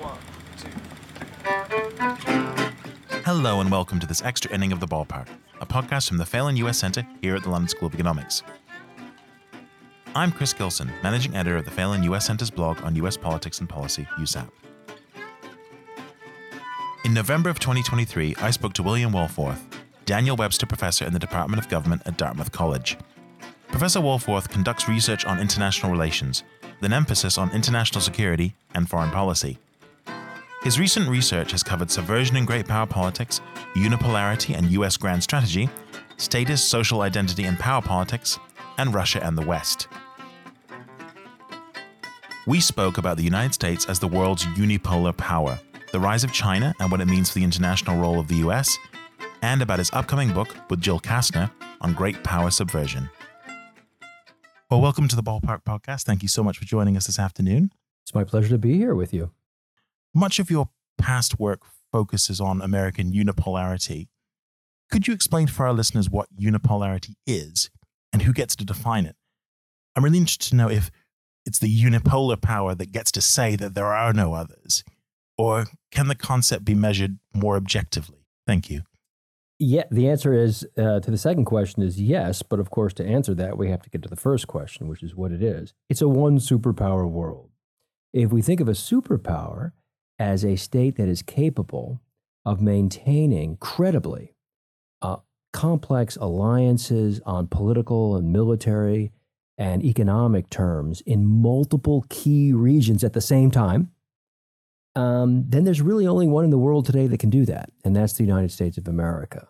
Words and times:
One, 0.00 0.16
two. 0.56 0.68
Hello 3.24 3.60
and 3.60 3.68
welcome 3.68 3.98
to 3.98 4.06
this 4.06 4.22
extra 4.22 4.52
inning 4.52 4.70
of 4.70 4.78
The 4.78 4.86
Ballpark, 4.86 5.26
a 5.60 5.66
podcast 5.66 6.06
from 6.06 6.18
the 6.18 6.24
Phelan 6.24 6.56
US 6.58 6.78
Centre 6.78 7.04
here 7.20 7.34
at 7.34 7.42
the 7.42 7.50
London 7.50 7.68
School 7.68 7.88
of 7.88 7.94
Economics. 7.94 8.44
I'm 10.14 10.30
Chris 10.30 10.52
Gilson, 10.52 10.92
managing 11.02 11.34
editor 11.34 11.56
of 11.56 11.64
the 11.64 11.72
Phelan 11.72 12.04
US 12.04 12.26
Centre's 12.26 12.50
blog 12.50 12.80
on 12.82 12.94
US 12.94 13.16
politics 13.16 13.58
and 13.58 13.68
policy, 13.68 14.06
USAP. 14.18 14.48
In 17.04 17.12
November 17.12 17.50
of 17.50 17.58
2023, 17.58 18.36
I 18.40 18.52
spoke 18.52 18.74
to 18.74 18.84
William 18.84 19.12
Wohlforth, 19.12 19.60
Daniel 20.04 20.36
Webster 20.36 20.66
Professor 20.66 21.06
in 21.06 21.12
the 21.12 21.18
Department 21.18 21.60
of 21.60 21.68
Government 21.68 22.02
at 22.06 22.16
Dartmouth 22.16 22.52
College. 22.52 22.96
Professor 23.66 23.98
Wohlforth 23.98 24.48
conducts 24.48 24.88
research 24.88 25.24
on 25.24 25.40
international 25.40 25.90
relations, 25.90 26.44
with 26.62 26.84
an 26.84 26.92
emphasis 26.92 27.36
on 27.36 27.50
international 27.50 28.00
security 28.00 28.54
and 28.76 28.88
foreign 28.88 29.10
policy. 29.10 29.58
His 30.62 30.80
recent 30.80 31.08
research 31.08 31.52
has 31.52 31.62
covered 31.62 31.88
subversion 31.88 32.36
in 32.36 32.44
great 32.44 32.66
power 32.66 32.86
politics, 32.86 33.40
unipolarity 33.76 34.56
and 34.56 34.68
US 34.72 34.96
grand 34.96 35.22
strategy, 35.22 35.70
status, 36.16 36.62
social 36.62 37.02
identity 37.02 37.44
and 37.44 37.56
power 37.58 37.80
politics, 37.80 38.40
and 38.76 38.92
Russia 38.92 39.24
and 39.24 39.38
the 39.38 39.46
West. 39.46 39.86
We 42.46 42.60
spoke 42.60 42.98
about 42.98 43.18
the 43.18 43.22
United 43.22 43.54
States 43.54 43.86
as 43.86 44.00
the 44.00 44.08
world's 44.08 44.46
unipolar 44.46 45.16
power, 45.16 45.60
the 45.92 46.00
rise 46.00 46.24
of 46.24 46.32
China 46.32 46.74
and 46.80 46.90
what 46.90 47.00
it 47.00 47.06
means 47.06 47.30
for 47.30 47.38
the 47.38 47.44
international 47.44 47.96
role 47.96 48.18
of 48.18 48.26
the 48.26 48.36
US, 48.48 48.76
and 49.42 49.62
about 49.62 49.78
his 49.78 49.92
upcoming 49.92 50.32
book 50.32 50.48
with 50.68 50.80
Jill 50.80 50.98
Kastner 50.98 51.52
on 51.80 51.92
great 51.92 52.24
power 52.24 52.50
subversion. 52.50 53.08
Well, 54.70 54.80
welcome 54.80 55.06
to 55.06 55.16
the 55.16 55.22
Ballpark 55.22 55.62
Podcast. 55.62 56.02
Thank 56.02 56.22
you 56.22 56.28
so 56.28 56.42
much 56.42 56.58
for 56.58 56.64
joining 56.64 56.96
us 56.96 57.06
this 57.06 57.20
afternoon. 57.20 57.70
It's 58.02 58.14
my 58.14 58.24
pleasure 58.24 58.48
to 58.48 58.58
be 58.58 58.76
here 58.76 58.96
with 58.96 59.14
you. 59.14 59.30
Much 60.14 60.38
of 60.38 60.50
your 60.50 60.70
past 60.96 61.38
work 61.38 61.62
focuses 61.92 62.40
on 62.40 62.60
American 62.60 63.12
unipolarity. 63.12 64.08
Could 64.90 65.06
you 65.06 65.14
explain 65.14 65.46
for 65.46 65.66
our 65.66 65.72
listeners 65.72 66.08
what 66.10 66.28
unipolarity 66.36 67.14
is 67.26 67.70
and 68.12 68.22
who 68.22 68.32
gets 68.32 68.56
to 68.56 68.64
define 68.64 69.06
it? 69.06 69.16
I'm 69.94 70.04
really 70.04 70.18
interested 70.18 70.50
to 70.50 70.56
know 70.56 70.70
if 70.70 70.90
it's 71.44 71.58
the 71.58 71.82
unipolar 71.82 72.40
power 72.40 72.74
that 72.74 72.92
gets 72.92 73.10
to 73.12 73.20
say 73.20 73.56
that 73.56 73.74
there 73.74 73.92
are 73.92 74.12
no 74.12 74.34
others, 74.34 74.84
or 75.36 75.66
can 75.90 76.08
the 76.08 76.14
concept 76.14 76.64
be 76.64 76.74
measured 76.74 77.18
more 77.34 77.56
objectively? 77.56 78.26
Thank 78.46 78.70
you. 78.70 78.82
Yeah, 79.58 79.84
the 79.90 80.08
answer 80.08 80.32
is 80.32 80.66
uh, 80.76 81.00
to 81.00 81.10
the 81.10 81.18
second 81.18 81.46
question 81.46 81.82
is 81.82 82.00
yes, 82.00 82.42
but 82.42 82.60
of 82.60 82.70
course, 82.70 82.92
to 82.94 83.04
answer 83.04 83.34
that, 83.34 83.58
we 83.58 83.70
have 83.70 83.82
to 83.82 83.90
get 83.90 84.02
to 84.02 84.08
the 84.08 84.14
first 84.14 84.46
question, 84.46 84.88
which 84.88 85.02
is 85.02 85.16
what 85.16 85.32
it 85.32 85.42
is. 85.42 85.74
It's 85.88 86.00
a 86.00 86.08
one 86.08 86.38
superpower 86.38 87.10
world. 87.10 87.50
If 88.12 88.30
we 88.30 88.40
think 88.40 88.60
of 88.60 88.68
a 88.68 88.72
superpower 88.72 89.72
as 90.18 90.44
a 90.44 90.56
state 90.56 90.96
that 90.96 91.08
is 91.08 91.22
capable 91.22 92.00
of 92.44 92.60
maintaining 92.60 93.56
credibly 93.56 94.34
uh, 95.02 95.16
complex 95.52 96.16
alliances 96.16 97.20
on 97.24 97.46
political 97.46 98.16
and 98.16 98.32
military 98.32 99.12
and 99.56 99.84
economic 99.84 100.48
terms 100.50 101.00
in 101.02 101.26
multiple 101.26 102.04
key 102.08 102.52
regions 102.52 103.02
at 103.02 103.12
the 103.12 103.20
same 103.20 103.50
time, 103.50 103.90
um, 104.94 105.44
then 105.48 105.64
there's 105.64 105.82
really 105.82 106.06
only 106.06 106.26
one 106.26 106.44
in 106.44 106.50
the 106.50 106.58
world 106.58 106.86
today 106.86 107.06
that 107.06 107.20
can 107.20 107.30
do 107.30 107.44
that, 107.44 107.70
and 107.84 107.94
that's 107.94 108.14
the 108.14 108.24
United 108.24 108.50
States 108.50 108.78
of 108.78 108.88
America. 108.88 109.46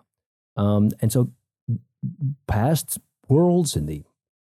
Um, 0.56 0.90
and 1.00 1.12
so, 1.12 1.30
past 2.46 2.98
worlds 3.28 3.76
in 3.76 3.86
the 3.86 4.02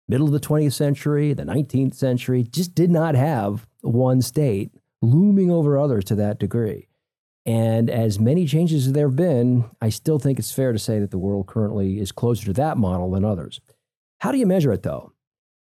middle 0.09 0.27
of 0.27 0.33
the 0.33 0.41
20th 0.41 0.73
century, 0.73 1.33
the 1.33 1.45
19th 1.45 1.95
century, 1.95 2.43
just 2.43 2.75
did 2.75 2.91
not 2.91 3.15
have 3.15 3.67
one 3.83 4.21
state 4.21 4.73
looming 5.03 5.51
over 5.51 5.79
others 5.79 6.05
to 6.05 6.15
that 6.17 6.39
degree. 6.39 6.89
And 7.47 7.89
as 7.89 8.20
many 8.20 8.47
changes 8.47 8.87
as 8.87 8.93
there 8.93 9.09
have 9.09 9.17
been, 9.17 9.65
I 9.81 9.89
still 9.89 10.19
think 10.19 10.39
it's 10.39 10.53
fair 10.53 10.73
to 10.73 10.79
say 10.79 10.98
that 10.98 11.11
the 11.11 11.19
world 11.19 11.47
currently 11.47 11.98
is 11.98 12.12
closer 12.12 12.45
to 12.47 12.53
that 12.55 12.77
model 12.77 13.11
than 13.11 13.25
others. 13.25 13.61
How 14.19 14.30
do 14.30 14.39
you 14.39 14.47
measure 14.47 14.73
it, 14.73 14.83
though? 14.83 15.13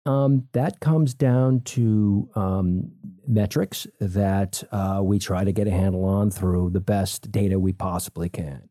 Um, 0.06 0.48
that 0.54 0.80
comes 0.80 1.14
down 1.14 1.62
to 1.62 2.30
um, 2.34 2.92
metrics 3.28 3.86
that 4.00 4.64
uh, 4.72 5.02
we 5.04 5.20
try 5.20 5.44
to 5.44 5.52
get 5.52 5.68
a 5.68 5.72
handle 5.72 6.06
on 6.06 6.32
through 6.32 6.72
the 6.72 6.80
best 6.80 7.32
data 7.32 7.60
we 7.60 7.74
possibly 7.74 8.30
can. 8.30 8.70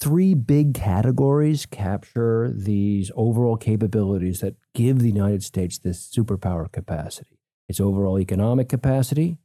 Three 0.00 0.34
big 0.34 0.72
categories 0.72 1.66
capture 1.66 2.50
these 2.52 3.10
overall 3.14 3.56
capabilities 3.56 4.40
that 4.40 4.56
give 4.74 5.00
the 5.00 5.08
United 5.08 5.44
States 5.44 5.78
this 5.78 6.10
superpower 6.10 6.70
capacity 6.72 7.38
its 7.68 7.80
overall 7.80 8.18
economic 8.18 8.68
capacity, 8.68 9.38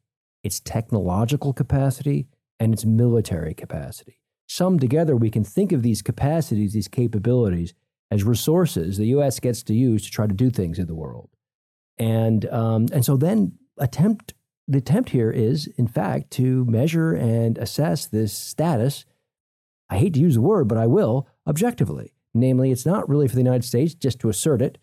its 0.47 0.61
technological 0.61 1.53
capacity, 1.53 2.25
and 2.59 2.73
its 2.73 2.85
military 2.85 3.53
capacity. 3.53 4.21
Summed 4.47 4.79
together, 4.81 5.15
we 5.15 5.29
can 5.29 5.43
think 5.43 5.73
of 5.73 5.83
these 5.83 6.01
capacities, 6.01 6.73
these 6.73 6.87
capabilities, 6.87 7.73
as 8.09 8.23
resources 8.23 8.97
the 8.97 9.07
U.S. 9.07 9.41
gets 9.41 9.61
to 9.63 9.73
use 9.73 10.05
to 10.05 10.09
try 10.09 10.25
to 10.25 10.33
do 10.33 10.49
things 10.49 10.79
in 10.79 10.87
the 10.87 10.95
world. 10.95 11.29
And, 11.99 12.45
um, 12.45 12.87
and 12.93 13.03
so 13.03 13.17
then 13.17 13.59
attempt, 13.77 14.33
the 14.67 14.77
attempt 14.77 15.09
here 15.09 15.29
is, 15.29 15.67
in 15.77 15.87
fact, 15.87 16.31
to 16.31 16.63
measure 16.65 17.13
and 17.13 17.57
assess 17.57 18.05
this 18.05 18.31
status. 18.31 19.05
I 19.89 19.97
hate 19.97 20.13
to 20.13 20.21
use 20.21 20.35
the 20.35 20.41
word, 20.41 20.69
but 20.69 20.77
I 20.77 20.87
will, 20.87 21.27
objectively. 21.45 22.13
Namely, 22.33 22.71
it's 22.71 22.85
not 22.85 23.09
really 23.09 23.27
for 23.27 23.35
the 23.35 23.41
United 23.41 23.65
States 23.65 23.93
just 23.93 24.19
to 24.19 24.29
assert 24.29 24.61
it. 24.61 24.77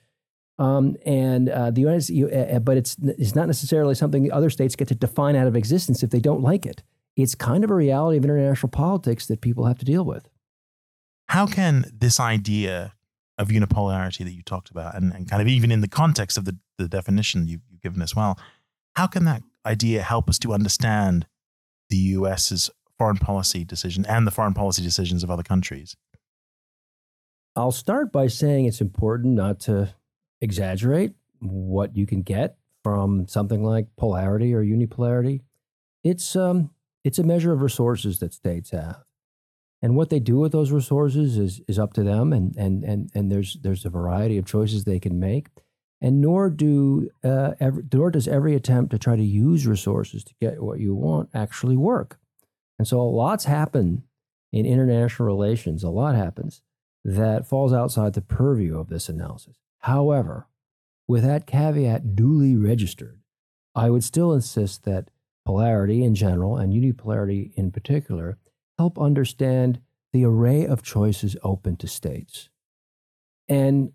Um, 0.59 0.97
and 1.05 1.49
uh, 1.49 1.71
the 1.71 1.81
United 1.81 2.03
States, 2.03 2.33
uh, 2.33 2.59
but 2.61 2.77
it's, 2.77 2.97
it's 3.03 3.35
not 3.35 3.47
necessarily 3.47 3.95
something 3.95 4.23
the 4.23 4.31
other 4.31 4.51
states 4.51 4.77
get 4.77 4.89
to 4.89 4.95
define 4.95 5.35
out 5.35 5.49
of 5.49 5.57
existence 5.57 6.03
if 6.03 6.11
they 6.11 6.21
don't 6.21 6.43
like 6.43 6.65
it. 6.65 6.83
It's 7.17 7.35
kind 7.35 7.65
of 7.65 7.71
a 7.71 7.75
reality 7.75 8.19
of 8.19 8.25
international 8.25 8.71
politics 8.71 9.27
that 9.27 9.41
people 9.41 9.65
have 9.67 9.79
to 9.79 9.85
deal 9.85 10.05
with. 10.05 10.29
How 11.29 11.47
can 11.47 11.87
this 11.93 12.21
idea 12.21 12.95
of 13.39 13.49
unipolarity 13.49 14.19
that 14.19 14.33
you 14.33 14.43
talked 14.43 14.71
about, 14.71 14.95
and, 14.95 15.13
and 15.13 15.29
kind 15.29 15.43
of 15.43 15.49
even 15.49 15.73
in 15.73 15.81
the 15.81 15.89
context 15.89 16.37
of 16.37 16.45
the, 16.45 16.57
the 16.79 16.89
definition 16.89 17.49
you've, 17.49 17.63
you've 17.69 17.81
given 17.81 18.01
as 18.01 18.15
well, 18.15 18.39
how 18.95 19.07
can 19.07 19.25
that 19.25 19.43
idea 19.67 20.03
help 20.03 20.29
us 20.29 20.39
to 20.41 20.53
understand 20.53 21.27
the 21.91 21.97
US's 21.97 22.71
foreign 22.97 23.17
policy 23.17 23.65
decision 23.65 24.07
and 24.07 24.27
the 24.27 24.31
foreign 24.31 24.55
policy 24.55 24.83
decisions 24.83 25.25
of 25.25 25.31
other 25.31 25.43
countries? 25.43 25.97
I'll 27.57 27.73
start 27.73 28.13
by 28.13 28.27
saying 28.27 28.67
it's 28.67 28.81
important 28.81 29.35
not 29.35 29.61
to 29.61 29.95
exaggerate 30.41 31.13
what 31.41 31.97
you 31.97 32.07
can 32.07 32.23
get 32.23 32.57
from 32.83 33.27
something 33.29 33.65
like 33.65 33.89
polarity 33.97 34.55
or 34.55 34.63
unipolarity. 34.63 35.41
It's, 36.03 36.37
um, 36.37 36.71
it's 37.03 37.19
a 37.19 37.23
measure 37.25 37.53
of 37.53 37.63
resources 37.63 38.19
that 38.19 38.35
states 38.35 38.71
have. 38.71 39.05
And 39.83 39.97
what 39.97 40.11
they 40.11 40.21
do 40.21 40.39
with 40.39 40.53
those 40.53 40.71
resources 40.71 41.37
is, 41.37 41.61
is 41.69 41.79
up 41.79 41.93
to 41.95 42.03
them, 42.03 42.33
and, 42.33 42.57
and, 42.57 42.85
and, 42.85 43.11
and 43.15 43.31
there's, 43.31 43.59
there's 43.63 43.85
a 43.85 43.91
variety 43.91 44.39
of 44.39 44.47
choices 44.47 44.85
they 44.85 45.01
can 45.01 45.21
make. 45.21 45.49
And 46.01 46.21
nor, 46.21 46.51
do, 46.51 47.11
uh, 47.23 47.53
every, 47.61 47.83
nor 47.93 48.11
does 48.11 48.29
every 48.29 48.55
attempt 48.55 48.91
to 48.93 48.99
try 48.99 49.17
to 49.17 49.23
use 49.23 49.67
resources 49.67 50.25
to 50.25 50.35
get 50.41 50.63
what 50.63 50.81
you 50.81 50.95
want 50.95 51.31
actually 51.35 51.77
work. 51.77 52.19
And 52.79 52.89
so, 52.89 53.07
lots 53.07 53.45
happen 53.45 54.05
in 54.53 54.67
international 54.67 55.27
relations, 55.27 55.83
a 55.83 55.91
lot 55.91 56.15
happens 56.15 56.63
that 57.05 57.47
falls 57.47 57.73
outside 57.73 58.15
the 58.15 58.21
purview 58.21 58.79
of 58.79 58.89
this 58.89 59.09
analysis. 59.09 59.57
However, 59.85 60.49
with 61.07 61.25
that 61.25 61.47
caveat 61.47 62.17
duly 62.17 62.57
registered, 62.57 63.21
I 63.75 63.91
would 63.91 64.03
still 64.03 64.33
insist 64.33 64.85
that 64.85 65.11
polarity 65.45 66.03
in 66.03 66.15
general 66.15 66.57
and 66.57 66.73
unipolarity 66.73 67.53
in 67.55 67.71
particular 67.71 68.39
help 68.79 68.99
understand 68.99 69.81
the 70.15 70.25
array 70.25 70.67
of 70.67 70.83
choices 70.83 71.37
open 71.43 71.77
to 71.77 71.87
states. 71.87 72.49
And 73.47 73.93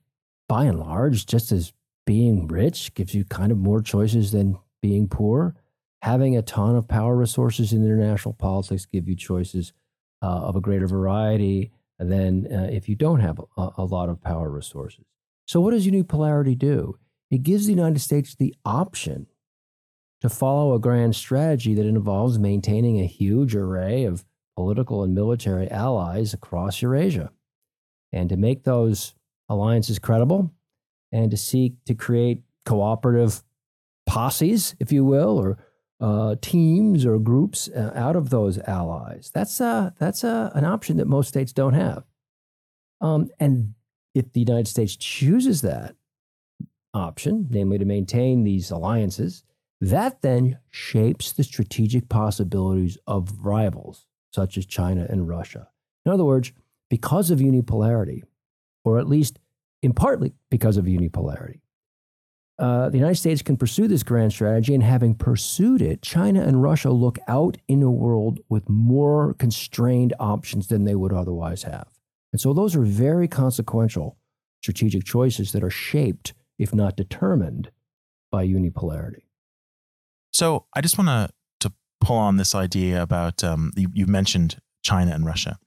by 0.47 0.65
and 0.65 0.79
large, 0.79 1.25
just 1.25 1.51
as 1.51 1.73
being 2.05 2.47
rich 2.47 2.93
gives 2.93 3.15
you 3.15 3.25
kind 3.25 3.51
of 3.51 3.57
more 3.57 3.81
choices 3.81 4.31
than 4.31 4.59
being 4.83 5.07
poor, 5.07 5.55
having 6.03 6.37
a 6.37 6.43
ton 6.43 6.75
of 6.75 6.87
power 6.87 7.15
resources 7.15 7.73
in 7.73 7.83
international 7.83 8.35
politics 8.35 8.85
give 8.85 9.09
you 9.09 9.15
choices 9.15 9.73
uh, 10.21 10.27
of 10.27 10.55
a 10.55 10.61
greater 10.61 10.85
variety 10.85 11.71
than 11.97 12.45
uh, 12.53 12.69
if 12.71 12.87
you 12.87 12.93
don't 12.93 13.21
have 13.21 13.41
a, 13.57 13.69
a 13.79 13.83
lot 13.85 14.09
of 14.09 14.21
power 14.21 14.51
resources. 14.51 15.05
So, 15.49 15.59
what 15.59 15.71
does 15.71 15.87
unipolarity 15.87 16.55
do? 16.55 16.99
It 17.31 17.41
gives 17.41 17.65
the 17.65 17.73
United 17.73 18.01
States 18.01 18.35
the 18.35 18.53
option 18.63 19.25
to 20.21 20.29
follow 20.29 20.75
a 20.75 20.79
grand 20.79 21.15
strategy 21.15 21.73
that 21.73 21.87
involves 21.87 22.37
maintaining 22.37 22.99
a 22.99 23.07
huge 23.07 23.55
array 23.55 24.03
of 24.03 24.23
political 24.55 25.01
and 25.01 25.15
military 25.15 25.67
allies 25.71 26.35
across 26.35 26.83
Eurasia, 26.83 27.31
and 28.13 28.29
to 28.29 28.37
make 28.37 28.63
those 28.63 29.15
alliances 29.49 29.97
credible, 29.97 30.53
and 31.11 31.31
to 31.31 31.37
seek 31.37 31.83
to 31.85 31.95
create 31.95 32.43
cooperative 32.67 33.41
posses, 34.05 34.75
if 34.79 34.91
you 34.91 35.03
will, 35.03 35.39
or 35.39 35.57
uh, 35.99 36.35
teams 36.43 37.07
or 37.07 37.17
groups 37.17 37.67
uh, 37.69 37.91
out 37.95 38.15
of 38.15 38.29
those 38.29 38.59
allies. 38.59 39.31
That's 39.33 39.59
uh, 39.59 39.93
that's 39.97 40.23
uh, 40.23 40.51
an 40.53 40.65
option 40.65 40.97
that 40.97 41.07
most 41.07 41.27
states 41.27 41.53
don't 41.53 41.73
have. 41.73 42.03
Um, 43.01 43.29
and 43.39 43.73
if 44.13 44.31
the 44.33 44.39
United 44.39 44.67
States 44.67 44.95
chooses 44.95 45.61
that 45.61 45.95
option, 46.93 47.47
namely 47.49 47.77
to 47.77 47.85
maintain 47.85 48.43
these 48.43 48.71
alliances 48.71 49.43
That 49.81 50.21
then 50.21 50.59
shapes 50.69 51.31
the 51.31 51.43
strategic 51.43 52.09
possibilities 52.09 52.97
of 53.07 53.45
rivals 53.45 54.05
such 54.31 54.57
as 54.57 54.65
China 54.65 55.07
and 55.09 55.27
Russia. 55.27 55.69
In 56.05 56.11
other 56.11 56.25
words, 56.25 56.51
because 56.89 57.31
of 57.31 57.39
unipolarity, 57.39 58.23
or 58.83 58.99
at 58.99 59.07
least 59.07 59.39
in 59.81 59.93
partly 59.93 60.33
because 60.51 60.77
of 60.77 60.85
unipolarity, 60.85 61.61
uh, 62.57 62.89
the 62.89 62.97
United 62.97 63.15
States 63.15 63.41
can 63.41 63.55
pursue 63.55 63.87
this 63.87 64.03
grand 64.03 64.33
strategy, 64.33 64.73
and 64.73 64.83
having 64.83 65.15
pursued 65.15 65.81
it, 65.81 66.01
China 66.01 66.41
and 66.41 66.61
Russia 66.61 66.91
look 66.91 67.17
out 67.25 67.57
in 67.69 67.81
a 67.81 67.89
world 67.89 68.41
with 68.49 68.67
more 68.67 69.33
constrained 69.35 70.13
options 70.19 70.67
than 70.67 70.83
they 70.83 70.95
would 70.95 71.13
otherwise 71.13 71.63
have. 71.63 71.87
And 72.31 72.39
so 72.39 72.53
those 72.53 72.75
are 72.75 72.83
very 72.83 73.27
consequential 73.27 74.17
strategic 74.61 75.03
choices 75.03 75.51
that 75.51 75.63
are 75.63 75.69
shaped, 75.69 76.33
if 76.57 76.73
not 76.73 76.95
determined, 76.95 77.71
by 78.31 78.45
unipolarity. 78.45 79.23
So 80.31 80.65
I 80.73 80.81
just 80.81 80.97
want 80.97 81.07
to 81.07 81.29
to 81.61 81.73
pull 81.99 82.17
on 82.17 82.37
this 82.37 82.53
idea 82.53 83.01
about 83.01 83.43
um, 83.43 83.71
you, 83.75 83.89
you 83.93 84.05
mentioned 84.05 84.59
China 84.83 85.11
and 85.13 85.25
Russia, 85.25 85.57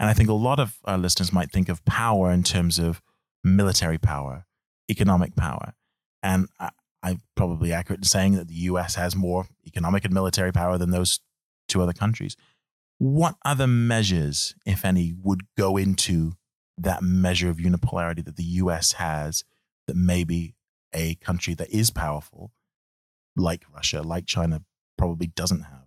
and 0.00 0.08
I 0.08 0.14
think 0.14 0.28
a 0.28 0.34
lot 0.34 0.58
of 0.58 0.78
our 0.84 0.98
listeners 0.98 1.32
might 1.32 1.50
think 1.50 1.68
of 1.68 1.84
power 1.84 2.30
in 2.30 2.42
terms 2.42 2.78
of 2.78 3.02
military 3.44 3.98
power, 3.98 4.46
economic 4.90 5.36
power, 5.36 5.74
and 6.22 6.48
I, 6.58 6.70
I'm 7.02 7.20
probably 7.36 7.72
accurate 7.72 8.00
in 8.00 8.04
saying 8.04 8.34
that 8.34 8.48
the 8.48 8.54
U.S. 8.54 8.94
has 8.94 9.14
more 9.14 9.46
economic 9.66 10.04
and 10.04 10.14
military 10.14 10.52
power 10.52 10.78
than 10.78 10.90
those 10.90 11.20
two 11.68 11.82
other 11.82 11.92
countries. 11.92 12.34
What 12.98 13.36
other 13.44 13.66
measures, 13.66 14.54
if 14.66 14.84
any, 14.84 15.12
would 15.22 15.42
go 15.56 15.76
into 15.76 16.32
that 16.76 17.02
measure 17.02 17.48
of 17.48 17.58
unipolarity 17.58 18.24
that 18.24 18.36
the 18.36 18.44
U.S. 18.44 18.92
has 18.92 19.44
that 19.86 19.96
maybe 19.96 20.54
a 20.92 21.14
country 21.16 21.54
that 21.54 21.70
is 21.70 21.90
powerful, 21.90 22.52
like 23.36 23.64
Russia, 23.72 24.02
like 24.02 24.26
China, 24.26 24.62
probably 24.96 25.28
doesn't 25.28 25.62
have? 25.62 25.86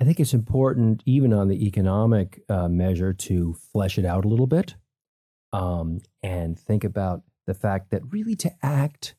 I 0.00 0.04
think 0.04 0.20
it's 0.20 0.34
important, 0.34 1.02
even 1.06 1.32
on 1.32 1.48
the 1.48 1.66
economic 1.66 2.42
uh, 2.48 2.68
measure, 2.68 3.12
to 3.12 3.54
flesh 3.72 3.98
it 3.98 4.04
out 4.04 4.24
a 4.24 4.28
little 4.28 4.46
bit 4.46 4.74
um, 5.52 6.00
and 6.22 6.58
think 6.58 6.82
about 6.84 7.22
the 7.46 7.54
fact 7.54 7.90
that 7.90 8.02
really 8.10 8.34
to 8.34 8.50
act 8.62 9.14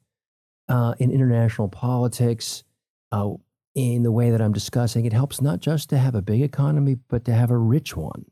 uh, 0.68 0.94
in 1.00 1.12
international 1.12 1.70
politics 1.70 2.64
uh, 3.12 3.32
in 3.76 4.04
the 4.04 4.12
way 4.12 4.32
that 4.32 4.42
I'm 4.42 4.54
discussing, 4.54 5.06
it 5.06 5.14
helps 5.14 5.42
not 5.42 5.60
just 5.60 5.90
to 5.90 5.98
have 5.98 6.16
a 6.16 6.22
big 6.22 6.42
economy, 6.42 6.98
but 7.10 7.26
to 7.26 7.34
have 7.34 7.52
a 7.52 7.58
rich 7.58 7.96
one. 7.96 8.26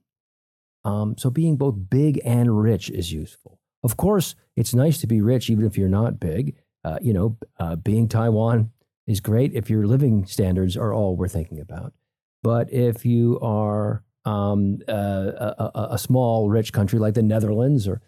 Um, 0.85 1.15
so 1.17 1.29
being 1.29 1.57
both 1.57 1.75
big 1.89 2.19
and 2.25 2.61
rich 2.61 2.89
is 2.89 3.11
useful. 3.11 3.59
Of 3.83 3.97
course, 3.97 4.35
it's 4.55 4.73
nice 4.73 4.99
to 4.99 5.07
be 5.07 5.21
rich 5.21 5.49
even 5.49 5.65
if 5.65 5.77
you're 5.77 5.89
not 5.89 6.19
big. 6.19 6.55
Uh, 6.83 6.97
you 7.01 7.13
know, 7.13 7.37
uh, 7.59 7.75
being 7.75 8.07
Taiwan 8.07 8.71
is 9.05 9.19
great 9.19 9.53
if 9.53 9.69
your 9.69 9.85
living 9.85 10.25
standards 10.25 10.77
are 10.77 10.93
all 10.93 11.15
we're 11.15 11.27
thinking 11.27 11.59
about. 11.59 11.93
But 12.41 12.71
if 12.71 13.05
you 13.05 13.39
are 13.41 14.03
um, 14.25 14.79
a, 14.87 14.91
a, 14.93 15.87
a, 15.91 15.97
small, 15.97 16.49
rich 16.49 16.71
country 16.71 16.99
like 16.99 17.13
the 17.13 17.21
Netherlands, 17.21 17.87
or 17.87 18.01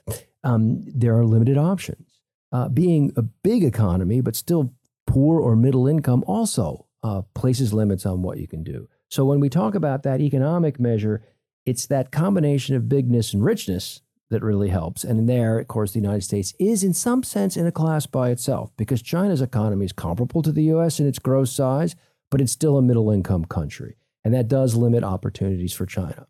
um, 0.43 0.83
there 0.85 1.17
are 1.17 1.25
limited 1.25 1.57
options 1.57 2.21
uh, 2.51 2.69
being 2.69 3.11
a 3.17 3.21
big 3.21 3.63
economy, 3.63 4.21
but 4.21 4.35
still 4.35 4.73
poor 5.05 5.41
or 5.41 5.55
middle 5.55 5.87
income, 5.87 6.23
also 6.25 6.85
uh, 7.05 7.21
places 7.35 7.71
limits 7.71 8.03
on 8.03 8.23
what 8.23 8.39
you 8.39 8.47
can 8.47 8.63
do. 8.63 8.89
So 9.09 9.25
when 9.25 9.39
we 9.39 9.47
talk 9.47 9.75
about 9.75 10.01
that 10.03 10.21
economic 10.21 10.79
measure, 10.79 11.21
it's 11.63 11.85
that 11.87 12.11
combination 12.11 12.75
of 12.75 12.89
bigness 12.89 13.31
and 13.31 13.45
richness 13.45 14.01
that 14.31 14.41
really 14.41 14.69
helps. 14.69 15.03
And 15.03 15.29
there, 15.29 15.59
of 15.59 15.67
course, 15.67 15.91
the 15.91 15.99
United 15.99 16.23
States 16.23 16.55
is 16.59 16.83
in 16.83 16.95
some 16.95 17.21
sense 17.21 17.55
in 17.55 17.67
a 17.67 17.71
class 17.71 18.07
by 18.07 18.31
itself 18.31 18.71
because 18.75 19.03
China's 19.03 19.39
economy 19.39 19.85
is 19.85 19.93
comparable 19.93 20.41
to 20.41 20.51
the 20.51 20.63
US 20.63 20.99
in 20.99 21.05
its 21.05 21.19
gross 21.19 21.51
size, 21.51 21.95
but 22.31 22.41
it's 22.41 22.51
still 22.51 22.75
a 22.75 22.81
middle 22.81 23.11
income 23.11 23.45
country. 23.45 23.97
And 24.23 24.33
that 24.33 24.47
does 24.47 24.73
limit 24.73 25.03
opportunities 25.03 25.73
for 25.73 25.85
China. 25.85 26.25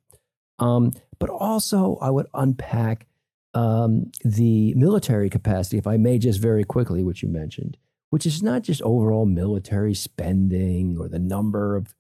Um, 0.60 0.92
but 1.20 1.30
also, 1.30 1.98
I 2.02 2.10
would 2.10 2.28
unpack 2.34 3.08
um, 3.54 4.12
the 4.26 4.74
military 4.74 5.30
capacity, 5.30 5.78
if 5.78 5.88
I 5.88 5.96
may 5.96 6.20
just 6.20 6.42
very 6.42 6.66
quickly, 6.66 7.02
which 7.02 7.24
you 7.24 7.30
mentioned, 7.30 7.78
which 8.10 8.26
is 8.26 8.42
not 8.42 8.62
just 8.62 8.82
overall 8.82 9.26
military 9.26 9.94
spending 9.94 10.98
or 11.00 11.08
the 11.08 11.20
number 11.20 11.76
of 11.76 11.94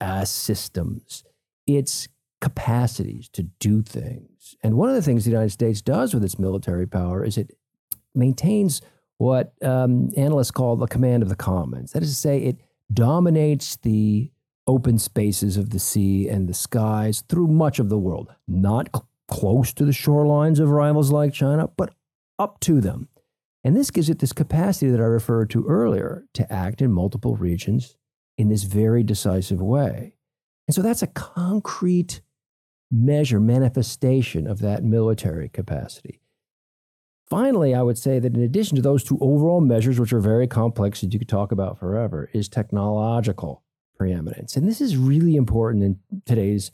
uh, 0.00 0.24
systems, 0.24 1.24
it's 1.66 2.08
capacities 2.40 3.28
to 3.30 3.42
do 3.58 3.82
things. 3.82 4.56
And 4.62 4.76
one 4.76 4.88
of 4.88 4.94
the 4.94 5.02
things 5.02 5.24
the 5.24 5.30
United 5.30 5.50
States 5.50 5.80
does 5.80 6.14
with 6.14 6.22
its 6.24 6.38
military 6.38 6.86
power 6.86 7.24
is 7.24 7.38
it 7.38 7.56
maintains 8.14 8.80
what 9.18 9.54
um, 9.62 10.10
analysts 10.16 10.50
call 10.50 10.76
the 10.76 10.86
command 10.86 11.22
of 11.22 11.28
the 11.28 11.36
commons. 11.36 11.92
That 11.92 12.02
is 12.02 12.10
to 12.10 12.16
say, 12.16 12.38
it 12.38 12.58
dominates 12.92 13.76
the 13.76 14.30
open 14.66 14.98
spaces 14.98 15.56
of 15.56 15.70
the 15.70 15.78
sea 15.78 16.28
and 16.28 16.48
the 16.48 16.54
skies 16.54 17.22
through 17.28 17.46
much 17.46 17.78
of 17.78 17.88
the 17.88 17.98
world, 17.98 18.34
not 18.46 18.88
close 19.28 19.72
to 19.72 19.84
the 19.84 19.92
shorelines 19.92 20.60
of 20.60 20.70
rivals 20.70 21.10
like 21.10 21.32
China, 21.32 21.68
but 21.76 21.94
up 22.38 22.60
to 22.60 22.80
them. 22.80 23.08
And 23.66 23.76
this 23.76 23.90
gives 23.90 24.08
it 24.08 24.20
this 24.20 24.32
capacity 24.32 24.92
that 24.92 25.00
I 25.00 25.06
referred 25.06 25.50
to 25.50 25.66
earlier 25.66 26.24
to 26.34 26.52
act 26.52 26.80
in 26.80 26.92
multiple 26.92 27.34
regions 27.34 27.96
in 28.38 28.48
this 28.48 28.62
very 28.62 29.02
decisive 29.02 29.60
way. 29.60 30.14
And 30.68 30.74
so 30.76 30.82
that's 30.82 31.02
a 31.02 31.08
concrete 31.08 32.20
measure, 32.92 33.40
manifestation 33.40 34.46
of 34.46 34.60
that 34.60 34.84
military 34.84 35.48
capacity. 35.48 36.20
Finally, 37.28 37.74
I 37.74 37.82
would 37.82 37.98
say 37.98 38.20
that 38.20 38.36
in 38.36 38.40
addition 38.40 38.76
to 38.76 38.82
those 38.82 39.02
two 39.02 39.18
overall 39.20 39.60
measures, 39.60 39.98
which 39.98 40.12
are 40.12 40.20
very 40.20 40.46
complex 40.46 41.00
that 41.00 41.12
you 41.12 41.18
could 41.18 41.28
talk 41.28 41.50
about 41.50 41.80
forever, 41.80 42.30
is 42.32 42.48
technological 42.48 43.64
preeminence. 43.98 44.54
And 44.54 44.68
this 44.68 44.80
is 44.80 44.96
really 44.96 45.34
important 45.34 45.82
in 45.82 46.20
today's 46.24 46.70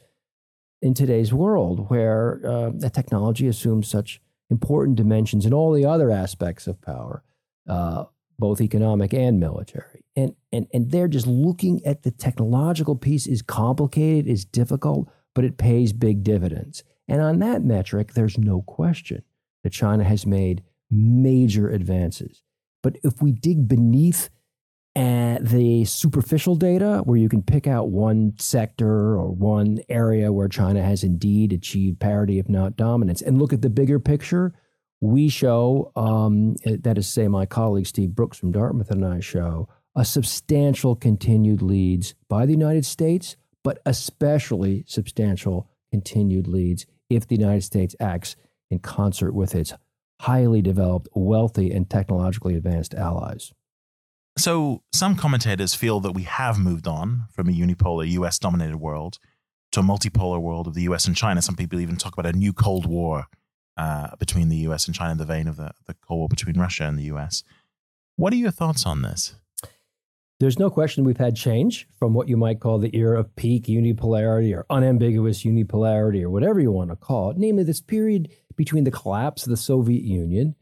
in 0.83 0.93
today's 0.93 1.33
world 1.33 1.89
where 1.89 2.43
uh, 2.45 2.91
technology 2.91 3.47
assumes 3.47 3.89
such 3.89 4.21
important 4.53 4.97
dimensions 4.97 5.45
in 5.45 5.53
all 5.53 5.73
the 5.73 5.85
other 5.85 6.11
aspects 6.11 6.69
of 6.69 6.81
power, 6.81 7.25
uh, 7.69 8.05
both 8.39 8.61
economic 8.61 9.13
and 9.13 9.41
military. 9.41 10.05
And, 10.15 10.35
and, 10.53 10.69
and 10.73 10.91
they're 10.93 11.09
just 11.09 11.27
looking 11.27 11.85
at 11.85 12.03
the 12.03 12.11
technological 12.11 12.95
piece 12.95 13.27
is 13.27 13.43
complicated, 13.43 14.29
is 14.29 14.45
difficult, 14.45 15.11
but 15.35 15.45
it 15.45 15.57
pays 15.59 15.93
big 15.93 16.23
dividends. 16.23 16.85
And 17.09 17.21
on 17.21 17.39
that 17.41 17.65
metric, 17.65 18.13
there's 18.13 18.39
no 18.39 18.63
question 18.63 19.23
that 19.65 19.73
China 19.73 20.05
has 20.05 20.27
made 20.27 20.63
major 20.91 21.71
advances. 21.71 22.43
But 22.83 22.97
if 23.03 23.23
we 23.23 23.33
dig 23.33 23.67
beneath 23.67 24.29
and 24.95 25.47
the 25.47 25.85
superficial 25.87 26.55
data, 26.55 27.01
where 27.05 27.17
you 27.17 27.29
can 27.29 27.43
pick 27.43 27.67
out 27.67 27.91
one 27.91 28.35
sector 28.39 29.17
or 29.17 29.31
one 29.31 29.81
area 29.89 30.33
where 30.33 30.49
China 30.49 30.83
has 30.83 31.03
indeed 31.03 31.53
achieved 31.53 31.99
parity, 31.99 32.39
if 32.39 32.49
not 32.49 32.77
dominance, 32.77 33.23
and 33.23 33.39
look 33.39 33.53
at 33.53 33.63
the 33.63 33.71
bigger 33.71 33.99
picture, 33.99 34.53
we 35.01 35.29
show, 35.29 35.91
um, 35.97 36.57
that 36.65 36.99
is, 36.99 37.09
say, 37.09 37.27
my 37.27 37.47
colleague 37.47 37.87
Steve 37.87 38.15
Brooks 38.15 38.39
from 38.39 38.53
Dartmouth 38.53 38.91
and 38.91 39.05
I 39.05 39.21
show, 39.21 39.69
a 39.97 40.05
substantial 40.05 40.95
continued 40.95 41.63
leads 41.63 42.15
by 42.29 42.47
the 42.47 42.53
United 42.53 42.85
States, 42.85 43.37
but 43.65 43.81
especially 43.87 44.85
substantial 44.87 45.69
continued 45.91 46.47
leads 46.47 46.87
if 47.11 47.27
the 47.27 47.37
United 47.37 47.63
States 47.63 47.97
acts 47.99 48.37
in 48.71 48.79
concert 48.79 49.33
with 49.33 49.55
its 49.55 49.75
highly 50.21 50.63
developed, 50.63 51.09
wealthy, 51.15 51.73
and 51.73 51.91
technologically 51.91 52.55
advanced 52.55 52.95
allies. 52.95 53.53
So, 54.37 54.83
some 54.93 55.15
commentators 55.15 55.75
feel 55.75 56.01
that 56.01 56.13
we 56.13 56.23
have 56.23 56.59
moved 56.59 56.87
on 56.87 57.27
from 57.33 57.49
a 57.49 57.53
unipolar 57.53 58.09
US 58.11 58.39
dominated 58.39 58.79
world 58.79 59.19
to 59.73 59.81
a 59.81 59.83
multipolar 59.83 60.41
world 60.41 60.67
of 60.67 60.75
the 60.75 60.83
US 60.83 61.07
and 61.07 61.17
China. 61.17 61.43
Some 61.43 61.57
people 61.57 61.81
even 61.81 61.97
talk 61.97 62.13
about 62.17 62.33
a 62.33 62.37
new 62.37 62.53
Cold 62.53 62.87
War 62.87 63.27
uh, 63.77 64.17
between 64.17 64.49
the 64.49 64.57
US 64.69 64.87
and 64.87 64.95
China 64.95 65.13
in 65.13 65.19
the 65.19 65.25
vein 65.25 65.49
of 65.49 65.57
the, 65.57 65.73
the 65.87 65.95
Cold 66.07 66.19
War 66.21 66.29
between 66.29 66.59
Russia 66.59 66.85
and 66.85 66.99
the 66.99 67.05
US. 67.05 67.43
What 68.17 68.33
are 68.33 68.37
your 68.37 68.51
thoughts 68.51 68.87
on 68.87 69.03
this? 69.03 69.35
There's 70.41 70.59
no 70.59 70.71
question 70.71 71.05
we've 71.05 71.19
had 71.19 71.37
change 71.37 71.87
from 71.97 72.15
what 72.15 72.29
you 72.29 72.37
might 72.37 72.59
call 72.59 72.79
the 72.79 72.97
era 72.97 73.21
of 73.21 73.37
peak 73.37 73.67
unipolarity 73.67 74.53
or 74.57 74.67
unambiguous 74.71 75.45
unipolarity 75.45 76.23
or 76.23 76.31
whatever 76.31 76.59
you 76.59 76.73
want 76.73 76.91
to 76.91 76.97
call 76.97 77.31
it, 77.31 77.37
namely 77.37 77.63
this 77.63 77.81
period 77.81 78.29
between 78.57 78.85
the 78.85 78.91
collapse 78.91 79.45
of 79.45 79.51
the 79.51 79.57
Soviet 79.57 80.03
Union 80.03 80.57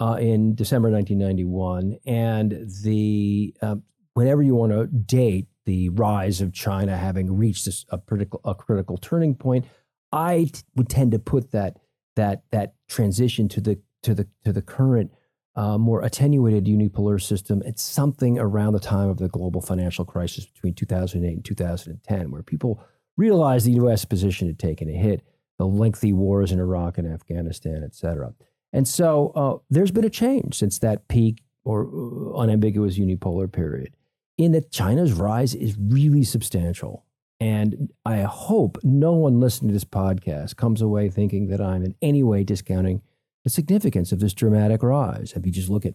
uh, 0.00 0.18
in 0.20 0.54
December 0.54 0.90
1991, 0.90 1.98
and 2.06 2.66
the 2.82 3.54
uh, 3.62 3.76
whenever 4.14 4.42
you 4.42 4.54
want 4.54 4.72
to 4.72 4.86
date 4.86 5.46
the 5.64 5.88
rise 5.90 6.40
of 6.40 6.52
China 6.52 6.96
having 6.96 7.36
reached 7.36 7.64
this, 7.64 7.84
a 7.90 7.98
critical 7.98 8.40
a 8.44 8.54
critical 8.54 8.96
turning 8.96 9.34
point, 9.34 9.64
I 10.12 10.50
t- 10.52 10.62
would 10.74 10.88
tend 10.88 11.12
to 11.12 11.18
put 11.18 11.52
that 11.52 11.78
that 12.16 12.42
that 12.52 12.74
transition 12.88 13.48
to 13.50 13.60
the 13.60 13.80
to 14.02 14.14
the 14.14 14.28
to 14.44 14.52
the 14.52 14.62
current 14.62 15.12
uh, 15.56 15.78
more 15.78 16.02
attenuated 16.02 16.66
unipolar 16.66 17.20
system 17.20 17.62
at 17.66 17.78
something 17.78 18.38
around 18.38 18.74
the 18.74 18.80
time 18.80 19.08
of 19.08 19.16
the 19.16 19.28
global 19.28 19.62
financial 19.62 20.04
crisis 20.04 20.44
between 20.44 20.74
2008 20.74 21.32
and 21.32 21.44
2010, 21.44 22.30
where 22.30 22.42
people 22.42 22.82
realized 23.16 23.66
the 23.66 23.72
U.S. 23.72 24.04
position 24.04 24.46
had 24.46 24.58
taken 24.58 24.90
a 24.90 24.92
hit, 24.92 25.22
the 25.58 25.66
lengthy 25.66 26.12
wars 26.12 26.52
in 26.52 26.60
Iraq 26.60 26.98
and 26.98 27.10
Afghanistan, 27.10 27.82
et 27.82 27.94
cetera. 27.94 28.34
And 28.72 28.86
so 28.86 29.32
uh, 29.34 29.58
there's 29.70 29.90
been 29.90 30.04
a 30.04 30.10
change 30.10 30.56
since 30.56 30.78
that 30.80 31.08
peak 31.08 31.42
or 31.64 31.86
uh, 31.86 32.38
unambiguous 32.38 32.98
unipolar 32.98 33.50
period. 33.50 33.94
in 34.38 34.52
that 34.52 34.70
China's 34.70 35.12
rise 35.12 35.54
is 35.54 35.76
really 35.78 36.22
substantial. 36.22 37.04
And 37.40 37.90
I 38.04 38.22
hope 38.22 38.78
no 38.82 39.12
one 39.12 39.40
listening 39.40 39.68
to 39.68 39.74
this 39.74 39.84
podcast 39.84 40.56
comes 40.56 40.80
away 40.80 41.10
thinking 41.10 41.48
that 41.48 41.60
I'm 41.60 41.82
in 41.84 41.94
any 42.00 42.22
way 42.22 42.44
discounting 42.44 43.02
the 43.44 43.50
significance 43.50 44.12
of 44.12 44.20
this 44.20 44.34
dramatic 44.34 44.82
rise. 44.82 45.32
If 45.36 45.44
you 45.46 45.52
just 45.52 45.68
look 45.68 45.86
at 45.86 45.94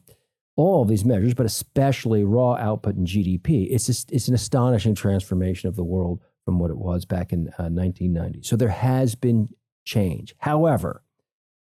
all 0.56 0.86
these 0.86 1.06
measures, 1.06 1.34
but 1.34 1.46
especially 1.46 2.24
raw 2.24 2.54
output 2.54 2.96
and 2.96 3.08
GDP, 3.08 3.68
it's, 3.72 3.88
just, 3.88 4.12
it's 4.12 4.28
an 4.28 4.36
astonishing 4.36 4.96
transformation 4.96 5.68
of 5.68 5.76
the 5.76 5.84
world 5.84 6.22
from 6.46 6.60
what 6.60 6.72
it 6.72 6.78
was 6.78 7.06
back 7.06 7.32
in 7.34 7.48
uh, 7.60 7.70
1990. 7.70 8.44
So 8.44 8.56
there 8.56 8.70
has 8.70 9.16
been 9.16 9.50
change. 9.86 10.36
However, 10.40 11.04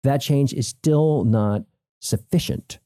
that 0.02 0.20
change 0.20 0.52
is 0.52 0.68
still 0.68 1.24
not 1.24 1.62
sufficient 2.00 2.78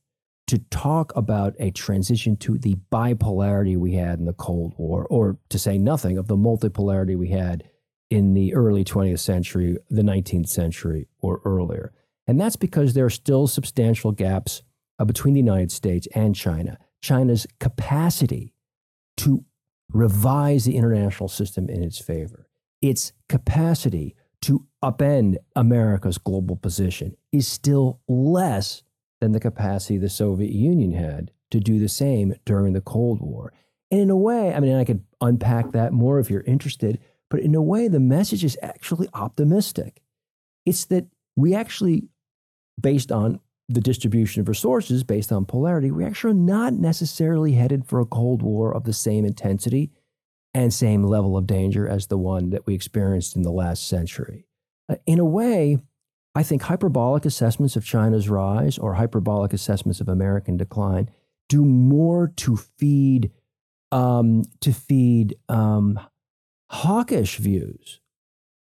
to 0.46 0.58
talk 0.70 1.12
about 1.16 1.54
a 1.58 1.70
transition 1.72 2.36
to 2.36 2.56
the 2.58 2.76
bipolarity 2.92 3.76
we 3.76 3.94
had 3.94 4.18
in 4.18 4.26
the 4.26 4.32
Cold 4.32 4.74
War, 4.76 5.06
or 5.10 5.38
to 5.48 5.58
say 5.58 5.76
nothing 5.76 6.18
of 6.18 6.28
the 6.28 6.36
multipolarity 6.36 7.16
we 7.16 7.28
had 7.28 7.64
in 8.10 8.34
the 8.34 8.54
early 8.54 8.84
20th 8.84 9.18
century, 9.18 9.76
the 9.90 10.02
19th 10.02 10.48
century, 10.48 11.08
or 11.18 11.40
earlier. 11.44 11.92
And 12.28 12.40
that's 12.40 12.56
because 12.56 12.94
there 12.94 13.04
are 13.04 13.10
still 13.10 13.48
substantial 13.48 14.12
gaps 14.12 14.62
uh, 14.98 15.04
between 15.04 15.34
the 15.34 15.40
United 15.40 15.72
States 15.72 16.06
and 16.14 16.34
China. 16.34 16.78
China's 17.02 17.46
capacity 17.58 18.52
to 19.16 19.44
revise 19.92 20.64
the 20.64 20.76
international 20.76 21.28
system 21.28 21.68
in 21.68 21.82
its 21.82 21.98
favor, 21.98 22.48
its 22.80 23.12
capacity 23.28 24.14
to 24.46 24.64
upend 24.80 25.34
America's 25.56 26.18
global 26.18 26.54
position 26.54 27.16
is 27.32 27.48
still 27.48 28.00
less 28.06 28.84
than 29.20 29.32
the 29.32 29.40
capacity 29.40 29.98
the 29.98 30.08
Soviet 30.08 30.52
Union 30.52 30.92
had 30.92 31.32
to 31.50 31.58
do 31.58 31.80
the 31.80 31.88
same 31.88 32.32
during 32.44 32.72
the 32.72 32.80
Cold 32.80 33.20
War. 33.20 33.52
And 33.90 34.02
in 34.02 34.08
a 34.08 34.16
way, 34.16 34.54
I 34.54 34.60
mean, 34.60 34.76
I 34.76 34.84
could 34.84 35.02
unpack 35.20 35.72
that 35.72 35.92
more 35.92 36.20
if 36.20 36.30
you're 36.30 36.42
interested, 36.42 37.00
but 37.28 37.40
in 37.40 37.56
a 37.56 37.62
way, 37.62 37.88
the 37.88 37.98
message 37.98 38.44
is 38.44 38.56
actually 38.62 39.08
optimistic. 39.14 40.00
It's 40.64 40.84
that 40.86 41.06
we 41.34 41.52
actually, 41.52 42.04
based 42.80 43.10
on 43.10 43.40
the 43.68 43.80
distribution 43.80 44.42
of 44.42 44.48
resources, 44.48 45.02
based 45.02 45.32
on 45.32 45.44
polarity, 45.44 45.90
we 45.90 46.04
actually 46.04 46.30
are 46.30 46.34
not 46.34 46.72
necessarily 46.74 47.54
headed 47.54 47.84
for 47.84 47.98
a 47.98 48.06
Cold 48.06 48.42
War 48.42 48.72
of 48.72 48.84
the 48.84 48.92
same 48.92 49.24
intensity 49.24 49.90
and 50.56 50.72
same 50.72 51.04
level 51.04 51.36
of 51.36 51.46
danger 51.46 51.86
as 51.86 52.06
the 52.06 52.16
one 52.16 52.48
that 52.48 52.66
we 52.66 52.74
experienced 52.74 53.36
in 53.36 53.42
the 53.42 53.52
last 53.52 53.86
century. 53.86 54.46
Uh, 54.88 54.96
in 55.04 55.18
a 55.18 55.24
way, 55.24 55.76
I 56.34 56.42
think 56.42 56.62
hyperbolic 56.62 57.26
assessments 57.26 57.76
of 57.76 57.84
China's 57.84 58.30
rise 58.30 58.78
or 58.78 58.94
hyperbolic 58.94 59.52
assessments 59.52 60.00
of 60.00 60.08
American 60.08 60.56
decline 60.56 61.10
do 61.50 61.62
more 61.62 62.32
to 62.36 62.56
feed 62.56 63.32
um, 63.92 64.44
to 64.60 64.72
feed 64.72 65.36
um, 65.50 66.00
hawkish 66.70 67.36
views 67.36 68.00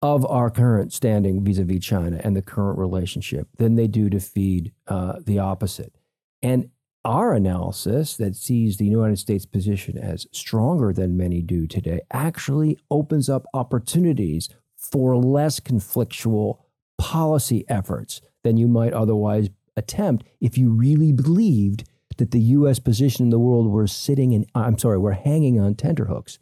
of 0.00 0.24
our 0.26 0.50
current 0.50 0.94
standing 0.94 1.44
vis-a-vis 1.44 1.84
China 1.84 2.20
and 2.24 2.34
the 2.34 2.42
current 2.42 2.78
relationship 2.78 3.48
than 3.58 3.76
they 3.76 3.86
do 3.86 4.08
to 4.08 4.18
feed 4.18 4.72
uh, 4.88 5.16
the 5.24 5.38
opposite. 5.38 5.94
And 6.42 6.70
our 7.04 7.34
analysis 7.34 8.16
that 8.16 8.36
sees 8.36 8.76
the 8.76 8.84
United 8.84 9.18
States 9.18 9.44
position 9.44 9.98
as 9.98 10.26
stronger 10.32 10.92
than 10.92 11.16
many 11.16 11.42
do 11.42 11.66
today 11.66 12.00
actually 12.12 12.78
opens 12.90 13.28
up 13.28 13.44
opportunities 13.54 14.48
for 14.76 15.16
less 15.16 15.60
conflictual 15.60 16.58
policy 16.98 17.64
efforts 17.68 18.20
than 18.44 18.56
you 18.56 18.68
might 18.68 18.92
otherwise 18.92 19.48
attempt 19.76 20.26
if 20.40 20.56
you 20.56 20.70
really 20.70 21.12
believed 21.12 21.84
that 22.18 22.30
the 22.30 22.40
U.S. 22.40 22.78
position 22.78 23.26
in 23.26 23.30
the 23.30 23.38
world 23.38 23.70
were 23.70 23.86
sitting 23.86 24.32
in, 24.32 24.46
I'm 24.54 24.78
sorry, 24.78 24.98
we're 24.98 25.12
hanging 25.12 25.58
on 25.58 25.74
tenterhooks. 25.74 26.38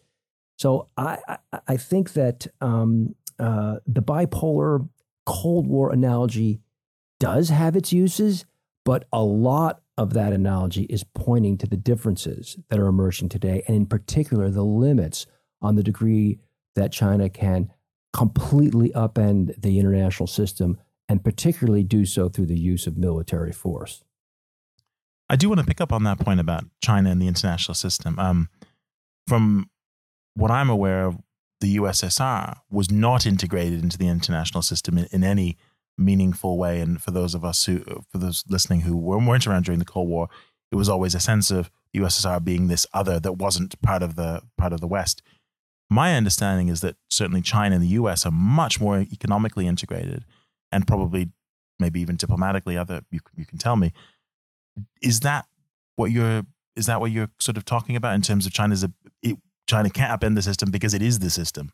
So 0.59 0.89
I, 0.97 1.19
I, 1.29 1.61
I 1.69 1.77
think 1.77 2.13
that 2.15 2.47
um, 2.61 3.15
uh, 3.39 3.77
the 3.87 4.03
bipolar 4.03 4.89
Cold 5.25 5.67
War 5.67 5.93
analogy 5.93 6.61
does 7.19 7.51
have 7.51 7.77
its 7.77 7.93
uses, 7.93 8.45
but 8.85 9.05
a 9.13 9.23
lot 9.23 9.81
of 10.01 10.15
that 10.15 10.33
analogy 10.33 10.85
is 10.85 11.05
pointing 11.05 11.59
to 11.59 11.67
the 11.67 11.77
differences 11.77 12.57
that 12.71 12.79
are 12.79 12.87
emerging 12.87 13.29
today, 13.29 13.63
and 13.67 13.77
in 13.77 13.85
particular, 13.85 14.49
the 14.49 14.65
limits 14.65 15.27
on 15.61 15.77
the 15.77 15.83
degree 15.83 16.39
that 16.75 16.91
China 16.91 17.29
can 17.29 17.71
completely 18.15 18.89
upend 18.91 19.61
the 19.61 19.79
international 19.79 20.27
system 20.27 20.79
and 21.07 21.23
particularly 21.23 21.85
do 21.85 22.07
so 22.07 22.31
through 22.31 22.47
the 22.47 22.59
use 22.59 22.87
of 22.87 22.97
military 22.97 23.53
force. 23.53 24.03
I 25.29 25.37
do 25.37 25.51
want 25.51 25.61
to 25.61 25.67
pick 25.67 25.83
up 25.83 25.93
on 25.93 26.05
that 26.05 26.19
point 26.19 26.41
about 26.41 26.65
China 26.83 27.11
and 27.11 27.21
the 27.21 27.29
international 27.29 27.75
system. 27.75 28.19
Um, 28.19 28.49
from 29.27 29.69
what 30.35 30.51
I'm 30.51 30.71
aware 30.71 31.05
of, 31.05 31.19
the 31.61 31.77
USSR 31.77 32.57
was 32.71 32.91
not 32.91 33.27
integrated 33.27 33.83
into 33.83 33.99
the 33.99 34.09
international 34.09 34.63
system 34.63 34.97
in, 34.97 35.09
in 35.13 35.25
any 35.25 35.59
meaningful 36.01 36.59
way. 36.59 36.81
And 36.81 37.01
for 37.01 37.11
those 37.11 37.35
of 37.35 37.45
us 37.45 37.67
who, 37.67 37.81
for 38.11 38.19
those 38.19 38.45
listening 38.49 38.81
who 38.81 38.97
weren't 38.97 39.47
around 39.47 39.65
during 39.65 39.79
the 39.79 39.85
Cold 39.85 40.09
War, 40.09 40.29
it 40.73 40.77
was 40.77 40.89
always 40.89 41.15
a 41.15 41.21
sense 41.21 41.51
of 41.51 41.71
the 41.93 42.01
USSR 42.01 42.43
being 42.43 42.69
this 42.69 42.87
other 42.93 43.21
that 43.21 43.35
wasn't 43.35 43.81
part 43.83 44.03
of 44.03 44.17
the 44.17 44.43
part 44.57 44.73
of 44.73 44.81
the 44.81 44.87
West. 44.87 45.23
My 45.89 46.15
understanding 46.15 46.69
is 46.69 46.81
that 46.83 46.97
certainly 47.09 47.43
China 47.43 47.75
and 47.75 47.85
the 47.85 47.89
US 47.89 48.25
are 48.25 48.31
much 48.31 48.81
more 48.81 49.01
economically 49.01 49.67
integrated 49.67 50.25
and 50.71 50.87
probably 50.87 51.31
maybe 51.81 52.01
even 52.01 52.17
diplomatically 52.17 52.77
other 52.77 53.03
you, 53.11 53.21
you 53.37 53.47
can 53.47 53.59
tell 53.59 53.77
me 53.77 53.93
is 55.03 55.21
that 55.21 55.47
what 55.97 56.11
you're 56.11 56.43
is 56.77 56.87
that 56.87 57.01
what 57.01 57.11
you're 57.11 57.31
sort 57.41 57.57
of 57.57 57.65
talking 57.65 57.97
about 57.97 58.15
in 58.15 58.23
terms 58.23 58.47
of 58.47 58.53
China's 58.53 58.87
it, 59.23 59.37
China 59.67 59.91
can't 59.91 60.21
upend 60.21 60.37
the 60.37 60.43
system 60.43 60.71
because 60.71 60.95
it 60.95 61.03
is 61.03 61.19
the 61.19 61.31
system 61.31 61.73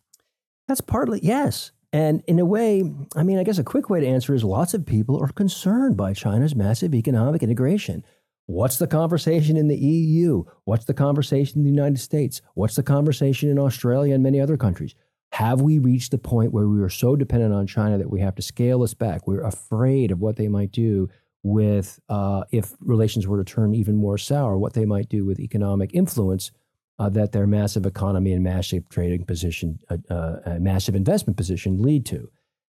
that's 0.67 0.81
partly 0.81 1.21
yes 1.23 1.73
and 1.97 2.23
in 2.27 2.39
a 2.39 2.45
way 2.45 2.83
I 3.15 3.23
mean 3.23 3.39
I 3.39 3.45
guess 3.45 3.59
a 3.59 3.65
quick 3.65 3.91
way 3.91 4.01
to 4.01 4.07
answer 4.07 4.35
is 4.35 4.45
lots 4.45 4.75
of 4.75 4.85
people 4.85 5.23
are 5.23 5.29
concerned 5.29 5.97
by 5.97 6.13
China's 6.13 6.55
massive 6.55 6.95
economic 6.95 7.43
integration 7.43 8.05
What's 8.47 8.79
the 8.79 8.87
conversation 8.87 9.57
in 9.57 9.67
the 9.67 9.77
EU? 9.77 10.45
What's 10.65 10.85
the 10.85 10.95
conversation 10.95 11.59
in 11.59 11.65
the 11.65 11.71
United 11.71 11.99
States? 11.99 12.41
What's 12.55 12.77
the 12.77 12.83
conversation 12.85 13.51
in 13.51 13.59
Australia 13.59 14.15
and 14.15 14.23
many 14.23 14.41
other 14.41 14.57
countries? 14.57 14.95
Have 15.33 15.61
we 15.61 15.81
reached 15.81 16.13
the 16.13 16.19
point 16.19 16.53
where 16.53 16.69
we 16.69 16.81
are 16.81 16.89
so 16.89 17.17
dependent 17.17 17.53
on 17.53 17.67
China 17.67 17.99
that 17.99 18.09
we 18.09 18.21
have 18.21 18.37
to 18.37 18.43
scale 18.43 18.81
this 18.81 18.95
back? 18.95 19.27
We're 19.27 19.43
afraid 19.43 20.13
of 20.13 20.21
what 20.21 20.37
they 20.37 20.47
might 20.47 20.71
do 20.71 21.09
with, 21.43 21.99
uh, 22.09 22.45
if 22.53 22.75
relations 22.79 23.27
were 23.27 23.43
to 23.43 23.53
turn 23.53 23.75
even 23.75 23.97
more 23.97 24.17
sour, 24.17 24.57
what 24.57 24.75
they 24.75 24.85
might 24.85 25.09
do 25.09 25.25
with 25.25 25.41
economic 25.41 25.91
influence 25.93 26.53
uh, 26.99 27.09
that 27.11 27.33
their 27.33 27.47
massive 27.47 27.87
economy 27.87 28.33
and 28.33 28.43
massive 28.43 28.89
trading 28.89 29.25
position, 29.25 29.79
uh, 29.91 29.97
uh 30.11 30.59
massive 30.61 30.95
investment 30.95 31.37
position 31.37 31.83
lead 31.83 32.07
to. 32.07 32.31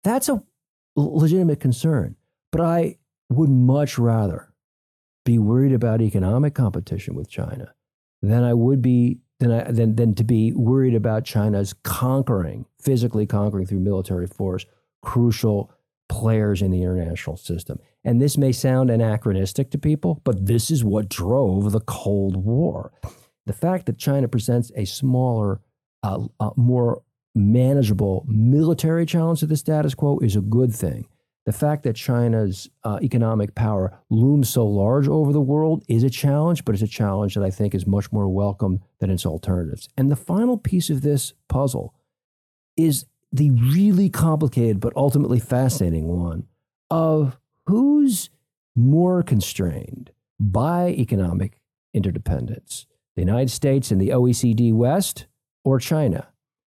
That's 0.05 0.29
a 0.29 0.43
legitimate 0.97 1.61
concern. 1.61 2.17
But 2.53 2.63
I 2.63 2.97
would 3.29 3.51
much 3.51 3.99
rather 3.99 4.53
be 5.25 5.39
worried 5.39 5.73
about 5.73 6.01
economic 6.01 6.55
competition 6.55 7.15
with 7.15 7.29
China 7.29 7.75
than 8.23 8.43
I 8.43 8.55
would 8.55 8.83
be 8.83 9.21
than, 9.39 9.53
I, 9.53 9.71
than, 9.71 9.97
than 9.97 10.15
to 10.17 10.25
be 10.25 10.53
worried 10.53 10.95
about 10.95 11.25
China's 11.25 11.73
conquering, 11.83 12.67
physically 12.79 13.27
conquering 13.27 13.67
through 13.67 13.81
military 13.81 14.27
force, 14.27 14.67
crucial 15.03 15.73
players 16.11 16.61
in 16.61 16.71
the 16.71 16.83
international 16.83 17.37
system. 17.37 17.79
And 18.05 18.21
this 18.21 18.37
may 18.37 18.53
sound 18.53 18.91
anachronistic 18.91 19.71
to 19.71 19.79
people, 19.79 20.21
but 20.25 20.47
this 20.47 20.71
is 20.71 20.85
what 20.85 21.09
drove 21.09 21.73
the 21.73 21.81
Cold 21.81 22.37
War. 22.45 22.93
The 23.47 23.53
fact 23.53 23.87
that 23.87 23.99
China 23.99 24.29
presents 24.29 24.71
a 24.77 24.85
smaller, 24.85 25.61
uh, 26.03 26.27
uh, 26.39 26.51
more 26.57 27.03
manageable 27.35 28.25
military 28.29 29.07
challenge 29.07 29.41
to 29.41 29.47
the 29.47 29.57
status 29.57 29.95
quo 29.95 30.19
is 30.19 30.37
a 30.37 30.41
good 30.41 30.75
thing 30.75 31.07
the 31.47 31.53
fact 31.53 31.83
that 31.85 31.97
China's 31.97 32.69
uh, 32.85 32.99
economic 33.03 33.55
power 33.55 33.99
looms 34.11 34.49
so 34.49 34.67
large 34.67 35.09
over 35.09 35.33
the 35.33 35.41
world 35.41 35.85
is 35.89 36.05
a 36.05 36.11
challenge, 36.11 36.65
but 36.65 36.75
it's 36.75 36.83
a 36.83 36.87
challenge 36.87 37.35
that 37.35 37.43
I 37.43 37.51
think 37.51 37.75
is 37.75 37.87
much 37.87 38.13
more 38.13 38.29
welcome 38.29 38.81
than 38.99 39.11
its 39.11 39.25
alternatives. 39.25 39.89
And 39.97 40.11
the 40.11 40.17
final 40.17 40.59
piece 40.59 40.91
of 40.91 41.03
this 41.03 41.33
puzzle 41.49 41.95
is 42.77 43.07
the 43.33 43.51
really 43.51 44.11
complicated 44.11 44.81
but 44.81 44.93
ultimately 44.97 45.41
fascinating 45.41 46.07
one 46.07 46.47
of 46.91 47.39
who's 47.67 48.29
more 48.77 49.23
constrained 49.23 50.11
by 50.39 50.91
economic 50.91 51.61
interdependence 51.95 52.87
the 53.21 53.27
United 53.27 53.51
States 53.51 53.91
and 53.91 54.01
the 54.01 54.09
OECD 54.09 54.73
West 54.73 55.27
or 55.65 55.79
China? 55.79 56.29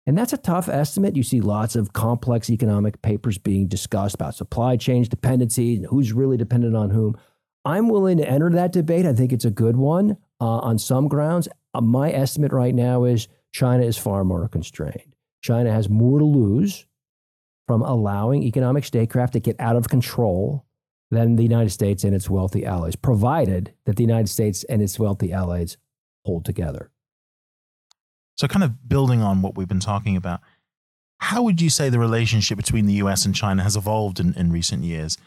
And 0.08 0.18
that's 0.18 0.34
a 0.34 0.38
tough 0.38 0.68
estimate. 0.68 1.16
You 1.16 1.24
see 1.24 1.40
lots 1.40 1.76
of 1.76 1.94
complex 1.94 2.50
economic 2.50 3.02
papers 3.04 3.38
being 3.38 3.68
discussed 3.68 4.16
about 4.16 4.34
supply 4.34 4.76
chain 4.76 5.04
dependency 5.04 5.76
and 5.76 5.86
who's 5.86 6.14
really 6.14 6.38
dependent 6.38 6.76
on 6.76 6.90
whom. 6.90 7.16
I'm 7.64 7.90
willing 7.90 8.18
to 8.18 8.28
enter 8.28 8.50
that 8.50 8.72
debate. 8.72 9.06
I 9.06 9.14
think 9.14 9.32
it's 9.32 9.46
a 9.46 9.52
good 9.52 9.78
one 9.78 10.18
uh, 10.40 10.58
on 10.60 10.80
some 10.80 11.08
grounds. 11.08 11.48
Uh, 11.76 11.82
my 11.82 12.12
estimate 12.12 12.52
right 12.52 12.74
now 12.74 13.04
is 13.04 13.28
China 13.54 13.84
is 13.84 13.98
far 13.98 14.24
more 14.24 14.48
constrained. 14.48 15.16
China 15.44 15.72
has 15.72 15.88
more 15.88 16.18
to 16.18 16.26
lose 16.26 16.88
from 17.68 17.84
allowing 17.84 18.42
economic 18.42 18.84
statecraft 18.84 19.34
to 19.34 19.40
get 19.40 19.56
out 19.60 19.76
of 19.76 19.90
control 19.90 20.66
than 21.12 21.36
the 21.36 21.44
United 21.44 21.70
States 21.70 22.04
and 22.04 22.16
its 22.16 22.30
wealthy 22.30 22.66
allies, 22.66 22.96
provided 22.96 23.74
that 23.86 23.98
the 23.98 24.04
United 24.04 24.30
States 24.30 24.64
and 24.64 24.82
its 24.82 24.98
wealthy 24.98 25.32
allies 25.32 25.78
hold 26.26 26.46
together. 26.46 26.92
So, 28.38 28.48
kind 28.48 28.64
of 28.64 28.88
building 28.88 29.22
on 29.22 29.42
what 29.42 29.56
we've 29.56 29.68
been 29.68 29.80
talking 29.80 30.16
about, 30.16 30.42
how 31.20 31.44
would 31.44 31.62
you 31.62 31.70
say 31.70 31.90
the 31.90 32.00
relationship 32.00 32.58
between 32.58 32.88
the 32.88 32.94
US 32.94 33.26
and 33.26 33.36
China 33.36 33.64
has 33.64 33.76
evolved 33.76 34.20
in, 34.20 34.34
in 34.34 34.52
recent 34.52 34.84
years? 34.84 35.18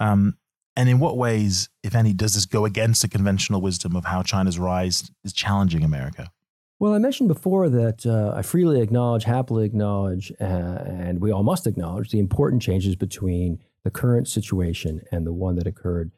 Um, 0.00 0.36
and 0.76 0.88
in 0.88 0.98
what 0.98 1.16
ways, 1.16 1.70
if 1.82 1.94
any, 1.94 2.12
does 2.12 2.34
this 2.34 2.44
go 2.44 2.64
against 2.64 3.02
the 3.02 3.08
conventional 3.08 3.62
wisdom 3.62 3.96
of 3.96 4.04
how 4.04 4.22
China's 4.22 4.58
rise 4.58 5.10
is 5.24 5.32
challenging 5.32 5.82
America? 5.82 6.30
Well, 6.78 6.92
I 6.92 6.98
mentioned 6.98 7.28
before 7.28 7.70
that 7.70 8.04
uh, 8.04 8.36
I 8.36 8.42
freely 8.42 8.82
acknowledge, 8.82 9.24
happily 9.24 9.64
acknowledge, 9.64 10.30
uh, 10.38 10.44
and 10.44 11.20
we 11.20 11.30
all 11.30 11.42
must 11.42 11.66
acknowledge 11.66 12.10
the 12.10 12.18
important 12.18 12.60
changes 12.60 12.96
between 12.96 13.60
the 13.82 13.90
current 13.90 14.28
situation 14.28 15.00
and 15.10 15.26
the 15.26 15.32
one 15.32 15.54
that 15.56 15.66
occurred, 15.66 16.10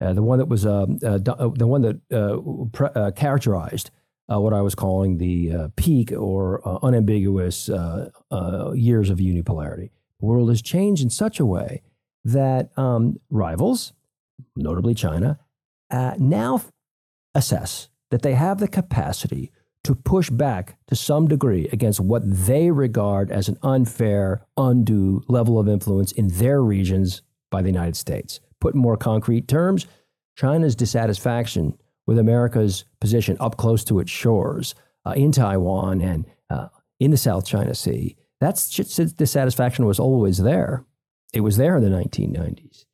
uh, 0.00 0.12
the 0.12 0.22
one 0.22 0.38
that 0.38 0.46
was 0.46 0.64
um, 0.64 0.98
uh, 1.02 1.18
uh, 1.26 1.48
the 1.54 1.66
one 1.66 1.82
that 1.82 2.00
uh, 2.12 2.38
pre- 2.72 3.12
characterized 3.12 3.90
what 4.26 4.52
I 4.52 4.60
was 4.60 4.74
calling 4.74 5.16
the 5.16 5.72
peak 5.76 6.12
or 6.12 6.60
unambiguous 6.84 7.68
years 7.68 9.10
of 9.10 9.18
unipolarity. 9.18 9.90
The 10.20 10.26
world 10.26 10.50
has 10.50 10.60
changed 10.60 11.02
in 11.02 11.08
such 11.08 11.40
a 11.40 11.46
way 11.46 11.82
that 12.24 12.76
um, 12.76 13.18
rivals, 13.30 13.94
notably 14.54 14.94
China, 14.94 15.38
now 15.90 16.60
assess 17.34 17.88
that 18.10 18.20
they 18.20 18.34
have 18.34 18.58
the 18.58 18.68
capacity 18.68 19.50
to 19.84 19.94
push 19.94 20.28
back 20.28 20.76
to 20.88 20.94
some 20.94 21.26
degree 21.28 21.66
against 21.72 21.98
what 21.98 22.22
they 22.24 22.70
regard 22.70 23.30
as 23.30 23.48
an 23.48 23.56
unfair, 23.62 24.44
undue 24.58 25.22
level 25.28 25.58
of 25.58 25.68
influence 25.68 26.12
in 26.12 26.28
their 26.28 26.62
regions 26.62 27.22
by 27.50 27.62
the 27.62 27.68
United 27.68 27.96
States. 27.96 28.40
Put 28.60 28.74
in 28.74 28.80
more 28.80 28.96
concrete 28.96 29.48
terms, 29.48 29.86
China's 30.36 30.76
dissatisfaction 30.76 31.78
with 32.06 32.18
America's 32.18 32.84
position 33.00 33.36
up 33.40 33.56
close 33.56 33.84
to 33.84 33.98
its 33.98 34.10
shores 34.10 34.74
uh, 35.04 35.12
in 35.12 35.32
Taiwan 35.32 36.00
and 36.00 36.26
uh, 36.50 36.68
in 37.00 37.10
the 37.10 37.16
South 37.16 37.46
China 37.46 37.74
Sea, 37.74 38.16
that 38.40 38.54
dissatisfaction 39.16 39.86
was 39.86 39.98
always 39.98 40.38
there. 40.38 40.84
It 41.32 41.40
was 41.40 41.56
there 41.56 41.76
in 41.76 41.82
the 41.82 41.90
1990s. 41.90 42.84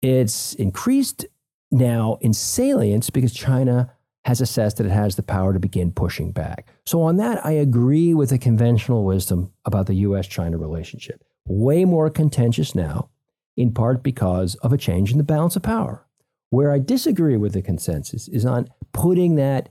It's 0.00 0.54
increased 0.54 1.26
now 1.70 2.18
in 2.20 2.32
salience 2.32 3.10
because 3.10 3.32
China 3.32 3.92
has 4.24 4.40
assessed 4.40 4.76
that 4.76 4.86
it 4.86 4.92
has 4.92 5.16
the 5.16 5.22
power 5.22 5.52
to 5.52 5.58
begin 5.58 5.90
pushing 5.90 6.30
back. 6.30 6.68
So, 6.86 7.02
on 7.02 7.16
that, 7.16 7.44
I 7.44 7.52
agree 7.52 8.14
with 8.14 8.30
the 8.30 8.38
conventional 8.38 9.04
wisdom 9.04 9.52
about 9.64 9.86
the 9.86 9.94
US 9.94 10.26
China 10.28 10.58
relationship. 10.58 11.24
Way 11.46 11.84
more 11.84 12.08
contentious 12.08 12.74
now, 12.74 13.08
in 13.56 13.72
part 13.72 14.02
because 14.02 14.54
of 14.56 14.72
a 14.72 14.78
change 14.78 15.12
in 15.12 15.18
the 15.18 15.24
balance 15.24 15.56
of 15.56 15.62
power. 15.62 16.06
Where 16.50 16.72
I 16.72 16.78
disagree 16.78 17.36
with 17.36 17.52
the 17.52 17.62
consensus 17.62 18.28
is 18.28 18.44
on 18.44 18.68
putting 18.92 19.36
that 19.36 19.70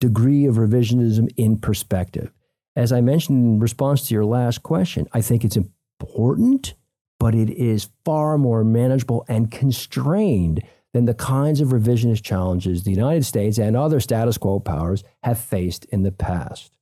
degree 0.00 0.46
of 0.46 0.56
revisionism 0.56 1.28
in 1.36 1.58
perspective. 1.58 2.32
As 2.76 2.92
I 2.92 3.00
mentioned 3.00 3.44
in 3.44 3.60
response 3.60 4.06
to 4.08 4.14
your 4.14 4.24
last 4.24 4.62
question, 4.62 5.06
I 5.12 5.20
think 5.20 5.44
it's 5.44 5.56
important, 5.56 6.74
but 7.18 7.34
it 7.34 7.50
is 7.50 7.90
far 8.04 8.38
more 8.38 8.64
manageable 8.64 9.24
and 9.28 9.50
constrained 9.50 10.62
than 10.92 11.04
the 11.04 11.14
kinds 11.14 11.60
of 11.60 11.68
revisionist 11.68 12.22
challenges 12.22 12.82
the 12.82 12.90
United 12.90 13.24
States 13.24 13.58
and 13.58 13.76
other 13.76 14.00
status 14.00 14.38
quo 14.38 14.58
powers 14.58 15.04
have 15.22 15.38
faced 15.38 15.84
in 15.86 16.02
the 16.02 16.12
past. 16.12 16.72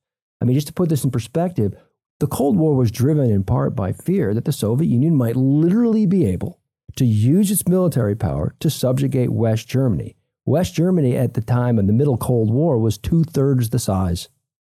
I 0.41 0.45
mean, 0.45 0.55
just 0.55 0.67
to 0.67 0.73
put 0.73 0.89
this 0.89 1.03
in 1.03 1.11
perspective, 1.11 1.75
the 2.19 2.27
Cold 2.27 2.57
War 2.57 2.75
was 2.75 2.91
driven 2.91 3.31
in 3.31 3.43
part 3.43 3.75
by 3.75 3.93
fear 3.93 4.33
that 4.33 4.45
the 4.45 4.51
Soviet 4.51 4.89
Union 4.89 5.15
might 5.15 5.37
literally 5.37 6.05
be 6.05 6.25
able 6.25 6.59
to 6.97 7.05
use 7.05 7.49
its 7.49 7.67
military 7.67 8.15
power 8.15 8.55
to 8.59 8.69
subjugate 8.69 9.31
West 9.31 9.67
Germany. 9.69 10.17
West 10.45 10.73
Germany 10.73 11.15
at 11.15 11.33
the 11.33 11.41
time 11.41 11.79
of 11.79 11.87
the 11.87 11.93
Middle 11.93 12.17
Cold 12.17 12.51
War 12.51 12.77
was 12.77 12.97
two 12.97 13.23
thirds 13.23 13.69
the 13.69 13.79
size 13.79 14.27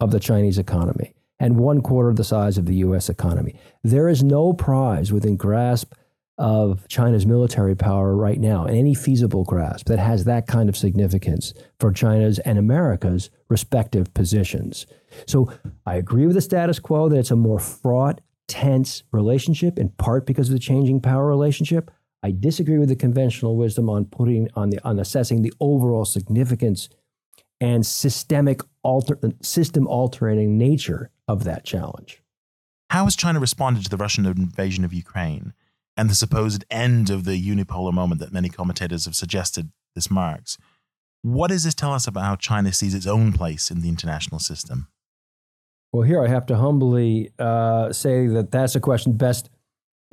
of 0.02 0.12
the 0.12 0.20
Chinese 0.20 0.58
economy 0.58 1.14
and 1.40 1.58
one 1.58 1.82
quarter 1.82 2.14
the 2.14 2.24
size 2.24 2.58
of 2.58 2.66
the 2.66 2.76
US 2.76 3.08
economy. 3.08 3.56
There 3.84 4.10
is 4.10 4.22
no 4.22 4.52
prize 4.52 5.14
within 5.14 5.38
grasp 5.38 5.94
of 6.40 6.88
China's 6.88 7.26
military 7.26 7.76
power 7.76 8.16
right 8.16 8.40
now, 8.40 8.64
and 8.64 8.76
any 8.76 8.96
feasible 8.96 9.44
grasp 9.44 9.88
that 9.88 10.00
has 10.00 10.24
that 10.24 10.48
kind 10.48 10.70
of 10.70 10.78
significance 10.78 11.54
for 11.80 11.92
China's 11.92 12.40
and 12.40 12.58
America's 12.58 13.30
respective 13.50 14.14
positions. 14.14 14.88
So 15.28 15.52
I 15.86 15.96
agree 15.96 16.26
with 16.26 16.36
the 16.36 16.42
status 16.42 16.80
quo 16.80 17.10
that 17.10 17.20
it's 17.20 17.32
a 17.32 17.36
more 17.36 17.60
fraught, 17.60 18.22
tense 18.48 19.04
relationship, 19.12 19.78
in 19.78 19.90
part 19.90 20.26
because 20.26 20.48
of 20.48 20.54
the 20.54 20.60
changing 20.60 21.02
power 21.02 21.28
relationship. 21.28 21.92
I 22.24 22.32
disagree 22.32 22.78
with 22.78 22.90
the 22.90 22.96
conventional 22.96 23.58
wisdom 23.58 23.90
on 23.90 24.06
putting 24.06 24.50
on 24.56 24.70
the 24.70 24.80
on 24.86 24.98
assessing 24.98 25.42
the 25.42 25.54
overall 25.60 26.06
significance 26.06 26.90
and 27.62 27.86
systemic 27.86 28.62
alter, 28.84 29.20
system 29.42 29.88
altering 29.88 30.58
nature 30.58 31.12
of 31.28 31.44
that 31.44 31.66
challenge. 31.66 32.24
How 32.90 33.04
has 33.04 33.16
China 33.16 33.40
responded 33.40 33.84
to 33.84 33.90
the 33.90 33.98
Russian 33.98 34.26
invasion 34.26 34.86
of 34.86 34.94
Ukraine? 34.94 35.54
And 36.00 36.10
the 36.10 36.16
supposed 36.16 36.64
end 36.72 37.10
of 37.10 37.26
the 37.26 37.38
unipolar 37.38 37.92
moment 37.92 38.22
that 38.22 38.32
many 38.32 38.48
commentators 38.48 39.04
have 39.04 39.16
suggested 39.16 39.70
this 39.96 40.10
marks. 40.10 40.58
What 41.24 41.50
does 41.50 41.66
this 41.66 41.76
tell 41.76 41.94
us 41.94 42.08
about 42.08 42.24
how 42.24 42.36
China 42.38 42.72
sees 42.72 42.96
its 42.96 43.06
own 43.06 43.34
place 43.34 43.70
in 43.70 43.82
the 43.82 43.90
international 43.90 44.40
system? 44.40 44.88
Well, 45.92 46.04
here 46.04 46.24
I 46.24 46.30
have 46.30 46.46
to 46.46 46.56
humbly 46.56 47.32
uh, 47.38 47.92
say 47.92 48.28
that 48.28 48.50
that's 48.50 48.76
a 48.76 48.80
question 48.80 49.18
best 49.18 49.50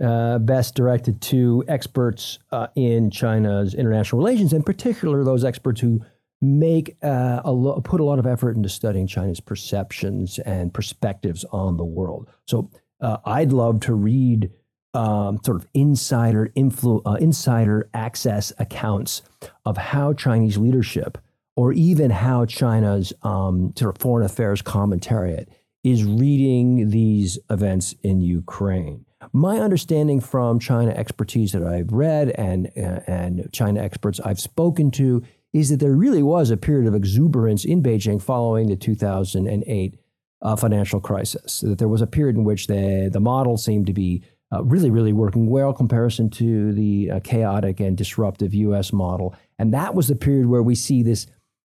uh, 0.02 0.40
best 0.40 0.74
directed 0.74 1.22
to 1.22 1.64
experts 1.68 2.40
uh, 2.50 2.66
in 2.74 3.12
China's 3.12 3.72
international 3.72 4.18
relations, 4.18 4.52
in 4.52 4.64
particular 4.64 5.22
those 5.22 5.44
experts 5.44 5.80
who 5.80 6.04
make 6.42 6.96
uh, 7.02 7.42
a 7.44 7.52
lo- 7.52 7.80
put 7.80 8.00
a 8.00 8.04
lot 8.04 8.18
of 8.18 8.26
effort 8.26 8.56
into 8.56 8.68
studying 8.68 9.06
China's 9.06 9.40
perceptions 9.40 10.40
and 10.40 10.74
perspectives 10.74 11.44
on 11.52 11.76
the 11.76 11.84
world. 11.84 12.28
So 12.46 12.70
uh, 13.00 13.18
I'd 13.24 13.52
love 13.52 13.80
to 13.80 13.94
read 13.94 14.50
um, 14.96 15.38
sort 15.44 15.58
of 15.58 15.68
insider 15.74 16.50
influ- 16.56 17.02
uh, 17.04 17.14
insider 17.14 17.88
access 17.92 18.52
accounts 18.58 19.22
of 19.64 19.76
how 19.76 20.12
Chinese 20.12 20.56
leadership, 20.56 21.18
or 21.54 21.72
even 21.72 22.10
how 22.10 22.46
China's 22.46 23.12
um, 23.22 23.72
sort 23.76 23.94
of 23.94 24.00
foreign 24.00 24.24
affairs 24.24 24.62
commentariat 24.62 25.48
is 25.84 26.04
reading 26.04 26.90
these 26.90 27.38
events 27.50 27.94
in 28.02 28.20
Ukraine. 28.20 29.04
My 29.32 29.58
understanding 29.58 30.20
from 30.20 30.58
China 30.58 30.90
expertise 30.92 31.52
that 31.52 31.62
I've 31.62 31.92
read 31.92 32.30
and 32.30 32.66
uh, 32.76 33.00
and 33.06 33.48
China 33.52 33.80
experts 33.80 34.20
I've 34.20 34.40
spoken 34.40 34.90
to 34.92 35.22
is 35.52 35.70
that 35.70 35.80
there 35.80 35.92
really 35.92 36.22
was 36.22 36.50
a 36.50 36.56
period 36.56 36.86
of 36.86 36.94
exuberance 36.94 37.64
in 37.64 37.82
Beijing 37.82 38.20
following 38.20 38.68
the 38.68 38.76
2008 38.76 39.98
uh, 40.42 40.56
financial 40.56 41.00
crisis. 41.00 41.60
That 41.60 41.78
there 41.78 41.88
was 41.88 42.02
a 42.02 42.06
period 42.06 42.36
in 42.36 42.44
which 42.44 42.66
the 42.66 43.08
the 43.12 43.20
model 43.20 43.56
seemed 43.56 43.86
to 43.86 43.92
be 43.92 44.22
uh, 44.52 44.62
really, 44.64 44.90
really 44.90 45.12
working 45.12 45.48
well 45.48 45.72
comparison 45.72 46.30
to 46.30 46.72
the 46.72 47.10
uh, 47.10 47.20
chaotic 47.20 47.80
and 47.80 47.96
disruptive 47.96 48.54
U.S. 48.54 48.92
model. 48.92 49.34
And 49.58 49.74
that 49.74 49.94
was 49.94 50.08
the 50.08 50.16
period 50.16 50.46
where 50.46 50.62
we 50.62 50.74
see 50.74 51.02
this 51.02 51.26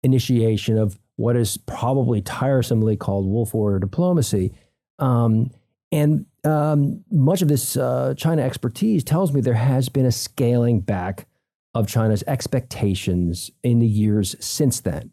initiation 0.03 0.79
of 0.79 0.99
what 1.17 1.37
is 1.37 1.57
probably 1.57 2.23
tiresomely 2.23 2.97
called 2.97 3.27
Wolf 3.27 3.53
Warrior 3.53 3.79
diplomacy. 3.79 4.53
Um, 4.99 5.51
and 5.93 6.27
um, 6.45 7.05
much 7.11 7.43
of 7.43 7.49
this 7.49 7.77
uh, 7.77 8.15
China 8.17 8.43
expertise 8.43 9.05
tells 9.05 9.33
me 9.33 9.41
there 9.41 9.55
has 9.55 9.89
been 9.89 10.07
a 10.07 10.13
scaling 10.13 10.81
back 10.81 11.27
of 11.75 11.89
China's 11.89 12.25
expectations 12.27 13.51
in 13.63 13.81
the 13.81 13.87
years 13.87 14.37
since 14.41 14.81
then. 14.81 15.11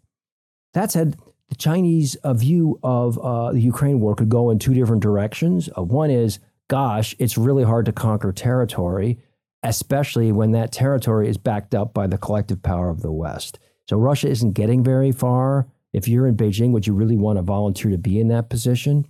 That 0.74 0.92
said, 0.92 1.18
the 1.50 1.56
Chinese 1.56 2.16
uh, 2.18 2.34
view 2.34 2.80
of 2.84 3.18
uh, 3.20 3.52
the 3.52 3.62
Ukraine 3.62 4.00
war 4.00 4.16
could 4.16 4.30
go 4.30 4.50
in 4.50 4.60
two 4.60 4.74
different 4.74 5.02
directions. 5.02 5.70
Uh, 5.78 5.82
one 5.82 6.12
is 6.12 6.40
gosh, 6.68 7.16
it's 7.20 7.38
really 7.38 7.64
hard 7.64 7.86
to 7.86 7.92
conquer 7.92 8.32
territory, 8.32 9.20
especially 9.64 10.32
when 10.32 10.52
that 10.52 10.72
territory 10.72 11.28
is 11.28 11.38
backed 11.38 11.74
up 11.74 11.94
by 11.94 12.08
the 12.08 12.18
collective 12.18 12.62
power 12.62 12.90
of 12.90 13.02
the 13.02 13.12
West. 13.12 13.60
So 13.90 13.98
Russia 13.98 14.28
isn't 14.30 14.52
getting 14.52 14.84
very 14.84 15.12
far. 15.12 15.68
If 15.94 16.08
you're 16.08 16.28
in 16.28 16.36
Beijing, 16.36 16.72
would 16.72 16.86
you 16.86 16.94
really 16.94 17.18
want 17.18 17.38
to 17.38 17.42
volunteer 17.42 17.92
to 17.92 17.98
be 17.98 18.20
in 18.20 18.28
that 18.28 18.50
position? 18.50 19.06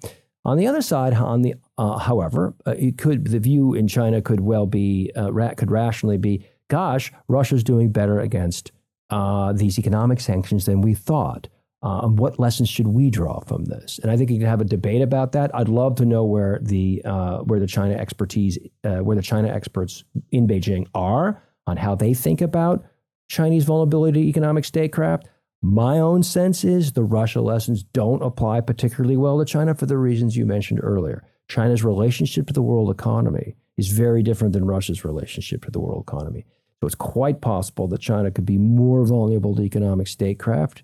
On 0.45 0.57
the 0.57 0.67
other 0.67 0.81
side, 0.81 1.13
on 1.13 1.41
the 1.41 1.55
uh, 1.77 1.97
however, 1.97 2.55
uh, 2.65 2.71
it 2.77 2.97
could 2.97 3.27
the 3.27 3.39
view 3.39 3.73
in 3.73 3.87
China 3.87 4.21
could 4.21 4.39
well 4.39 4.65
be 4.65 5.11
uh, 5.17 5.31
ra- 5.33 5.53
could 5.53 5.71
rationally 5.71 6.17
be, 6.17 6.45
gosh, 6.69 7.11
Russia's 7.27 7.63
doing 7.63 7.91
better 7.91 8.19
against 8.19 8.71
uh, 9.09 9.51
these 9.51 9.77
economic 9.77 10.19
sanctions 10.19 10.65
than 10.65 10.81
we 10.81 10.93
thought. 10.93 11.47
Uh, 11.87 12.05
what 12.05 12.37
lessons 12.37 12.67
should 12.67 12.89
we 12.89 13.09
draw 13.09 13.39
from 13.39 13.63
this? 13.63 13.97
And 13.99 14.11
I 14.11 14.17
think 14.17 14.29
you 14.29 14.39
can 14.39 14.47
have 14.47 14.59
a 14.59 14.65
debate 14.65 15.01
about 15.01 15.31
that. 15.31 15.55
I'd 15.55 15.69
love 15.69 15.95
to 15.95 16.05
know 16.05 16.25
where 16.25 16.59
the 16.61 17.01
uh, 17.05 17.37
where 17.37 17.61
the 17.61 17.67
China 17.67 17.93
expertise, 17.93 18.57
uh, 18.83 18.97
where 18.97 19.15
the 19.15 19.21
China 19.21 19.47
experts 19.47 20.03
in 20.33 20.49
Beijing 20.49 20.87
are 20.93 21.41
on 21.65 21.77
how 21.77 21.95
they 21.95 22.13
think 22.13 22.41
about 22.41 22.83
Chinese 23.29 23.63
vulnerability 23.63 24.23
to 24.23 24.27
economic 24.27 24.65
statecraft. 24.65 25.29
My 25.61 25.97
own 25.99 26.23
sense 26.23 26.65
is 26.65 26.91
the 26.91 27.05
Russia 27.05 27.39
lessons 27.39 27.83
don't 27.83 28.21
apply 28.21 28.59
particularly 28.59 29.15
well 29.15 29.39
to 29.39 29.45
China 29.45 29.73
for 29.73 29.85
the 29.85 29.97
reasons 29.97 30.35
you 30.35 30.45
mentioned 30.45 30.81
earlier. 30.83 31.23
China's 31.47 31.85
relationship 31.85 32.47
to 32.47 32.53
the 32.53 32.61
world 32.61 32.91
economy 32.91 33.55
is 33.77 33.87
very 33.87 34.23
different 34.23 34.51
than 34.51 34.65
Russia's 34.65 35.05
relationship 35.05 35.63
to 35.63 35.71
the 35.71 35.79
world 35.79 36.03
economy. 36.05 36.45
So 36.81 36.87
it's 36.87 36.95
quite 36.95 37.39
possible 37.39 37.87
that 37.87 38.01
China 38.01 38.29
could 38.29 38.45
be 38.45 38.57
more 38.57 39.05
vulnerable 39.05 39.55
to 39.55 39.61
economic 39.61 40.09
statecraft 40.09 40.83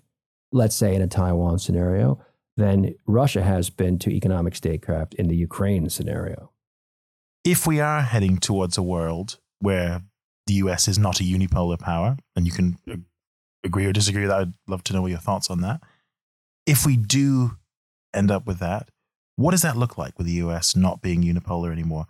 let's 0.54 0.76
say 0.76 0.94
in 0.94 1.02
a 1.02 1.06
Taiwan 1.06 1.58
scenario, 1.58 2.24
than 2.56 2.94
Russia 3.06 3.42
has 3.42 3.68
been 3.68 3.98
to 3.98 4.10
economic 4.10 4.54
statecraft 4.54 5.14
in 5.14 5.26
the 5.26 5.36
Ukraine 5.36 5.90
scenario. 5.90 6.52
If 7.42 7.66
we 7.66 7.80
are 7.80 8.00
heading 8.00 8.38
towards 8.38 8.78
a 8.78 8.82
world 8.82 9.38
where 9.58 10.02
the 10.46 10.54
US 10.54 10.86
is 10.86 10.98
not 10.98 11.20
a 11.20 11.24
unipolar 11.24 11.78
power, 11.78 12.16
and 12.36 12.46
you 12.46 12.52
can 12.52 12.78
uh, 12.90 12.96
agree 13.64 13.86
or 13.86 13.92
disagree 13.92 14.22
with 14.22 14.30
that, 14.30 14.40
I'd 14.40 14.54
love 14.68 14.84
to 14.84 14.92
know 14.92 15.06
your 15.06 15.18
thoughts 15.18 15.50
on 15.50 15.60
that. 15.62 15.80
If 16.66 16.86
we 16.86 16.96
do 16.96 17.56
end 18.14 18.30
up 18.30 18.46
with 18.46 18.60
that, 18.60 18.88
what 19.36 19.50
does 19.50 19.62
that 19.62 19.76
look 19.76 19.98
like 19.98 20.16
with 20.16 20.28
the 20.28 20.34
US 20.34 20.76
not 20.76 21.02
being 21.02 21.22
unipolar 21.22 21.72
anymore? 21.72 22.06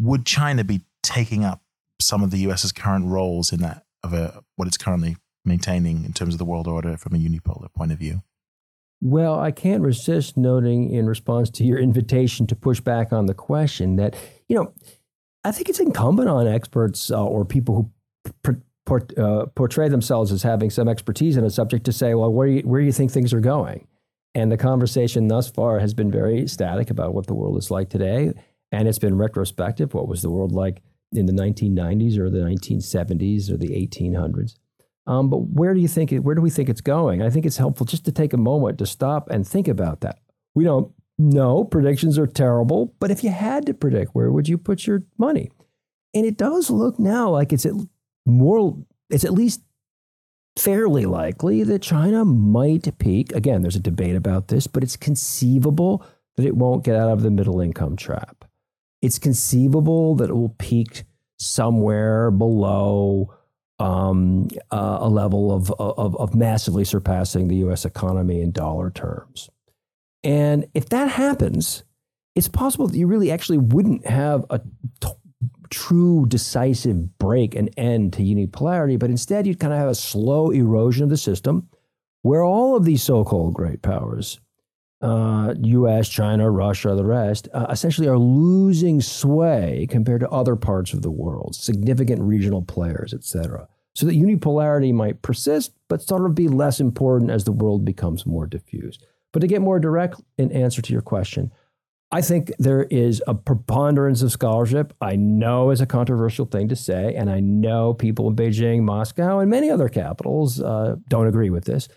Would 0.00 0.26
China 0.26 0.64
be 0.64 0.82
taking 1.04 1.44
up 1.44 1.62
some 2.00 2.24
of 2.24 2.32
the 2.32 2.38
US's 2.38 2.72
current 2.72 3.06
roles 3.06 3.52
in 3.52 3.60
that 3.60 3.84
of 4.02 4.12
a, 4.12 4.42
what 4.56 4.66
it's 4.66 4.76
currently 4.76 5.16
maintaining 5.46 6.04
in 6.04 6.12
terms 6.12 6.34
of 6.34 6.38
the 6.38 6.44
world 6.44 6.66
order 6.66 6.96
from 6.96 7.14
a 7.14 7.18
unipolar 7.18 7.72
point 7.72 7.92
of 7.92 7.98
view? 7.98 8.22
Well, 9.00 9.38
I 9.38 9.50
can't 9.50 9.82
resist 9.82 10.36
noting 10.36 10.90
in 10.90 11.06
response 11.06 11.50
to 11.50 11.64
your 11.64 11.78
invitation 11.88 12.46
to 12.48 12.56
push 12.56 12.80
back 12.80 13.12
on 13.12 13.26
the 13.26 13.34
question 13.34 13.96
that, 13.96 14.16
you 14.48 14.56
know, 14.56 14.72
I 15.44 15.52
think 15.52 15.68
it's 15.68 15.80
incumbent 15.80 16.28
on 16.28 16.48
experts 16.48 17.10
uh, 17.10 17.24
or 17.24 17.44
people 17.44 17.74
who 17.74 18.32
pr- 18.42 18.60
port, 18.84 19.16
uh, 19.18 19.46
portray 19.54 19.88
themselves 19.88 20.32
as 20.32 20.42
having 20.42 20.70
some 20.70 20.88
expertise 20.88 21.36
in 21.36 21.44
a 21.44 21.50
subject 21.50 21.84
to 21.84 21.92
say, 21.92 22.14
well, 22.14 22.32
where 22.32 22.48
do 22.48 22.54
you, 22.54 22.62
where 22.62 22.80
do 22.80 22.86
you 22.86 22.92
think 22.92 23.12
things 23.12 23.32
are 23.32 23.40
going? 23.40 23.86
And 24.34 24.50
the 24.50 24.56
conversation 24.56 25.28
thus 25.28 25.50
far 25.50 25.78
has 25.78 25.94
been 25.94 26.10
very 26.10 26.46
static 26.46 26.90
about 26.90 27.14
what 27.14 27.26
the 27.26 27.34
world 27.34 27.56
is 27.58 27.70
like 27.70 27.90
today. 27.90 28.32
And 28.72 28.88
it's 28.88 28.98
been 28.98 29.16
retrospective. 29.16 29.94
What 29.94 30.08
was 30.08 30.22
the 30.22 30.30
world 30.30 30.52
like 30.52 30.82
in 31.12 31.26
the 31.26 31.32
1990s 31.32 32.18
or 32.18 32.28
the 32.28 32.40
1970s 32.40 33.50
or 33.50 33.56
the 33.56 33.68
1800s? 33.68 34.56
Um, 35.06 35.30
but 35.30 35.38
where 35.38 35.72
do 35.72 35.80
you 35.80 35.88
think 35.88 36.12
it, 36.12 36.20
where 36.20 36.34
do 36.34 36.42
we 36.42 36.50
think 36.50 36.68
it's 36.68 36.80
going? 36.80 37.22
I 37.22 37.30
think 37.30 37.46
it's 37.46 37.56
helpful 37.58 37.86
just 37.86 38.04
to 38.06 38.12
take 38.12 38.32
a 38.32 38.38
moment 38.38 38.78
to 38.78 38.86
stop 38.86 39.30
and 39.30 39.46
think 39.46 39.68
about 39.68 40.00
that. 40.00 40.18
We 40.54 40.64
don't 40.64 40.92
know 41.18 41.64
predictions 41.64 42.18
are 42.18 42.26
terrible, 42.26 42.94
but 42.98 43.10
if 43.10 43.22
you 43.22 43.30
had 43.30 43.66
to 43.66 43.74
predict, 43.74 44.14
where 44.14 44.30
would 44.30 44.48
you 44.48 44.58
put 44.58 44.86
your 44.86 45.04
money? 45.16 45.50
And 46.14 46.26
it 46.26 46.36
does 46.36 46.70
look 46.70 46.98
now 46.98 47.30
like 47.30 47.52
it's 47.52 47.66
at 47.66 47.74
more 48.24 48.76
it's 49.10 49.24
at 49.24 49.32
least 49.32 49.60
fairly 50.58 51.06
likely 51.06 51.62
that 51.62 51.82
China 51.82 52.24
might 52.24 52.98
peak. 52.98 53.32
Again, 53.32 53.62
there's 53.62 53.76
a 53.76 53.80
debate 53.80 54.16
about 54.16 54.48
this, 54.48 54.66
but 54.66 54.82
it's 54.82 54.96
conceivable 54.96 56.04
that 56.36 56.46
it 56.46 56.56
won't 56.56 56.84
get 56.84 56.96
out 56.96 57.10
of 57.10 57.22
the 57.22 57.30
middle 57.30 57.60
income 57.60 57.96
trap. 57.96 58.44
It's 59.02 59.18
conceivable 59.18 60.14
that 60.16 60.30
it 60.30 60.34
will 60.34 60.54
peak 60.58 61.04
somewhere 61.38 62.30
below 62.30 63.34
um, 63.78 64.48
uh, 64.70 64.98
a 65.00 65.08
level 65.08 65.52
of, 65.52 65.70
of, 65.78 66.16
of 66.16 66.34
massively 66.34 66.84
surpassing 66.84 67.48
the 67.48 67.56
US 67.56 67.84
economy 67.84 68.40
in 68.40 68.52
dollar 68.52 68.90
terms. 68.90 69.50
And 70.24 70.66
if 70.74 70.88
that 70.88 71.10
happens, 71.10 71.84
it's 72.34 72.48
possible 72.48 72.86
that 72.86 72.96
you 72.96 73.06
really 73.06 73.30
actually 73.30 73.58
wouldn't 73.58 74.06
have 74.06 74.44
a 74.50 74.60
t- 75.00 75.08
true 75.70 76.26
decisive 76.26 77.18
break 77.18 77.54
and 77.54 77.70
end 77.76 78.12
to 78.14 78.22
unipolarity, 78.22 78.98
but 78.98 79.10
instead 79.10 79.46
you'd 79.46 79.60
kind 79.60 79.72
of 79.72 79.78
have 79.78 79.88
a 79.88 79.94
slow 79.94 80.50
erosion 80.50 81.04
of 81.04 81.10
the 81.10 81.16
system 81.16 81.68
where 82.22 82.42
all 82.42 82.76
of 82.76 82.84
these 82.84 83.02
so 83.02 83.24
called 83.24 83.54
great 83.54 83.82
powers, 83.82 84.40
uh, 85.02 85.54
US, 85.58 86.08
China, 86.08 86.50
Russia, 86.50 86.94
the 86.94 87.04
rest, 87.04 87.48
uh, 87.52 87.66
essentially 87.70 88.08
are 88.08 88.18
losing 88.18 89.00
sway 89.00 89.86
compared 89.90 90.20
to 90.20 90.30
other 90.30 90.56
parts 90.56 90.92
of 90.92 91.02
the 91.02 91.10
world, 91.10 91.54
significant 91.54 92.22
regional 92.22 92.62
players, 92.62 93.12
et 93.12 93.24
cetera. 93.24 93.68
So 93.94 94.06
that 94.06 94.14
unipolarity 94.14 94.92
might 94.92 95.22
persist, 95.22 95.72
but 95.88 96.02
sort 96.02 96.26
of 96.26 96.34
be 96.34 96.48
less 96.48 96.80
important 96.80 97.30
as 97.30 97.44
the 97.44 97.52
world 97.52 97.84
becomes 97.84 98.26
more 98.26 98.46
diffused. 98.46 99.04
But 99.32 99.40
to 99.40 99.46
get 99.46 99.62
more 99.62 99.78
direct 99.78 100.20
in 100.38 100.52
answer 100.52 100.82
to 100.82 100.92
your 100.92 101.02
question, 101.02 101.52
I 102.12 102.20
think 102.20 102.52
there 102.58 102.84
is 102.84 103.22
a 103.26 103.34
preponderance 103.34 104.22
of 104.22 104.30
scholarship. 104.30 104.94
I 105.00 105.16
know 105.16 105.70
is 105.70 105.80
a 105.80 105.86
controversial 105.86 106.46
thing 106.46 106.68
to 106.68 106.76
say, 106.76 107.14
and 107.14 107.28
I 107.28 107.40
know 107.40 107.94
people 107.94 108.28
in 108.28 108.36
Beijing, 108.36 108.82
Moscow, 108.82 109.40
and 109.40 109.50
many 109.50 109.70
other 109.70 109.88
capitals 109.88 110.60
uh, 110.60 110.96
don't 111.08 111.26
agree 111.26 111.50
with 111.50 111.64
this. 111.64 111.88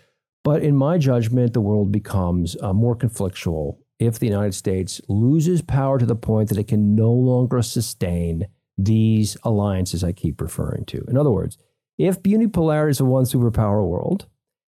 But 0.50 0.64
in 0.64 0.74
my 0.74 0.98
judgment, 0.98 1.52
the 1.52 1.60
world 1.60 1.92
becomes 1.92 2.56
uh, 2.60 2.72
more 2.72 2.96
conflictual 2.96 3.78
if 4.00 4.18
the 4.18 4.26
United 4.26 4.54
States 4.54 5.00
loses 5.08 5.62
power 5.62 5.96
to 5.96 6.04
the 6.04 6.16
point 6.16 6.48
that 6.48 6.58
it 6.58 6.66
can 6.66 6.96
no 6.96 7.12
longer 7.12 7.62
sustain 7.62 8.48
these 8.76 9.36
alliances 9.44 10.02
I 10.02 10.10
keep 10.10 10.40
referring 10.40 10.86
to. 10.86 11.04
In 11.06 11.16
other 11.16 11.30
words, 11.30 11.56
if 11.98 12.24
unipolarity 12.24 12.90
is 12.90 12.98
a 12.98 13.04
one 13.04 13.26
superpower 13.26 13.86
world, 13.86 14.26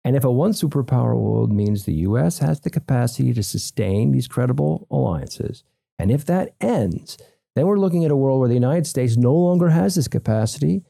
and 0.05 0.17
if 0.17 0.25
a 0.25 0.33
one 0.33 0.55
superpower 0.55 1.17
world 1.17 1.53
means 1.53 1.85
the 1.85 2.03
US 2.09 2.41
has 2.41 2.59
the 2.59 2.71
capacity 2.71 3.33
to 3.33 3.43
sustain 3.45 4.11
these 4.11 4.27
credible 4.27 4.89
alliances, 4.91 5.63
and 6.01 6.11
if 6.11 6.25
that 6.25 6.57
ends, 6.61 7.17
then 7.55 7.69
we're 7.69 7.79
looking 7.79 8.05
at 8.05 8.11
a 8.11 8.17
world 8.17 8.41
where 8.41 8.49
the 8.49 8.55
United 8.55 8.89
States 8.89 9.17
no 9.17 9.37
longer 9.37 9.69
has 9.69 9.95
this 9.95 10.09
capacity. 10.09 10.83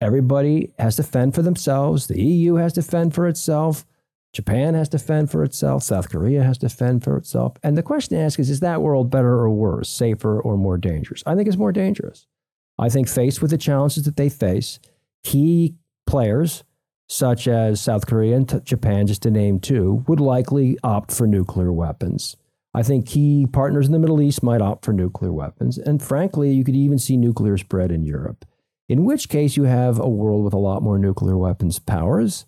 Everybody 0.00 0.72
has 0.78 0.96
to 0.96 1.02
fend 1.02 1.34
for 1.34 1.42
themselves. 1.42 2.06
The 2.06 2.22
EU 2.22 2.54
has 2.54 2.72
to 2.72 2.82
fend 2.82 3.14
for 3.14 3.28
itself. 3.28 3.84
Japan 4.36 4.74
has 4.74 4.90
to 4.90 4.98
fend 4.98 5.30
for 5.30 5.42
itself. 5.42 5.82
South 5.82 6.10
Korea 6.10 6.44
has 6.44 6.58
to 6.58 6.68
fend 6.68 7.02
for 7.02 7.16
itself. 7.16 7.54
And 7.62 7.74
the 7.74 7.82
question 7.82 8.18
to 8.18 8.22
ask 8.22 8.38
is 8.38 8.50
is 8.50 8.60
that 8.60 8.82
world 8.82 9.10
better 9.10 9.32
or 9.32 9.48
worse, 9.48 9.88
safer 9.88 10.38
or 10.38 10.58
more 10.58 10.76
dangerous? 10.76 11.22
I 11.24 11.34
think 11.34 11.48
it's 11.48 11.56
more 11.56 11.72
dangerous. 11.72 12.26
I 12.78 12.90
think 12.90 13.08
faced 13.08 13.40
with 13.40 13.50
the 13.50 13.56
challenges 13.56 14.04
that 14.04 14.16
they 14.16 14.28
face, 14.28 14.78
key 15.24 15.76
players 16.06 16.64
such 17.08 17.48
as 17.48 17.80
South 17.80 18.06
Korea 18.06 18.36
and 18.36 18.62
Japan, 18.62 19.06
just 19.06 19.22
to 19.22 19.30
name 19.30 19.58
two, 19.58 20.04
would 20.06 20.20
likely 20.20 20.76
opt 20.84 21.12
for 21.12 21.26
nuclear 21.26 21.72
weapons. 21.72 22.36
I 22.74 22.82
think 22.82 23.06
key 23.06 23.46
partners 23.50 23.86
in 23.86 23.92
the 23.92 23.98
Middle 23.98 24.20
East 24.20 24.42
might 24.42 24.60
opt 24.60 24.84
for 24.84 24.92
nuclear 24.92 25.32
weapons. 25.32 25.78
And 25.78 26.02
frankly, 26.02 26.52
you 26.52 26.62
could 26.62 26.76
even 26.76 26.98
see 26.98 27.16
nuclear 27.16 27.56
spread 27.56 27.90
in 27.90 28.04
Europe, 28.04 28.44
in 28.86 29.06
which 29.06 29.30
case 29.30 29.56
you 29.56 29.62
have 29.62 29.98
a 29.98 30.08
world 30.10 30.44
with 30.44 30.52
a 30.52 30.58
lot 30.58 30.82
more 30.82 30.98
nuclear 30.98 31.38
weapons 31.38 31.78
powers, 31.78 32.44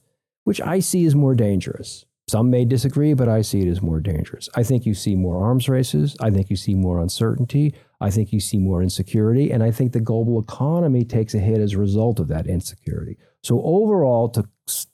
which 0.49 0.63
I 0.63 0.79
see 0.79 1.05
as 1.05 1.15
more 1.15 1.35
dangerous. 1.35 2.07
Some 2.27 2.49
may 2.49 2.65
disagree, 2.65 3.13
but 3.13 3.29
I 3.29 3.43
see 3.43 3.61
it 3.61 3.69
as 3.69 3.83
more 3.83 4.01
dangerous. 4.01 4.49
I 4.55 4.63
think 4.63 4.87
you 4.87 4.95
see 4.95 5.15
more 5.15 5.45
arms 5.45 5.69
races. 5.69 6.17
I 6.23 6.31
think 6.31 6.49
you 6.49 6.57
see 6.57 6.75
more 6.75 7.03
uncertainty. 7.03 7.75
I 8.01 8.09
think 8.11 8.33
you 8.33 8.41
see 8.41 8.57
more 8.57 8.83
insecurity. 8.83 9.51
And 9.51 9.63
I 9.63 9.71
think 9.71 9.93
the 9.93 10.01
global 10.01 10.41
economy 10.41 11.05
takes 11.05 11.35
a 11.35 11.39
hit 11.39 11.61
as 11.61 11.75
a 11.75 11.79
result 11.79 12.19
of 12.19 12.29
that 12.29 12.47
insecurity. 12.47 13.19
So, 13.43 13.61
overall, 13.63 14.31
to, 14.31 14.49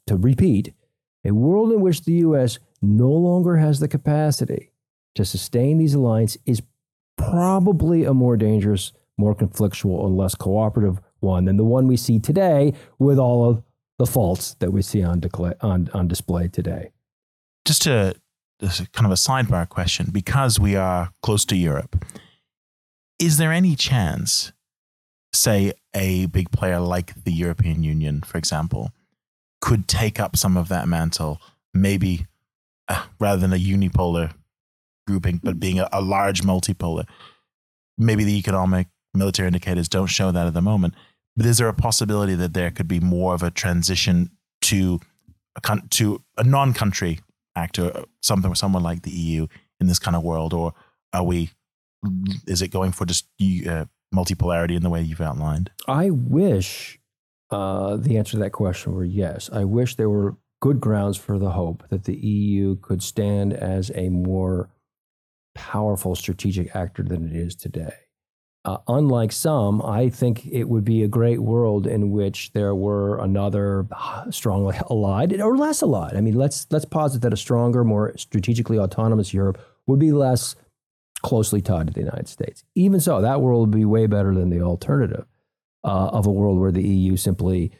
to 0.09 0.17
repeat, 0.17 0.75
a 1.25 1.31
world 1.31 1.71
in 1.71 1.81
which 1.81 2.03
the 2.03 2.15
U.S. 2.27 2.59
no 2.83 3.11
longer 3.11 3.59
has 3.59 3.79
the 3.79 3.87
capacity 3.87 4.73
to 5.15 5.25
sustain 5.25 5.79
these 5.79 5.95
alliances 5.95 6.43
is 6.47 6.63
probably 7.17 8.03
a 8.03 8.13
more 8.13 8.37
dangerous, 8.37 8.93
more 9.17 9.37
conflictual, 9.37 10.05
and 10.05 10.17
less 10.17 10.35
cooperative 10.35 10.99
one 11.21 11.45
than 11.45 11.59
the 11.59 11.65
one 11.65 11.87
we 11.87 11.97
see 11.97 12.19
today 12.19 12.75
with 12.99 13.21
all 13.21 13.49
of 13.49 13.63
the 13.99 14.07
faults 14.07 14.55
that 14.61 14.73
we 14.73 14.83
see 14.83 15.03
on, 15.03 15.21
decla- 15.21 15.57
on, 15.63 15.89
on 15.95 16.09
display 16.09 16.49
today. 16.49 16.91
Just 17.65 17.83
to 17.83 18.15
kind 18.93 19.07
of 19.07 19.11
a 19.11 19.15
sidebar 19.15 19.69
question, 19.69 20.11
because 20.11 20.59
we 20.59 20.77
are 20.77 21.11
close 21.23 21.45
to 21.47 21.57
Europe, 21.57 22.05
is 23.19 23.39
there 23.39 23.53
any 23.53 23.77
chance 23.77 24.53
say 25.33 25.73
a 25.95 26.27
big 26.27 26.51
player 26.51 26.81
like 26.81 27.25
the 27.25 27.33
European 27.33 27.83
Union, 27.83 28.23
for 28.23 28.39
example, 28.39 28.91
could 29.61 29.89
take 29.89 30.21
up 30.21 30.37
some 30.37 30.57
of 30.57 30.69
that 30.69 30.89
mantle, 30.89 31.41
maybe 31.73 32.27
uh, 32.89 33.05
rather 33.19 33.41
than 33.41 33.53
a 33.53 33.57
unipolar 33.57 34.33
grouping, 35.07 35.41
but 35.43 35.61
being 35.61 35.79
a, 35.79 35.89
a, 35.93 36.01
large 36.01 36.43
multipolar. 36.43 37.07
Maybe 37.99 38.25
the 38.25 38.39
economic 38.39 38.89
military 39.13 39.47
indicators 39.47 39.89
don't 39.89 40.07
show 40.07 40.31
that 40.31 40.47
at 40.47 40.55
the 40.55 40.63
moment. 40.63 40.95
But 41.37 41.47
is 41.47 41.59
there 41.59 41.69
a 41.69 41.75
possibility 41.75 42.35
that 42.37 42.55
there 42.55 42.71
could 42.71 42.89
be 42.89 43.01
more 43.01 43.35
of 43.35 43.43
a 43.43 43.51
transition 43.51 44.31
to 44.63 45.01
a 45.57 45.61
con- 45.61 45.89
to 45.91 46.23
a 46.37 46.45
non-country 46.45 47.21
actor, 47.57 48.05
something 48.23 48.55
someone 48.55 48.83
like 48.83 49.03
the 49.03 49.11
EU 49.11 49.47
in 49.81 49.87
this 49.87 49.99
kind 49.99 50.17
of 50.17 50.23
world, 50.23 50.53
or 50.53 50.75
are 51.13 51.25
we? 51.25 51.51
Is 52.47 52.61
it 52.61 52.69
going 52.69 52.93
for 52.93 53.07
just 53.07 53.27
uh, 53.41 53.87
multipolarity 54.15 54.77
in 54.77 54.83
the 54.83 54.91
way 54.91 55.03
you've 55.03 55.21
outlined? 55.21 55.71
I 55.89 56.11
wish 56.11 56.99
uh, 57.51 57.97
the 57.97 58.19
answer 58.19 58.33
to 58.33 58.39
that 58.39 58.51
question 58.51 58.93
were 58.93 59.05
yes. 59.05 59.51
I 59.53 59.65
wish 59.65 59.97
there 59.97 60.11
were 60.11 60.37
good 60.61 60.81
grounds 60.81 61.17
for 61.17 61.39
the 61.39 61.51
hope 61.51 61.85
that 61.91 62.05
the 62.05 62.17
EU 62.17 62.77
could 62.77 63.03
stand 63.03 63.53
as 63.53 63.91
a 63.95 64.09
more 64.09 64.71
powerful 65.55 66.15
strategic 66.15 66.75
actor 66.75 67.03
than 67.03 67.29
it 67.29 67.37
is 67.37 67.55
today. 67.55 67.95
Uh, 68.67 68.79
unlike 68.89 69.31
some, 69.31 69.83
I 69.83 70.09
think 70.09 70.47
it 70.47 70.65
would 70.65 70.85
be 70.85 71.03
a 71.03 71.09
great 71.09 71.43
world 71.43 71.87
in 71.87 72.11
which 72.11 72.53
there 72.53 72.75
were 72.75 73.19
another 73.19 73.87
strongly 74.31 74.77
allied 74.91 75.39
or 75.39 75.57
less 75.57 75.83
allied. 75.83 76.17
I 76.17 76.23
mean, 76.23 76.35
let's 76.35 76.67
let's 76.71 76.87
posit 76.87 77.21
that 77.23 77.33
a 77.35 77.37
stronger, 77.37 77.85
more 77.85 78.17
strategically 78.17 78.79
autonomous 78.79 79.35
Europe 79.35 79.61
would 79.87 79.99
be 79.99 80.13
less 80.13 80.57
closely 81.23 81.61
tied 81.61 81.89
to 81.89 81.93
the 81.93 82.01
United 82.01 82.29
States. 82.29 82.65
Even 82.75 83.01
so, 83.01 83.21
that 83.21 83.43
world 83.43 83.69
would 83.69 83.79
be 83.79 83.85
way 83.85 84.07
better 84.07 84.35
than 84.35 84.49
the 84.49 84.63
alternative 84.63 85.27
uh, 85.85 86.09
of 86.09 86.27
a 86.27 86.31
world 86.31 86.59
where 86.59 86.73
the 86.73 86.87
EU 86.87 87.17
simply 87.17 87.71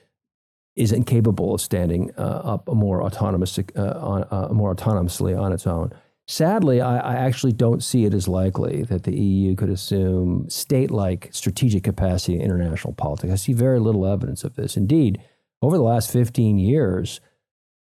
is 0.77 0.93
incapable 0.93 1.55
of 1.55 1.61
standing 1.61 2.11
uh, 2.19 2.21
up 2.21 2.69
more 2.69 3.03
autonomous, 3.03 3.59
uh, 3.59 3.81
on, 3.81 4.27
uh, 4.31 4.53
more 4.53 4.75
autonomously 4.75 5.39
on 5.39 5.53
its 5.53 5.67
own. 5.67 5.93
Sadly, 6.27 6.81
I, 6.81 6.99
I, 6.99 7.15
actually 7.17 7.53
don't 7.53 7.83
see 7.83 8.07
it 8.07 8.15
as 8.15 8.27
likely 8.27 8.83
that 8.85 9.03
the 9.03 9.15
EU 9.15 9.55
could 9.55 9.69
assume 9.69 10.49
state 10.49 10.91
like 10.91 11.29
strategic 11.33 11.85
capacity 11.85 12.37
in 12.37 12.41
international 12.41 12.95
politics. 12.95 13.31
I 13.31 13.37
see 13.37 13.53
very 13.53 13.79
little 13.79 14.07
evidence 14.07 14.43
of 14.43 14.57
this. 14.57 14.75
Indeed, 14.75 15.21
over 15.61 15.77
the 15.77 15.83
last 15.83 16.11
15 16.11 16.59
years, 16.59 17.21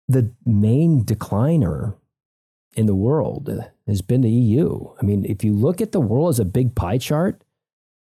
the 0.09 0.33
main 0.44 1.05
decliner 1.05 1.94
in 2.77 2.87
the 2.87 2.94
world 2.97 3.49
has 3.87 4.03
been 4.03 4.23
the 4.23 4.31
EU. 4.31 4.92
I 5.01 5.05
mean, 5.05 5.25
if 5.25 5.44
you 5.44 5.53
look 5.53 5.81
at 5.81 5.92
the 5.92 6.01
world 6.01 6.31
as 6.31 6.40
a 6.40 6.44
big 6.44 6.75
pie 6.75 6.99
chart, 6.99 7.44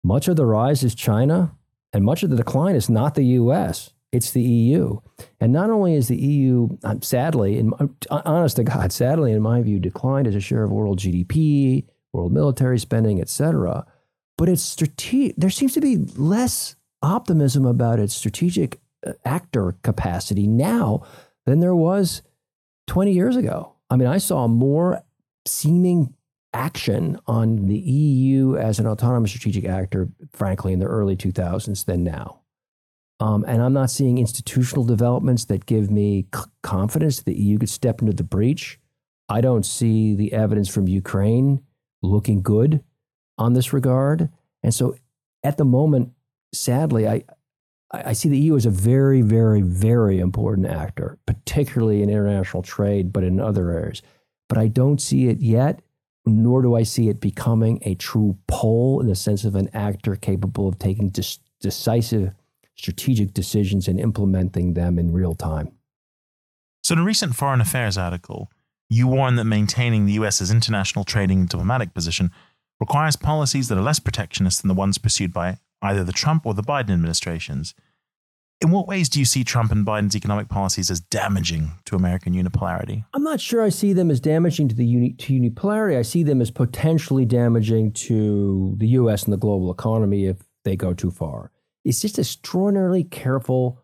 much 0.04 0.28
of 0.28 0.36
the 0.36 0.46
rise 0.46 0.84
is 0.84 0.94
China, 0.94 1.56
and 1.94 2.06
much 2.06 2.22
of 2.22 2.30
the 2.30 2.36
decline 2.36 2.76
is 2.76 2.90
not 2.90 3.16
the 3.16 3.24
US. 3.24 3.92
It's 4.12 4.32
the 4.32 4.42
EU. 4.42 5.00
And 5.40 5.54
not 5.54 5.70
only 5.70 5.96
is 5.96 6.10
the 6.10 6.18
EU, 6.18 6.78
um, 6.84 7.02
sadly, 7.02 7.58
in, 7.58 7.74
uh, 7.74 8.22
honest 8.26 8.58
to 8.58 8.64
God, 8.64 8.92
sadly, 8.92 9.32
in 9.32 9.42
my 9.42 9.62
view, 9.62 9.80
declined 9.80 10.28
as 10.28 10.36
a 10.36 10.42
share 10.42 10.64
of 10.64 10.72
world 10.72 11.00
GDP, 11.00 11.86
world 12.12 12.34
military 12.34 12.78
spending, 12.78 13.22
et 13.22 13.30
cetera, 13.30 13.86
but 14.38 14.50
it's 14.50 14.62
strategic. 14.62 15.36
There 15.38 15.50
seems 15.50 15.74
to 15.74 15.82
be 15.82 15.98
less 15.98 16.76
optimism 17.02 17.66
about 17.66 18.00
its 18.00 18.14
strategic 18.14 18.80
uh, 19.06 19.14
actor 19.24 19.76
capacity 19.82 20.46
now 20.46 21.04
than 21.46 21.60
there 21.60 21.76
was 21.76 22.22
20 22.88 23.14
years 23.14 23.36
ago. 23.36 23.74
I 23.90 23.96
mean, 23.96 24.08
I 24.08 24.18
saw 24.18 24.48
more 24.48 25.04
seeming 25.48 26.14
action 26.54 27.18
on 27.28 27.68
the 27.68 27.80
EU 27.80 28.58
as 28.58 28.80
an 28.80 28.88
autonomous 28.88 29.32
strategic 29.32 29.66
actor, 29.66 30.10
frankly, 30.34 30.74
in 30.74 30.80
the 30.80 30.86
early 30.86 31.16
2000s 31.16 31.86
than 31.86 32.04
now. 32.04 32.41
Um, 33.22 33.46
and 33.48 33.62
I'm 33.62 33.74
not 33.74 33.92
seeing 33.92 34.18
institutional 34.18 34.84
developments 34.84 35.46
that 35.46 35.68
give 35.68 35.92
me 35.92 36.26
c- 36.34 36.42
confidence 36.64 37.22
that 37.22 37.38
EU 37.38 37.60
could 37.60 37.70
step 37.70 38.02
into 38.02 38.14
the 38.14 38.24
breach. 38.24 38.80
I 39.30 39.42
don't 39.42 39.66
see 39.66 40.16
the 40.16 40.34
evidence 40.34 40.68
from 40.68 40.88
Ukraine 40.88 41.62
looking 42.02 42.42
good 42.42 42.84
on 43.38 43.54
this 43.54 43.74
regard. 43.74 44.30
And 44.64 44.74
so 44.74 44.96
at 45.44 45.58
the 45.58 45.66
moment, 45.66 46.14
sadly, 46.52 47.08
I, 47.08 47.24
I 47.92 48.14
see 48.14 48.28
the 48.28 48.40
EU 48.40 48.56
as 48.56 48.66
a 48.66 48.72
very, 48.72 49.22
very, 49.22 49.62
very 49.62 50.20
important 50.20 50.66
actor, 50.66 51.20
particularly 51.28 52.02
in 52.02 52.10
international 52.10 52.64
trade, 52.64 53.14
but 53.14 53.24
in 53.24 53.40
other 53.40 53.70
areas. 53.70 54.02
But 54.50 54.58
I 54.58 54.68
don't 54.68 55.00
see 55.00 55.28
it 55.28 55.42
yet, 55.42 55.84
nor 56.26 56.64
do 56.64 56.74
I 56.74 56.82
see 56.82 57.08
it 57.08 57.22
becoming 57.22 57.84
a 57.84 57.94
true 57.94 58.36
pole 58.48 59.00
in 59.00 59.08
the 59.08 59.16
sense 59.16 59.46
of 59.46 59.54
an 59.54 59.70
actor 59.76 60.16
capable 60.16 60.68
of 60.68 60.80
taking 60.80 61.10
dis- 61.10 61.38
decisive 61.60 62.34
strategic 62.76 63.34
decisions 63.34 63.88
and 63.88 64.00
implementing 64.00 64.74
them 64.74 64.98
in 64.98 65.12
real 65.12 65.36
time. 65.36 65.72
So, 66.84 66.94
in 66.94 67.00
a 67.00 67.04
recent 67.04 67.36
Foreign 67.36 67.62
Affairs 67.62 67.98
article, 67.98 68.52
you 68.90 69.08
warn 69.08 69.36
that 69.36 69.46
maintaining 69.46 70.06
the 70.06 70.14
US's 70.14 70.52
international 70.52 71.06
trading 71.06 71.42
and 71.42 71.50
diplomatic 71.50 71.94
position 71.94 72.32
requires 72.80 73.16
policies 73.16 73.68
that 73.68 73.78
are 73.78 73.84
less 73.84 74.00
protectionist 74.00 74.62
than 74.62 74.68
the 74.68 74.74
ones 74.74 74.98
pursued 74.98 75.32
by 75.32 75.60
either 75.82 76.04
the 76.04 76.12
Trump 76.12 76.46
or 76.46 76.54
the 76.54 76.64
Biden 76.64 76.90
administrations. 76.90 77.74
In 78.60 78.70
what 78.70 78.88
ways 78.88 79.10
do 79.10 79.20
you 79.20 79.26
see 79.26 79.44
Trump 79.44 79.72
and 79.72 79.86
Biden's 79.86 80.16
economic 80.16 80.50
policies 80.50 80.92
as 80.92 81.00
damaging 81.00 81.72
to 81.86 81.96
American 81.96 82.34
unipolarity? 82.34 83.06
I'm 83.14 83.24
not 83.24 83.40
sure 83.40 83.64
I 83.64 83.70
see 83.70 83.94
them 83.94 84.12
as 84.12 84.20
damaging 84.20 84.68
to 84.68 84.76
the 84.76 84.86
uni- 84.86 85.14
to 85.14 85.34
unipolarity. 85.34 85.98
I 85.98 86.04
see 86.04 86.24
them 86.24 86.42
as 86.42 86.52
potentially 86.52 87.26
damaging 87.26 87.94
to 87.94 88.76
the 88.78 88.88
U.S. 88.90 89.24
and 89.24 89.34
the 89.34 89.38
global 89.38 89.72
economy 89.72 90.26
if 90.26 90.38
they 90.64 90.76
go 90.76 90.94
too 90.94 91.12
far 91.12 91.52
it's 91.84 92.02
just 92.02 92.20
extraordinarily 92.20 93.04
careful, 93.04 93.82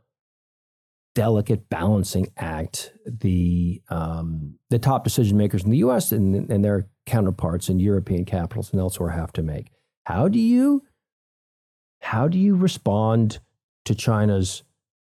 delicate 1.16 1.70
balancing 1.70 2.28
act. 2.38 2.94
The 3.06 3.82
um, 3.90 4.56
the 4.70 4.80
top 4.80 5.04
decision 5.04 5.38
makers 5.38 5.64
in 5.64 5.72
the 5.72 5.78
U.S. 5.78 6.12
and, 6.12 6.50
and 6.50 6.64
their 6.64 6.88
counterparts 7.06 7.70
in 7.70 7.80
European 7.80 8.26
capitals 8.26 8.72
and 8.72 8.80
elsewhere 8.80 9.10
have 9.10 9.32
to 9.34 9.44
make. 9.44 9.72
How 10.06 10.28
do 10.28 10.40
you 10.40 10.84
how 12.02 12.28
do 12.28 12.38
you 12.38 12.56
respond 12.56 13.40
to 13.86 13.96
China's 13.96 14.64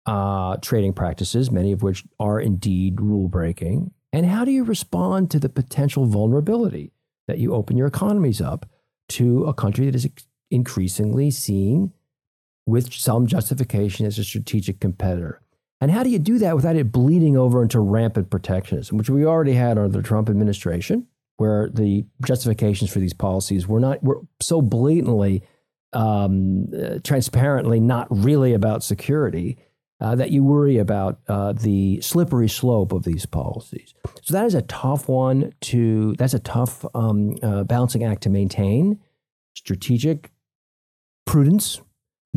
uh, 0.06 0.58
trading 0.58 0.94
practices, 0.94 1.52
many 1.52 1.72
of 1.72 1.84
which 1.84 2.06
are 2.20 2.40
indeed 2.40 3.02
rule 3.02 3.28
breaking? 3.28 3.92
And 4.12 4.26
how 4.26 4.46
do 4.46 4.52
you 4.52 4.64
respond 4.64 5.30
to 5.32 5.40
the 5.40 5.50
potential 5.50 6.06
vulnerability 6.06 6.94
that 7.28 7.38
you 7.38 7.54
open 7.54 7.78
your 7.78 7.88
economies 7.88 8.42
up 8.42 8.66
to 9.10 9.46
a 9.46 9.54
country 9.54 9.86
that 9.86 9.96
is 9.96 10.10
increasingly 10.50 11.30
seen 11.30 11.94
with 12.70 12.94
some 12.94 13.28
justification 13.28 14.06
as 14.06 14.20
a 14.20 14.24
strategic 14.24 14.80
competitor. 14.80 15.42
And 15.82 15.92
how 15.92 16.04
do 16.04 16.10
you 16.10 16.20
do 16.20 16.38
that 16.40 16.56
without 16.56 16.76
it 16.76 16.92
bleeding 16.92 17.38
over 17.38 17.64
into 17.64 17.80
rampant 17.80 18.30
protectionism, 18.30 18.98
which 18.98 19.10
we 19.10 19.26
already 19.26 19.54
had 19.54 19.78
under 19.78 19.98
the 19.98 20.04
Trump 20.04 20.30
administration, 20.30 21.08
where 21.38 21.70
the 21.70 22.06
justifications 22.26 22.92
for 22.92 23.00
these 23.00 23.14
policies 23.14 23.68
were 23.68 23.80
not 23.80 24.04
were 24.04 24.22
so 24.42 24.62
blatantly, 24.62 25.42
um, 25.94 26.68
uh, 26.74 27.00
transparently 27.04 27.80
not 27.80 28.08
really 28.10 28.54
about 28.54 28.84
security 28.84 29.58
uh, 30.02 30.16
that 30.16 30.32
you 30.32 30.44
worry 30.44 30.78
about 30.78 31.20
uh, 31.28 31.54
the 31.54 32.02
slippery 32.02 32.50
slope 32.50 32.92
of 32.92 33.04
these 33.04 33.26
policies. 33.26 33.94
So 34.22 34.34
that 34.34 34.46
is 34.46 34.56
a 34.56 34.62
tough 34.64 35.08
one 35.08 35.54
to. 35.62 36.14
That's 36.16 36.34
a 36.34 36.40
tough 36.40 36.86
um, 36.94 37.36
uh, 37.42 37.64
balancing 37.64 38.04
act 38.04 38.24
to 38.24 38.30
maintain. 38.30 39.00
Strategic 39.56 40.32
prudence 41.26 41.82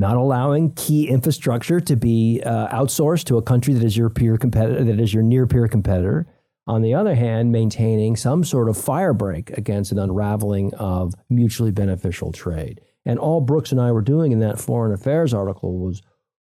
not 0.02 0.16
allowing 0.16 0.72
key 0.72 1.08
infrastructure 1.08 1.80
to 1.80 1.96
be 1.96 2.42
uh, 2.44 2.68
outsourced 2.68 3.24
to 3.24 3.38
a 3.38 3.42
country 3.42 3.72
that 3.72 3.84
is 3.84 3.96
your 3.96 4.10
peer 4.10 4.36
competitor, 4.36 4.82
that 4.82 5.00
is 5.00 5.14
your 5.14 5.22
near 5.22 5.46
peer 5.46 5.68
competitor. 5.68 6.26
On 6.66 6.82
the 6.82 6.92
other 6.92 7.14
hand, 7.14 7.52
maintaining 7.52 8.16
some 8.16 8.42
sort 8.42 8.68
of 8.68 8.76
firebreak 8.76 9.56
against 9.56 9.92
an 9.92 10.00
unraveling 10.00 10.74
of 10.74 11.14
mutually 11.30 11.70
beneficial 11.70 12.32
trade. 12.32 12.80
And 13.04 13.18
all 13.18 13.40
Brooks 13.40 13.70
and 13.70 13.80
I 13.80 13.92
were 13.92 14.02
doing 14.02 14.32
in 14.32 14.40
that 14.40 14.60
foreign 14.60 14.92
affairs 14.92 15.32
article 15.32 15.78
was 15.78 16.02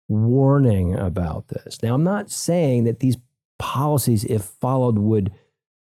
warning 0.09 0.93
about 0.93 1.47
this. 1.47 1.81
Now, 1.81 1.95
I'm 1.95 2.03
not 2.03 2.29
saying 2.29 2.83
that 2.83 2.99
these 2.99 3.17
policies, 3.57 4.25
if 4.25 4.43
followed, 4.43 4.99
would 4.99 5.31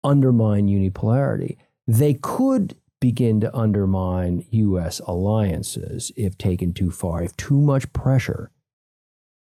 undermine 0.02 0.66
unipolarity. 0.66 1.56
They 1.86 2.14
could 2.14 2.76
begin 3.00 3.40
to 3.40 3.56
undermine 3.56 4.44
U.S. 4.50 5.00
alliances 5.06 6.12
if 6.16 6.36
taken 6.36 6.72
too 6.72 6.90
far, 6.90 7.22
if 7.22 7.36
too 7.36 7.60
much 7.60 7.92
pressure 7.92 8.50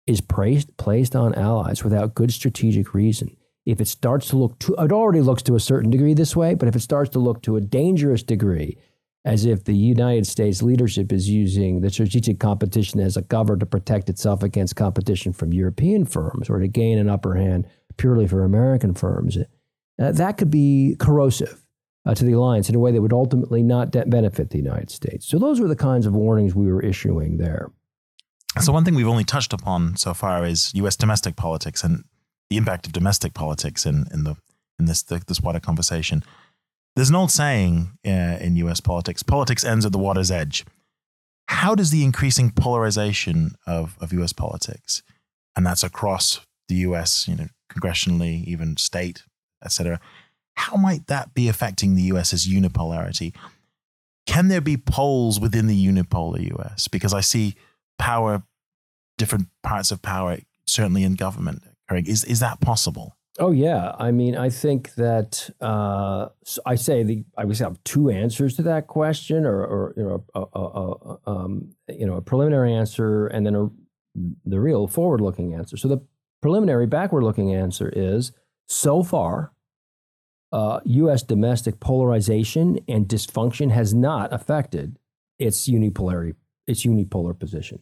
is 0.07 0.21
placed, 0.21 0.77
placed 0.77 1.15
on 1.15 1.35
allies 1.35 1.85
without 1.85 2.15
good 2.15 2.33
strategic 2.33 2.95
reason. 2.95 3.37
If 3.67 3.81
it 3.81 3.89
starts 3.89 4.29
to 4.29 4.37
look 4.37 4.59
to, 4.61 4.75
it 4.77 4.93
already 4.93 5.21
looks 5.21 5.43
to 5.45 5.55
a 5.55 5.61
certain 5.61 5.91
degree 5.91 6.15
this 6.15 6.35
way, 6.35 6.55
but 6.55 6.69
if 6.69 6.77
it 6.77 6.81
starts 6.81 7.11
to 7.11 7.19
look 7.19 7.43
to 7.43 7.57
a 7.57 7.61
dangerous 7.61 8.23
degree, 8.23 8.79
as 9.25 9.45
if 9.45 9.65
the 9.65 9.77
United 9.77 10.27
States 10.27 10.63
leadership 10.63 11.13
is 11.13 11.29
using 11.29 11.81
the 11.81 11.91
strategic 11.91 12.41
competition 12.41 13.01
as 13.01 13.17
a 13.17 13.23
cover 13.23 13.57
to 13.57 13.67
protect 13.67 14.09
itself 14.09 14.43
against 14.43 14.77
competition 14.77 15.33
from 15.33 15.53
European 15.53 16.07
firms 16.07 16.49
or 16.49 16.59
to 16.59 16.69
gain 16.69 16.99
an 16.99 17.09
upper 17.09 17.35
hand 17.35 17.67
purely 17.99 18.27
for 18.27 18.45
American 18.45 18.95
firms, 18.95 19.37
uh, 19.37 20.13
that 20.13 20.39
could 20.39 20.51
be 20.51 20.97
corrosive 20.99 21.63
uh, 22.07 22.15
to 22.15 22.25
the 22.25 22.33
alliance 22.33 22.69
in 22.69 22.75
a 22.75 22.79
way 22.79 22.93
that 22.93 23.03
would 23.03 23.13
ultimately 23.13 23.63
not 23.63 23.91
de- 23.91 24.07
benefit 24.07 24.51
the 24.51 24.59
United 24.59 24.91
States. 24.91 25.27
So 25.27 25.39
those 25.39 25.61
were 25.61 25.69
the 25.69 25.77
kinds 25.77 26.07
of 26.07 26.15
warnings 26.15 26.55
we 26.55 26.73
were 26.73 26.83
issuing 26.83 27.37
there. 27.37 27.71
So 28.59 28.73
one 28.73 28.85
thing 28.85 28.95
we've 28.95 29.07
only 29.07 29.25
touched 29.25 29.53
upon 29.53 29.97
so 29.97 30.13
far 30.13 30.45
is 30.45 30.75
U.S. 30.75 30.97
domestic 30.97 31.37
politics 31.37 31.85
and 31.85 32.05
the 32.49 32.57
impact 32.57 32.87
of 32.87 32.93
domestic 32.93 33.33
politics 33.33 33.87
in 33.87 34.07
in 34.13 34.25
the 34.25 34.37
in 34.79 34.87
this 34.87 35.03
the, 35.03 35.23
this 35.27 35.41
wider 35.41 35.61
conversation. 35.61 36.25
There's 36.97 37.11
an 37.11 37.15
old 37.15 37.31
saying 37.31 37.93
uh, 38.05 38.39
in 38.41 38.57
U.S. 38.57 38.81
politics: 38.81 39.23
politics 39.23 39.65
ends 39.65 39.87
at 39.87 39.93
the 39.93 39.99
water's 39.99 40.33
edge. 40.33 40.65
How 41.47 41.75
does 41.75 41.91
the 41.91 42.05
increasing 42.05 42.51
polarization 42.51 43.55
of 43.67 43.97
of 44.01 44.13
U.S. 44.15 44.33
politics, 44.33 45.03
and 45.55 45.65
that's 45.65 45.85
across 45.85 46.41
the 46.69 46.75
U.S., 46.77 47.29
you 47.29 47.37
know, 47.37 47.49
congressionally, 47.73 48.45
even 48.45 48.77
state, 48.77 49.23
etc., 49.65 50.01
how 50.55 50.77
might 50.77 51.07
that 51.07 51.35
be 51.35 51.49
affecting 51.49 51.95
the 51.95 52.03
US's 52.03 52.47
unipolarity? 52.47 53.35
Can 54.27 54.49
there 54.49 54.61
be 54.61 54.77
poles 54.77 55.41
within 55.41 55.67
the 55.67 55.87
unipolar 55.87 56.41
US? 56.59 56.89
Because 56.89 57.15
I 57.15 57.21
see 57.21 57.57
power, 57.99 58.43
different 59.19 59.49
parts 59.63 59.91
of 59.91 60.03
power, 60.03 60.39
certainly 60.67 61.03
in 61.03 61.15
government. 61.15 61.63
Is 61.91 62.23
is 62.25 62.41
that 62.41 62.61
possible? 62.61 63.17
Oh 63.39 63.53
yeah, 63.53 63.95
I 63.99 64.11
mean, 64.11 64.37
I 64.37 64.51
think 64.51 64.95
that 64.97 65.49
uh, 65.61 66.29
I 66.67 66.75
say 66.75 67.03
the 67.03 67.25
I 67.39 67.45
would 67.45 67.59
have 67.59 67.83
two 67.85 68.11
answers 68.11 68.55
to 68.57 68.63
that 68.63 68.87
question, 68.87 69.47
or, 69.47 69.65
or 69.65 69.95
you 69.97 70.03
know, 70.03 70.25
a, 70.35 70.41
a, 70.41 70.63
a, 70.63 71.31
um, 71.31 71.75
you 71.89 72.07
know, 72.07 72.17
a 72.17 72.21
preliminary 72.21 72.75
answer, 72.75 73.29
and 73.29 73.47
then 73.47 73.55
a, 73.55 73.69
the 74.45 74.61
real 74.61 74.87
forward-looking 74.89 75.55
answer. 75.55 75.77
So 75.77 75.89
the 75.89 76.05
preliminary 76.43 76.87
backward-looking 76.87 77.55
answer 77.55 77.89
is 77.95 78.33
so 78.67 79.03
far 79.03 79.53
uh, 80.53 80.81
U.S. 80.85 81.23
domestic 81.23 81.81
polarization 81.81 82.81
and 82.89 83.07
dysfunction 83.07 83.71
has 83.71 83.95
not 83.95 84.33
affected 84.33 84.99
its 85.39 85.69
unipolarity, 85.69 86.35
its 86.67 86.85
unipolar 86.85 87.39
position. 87.39 87.81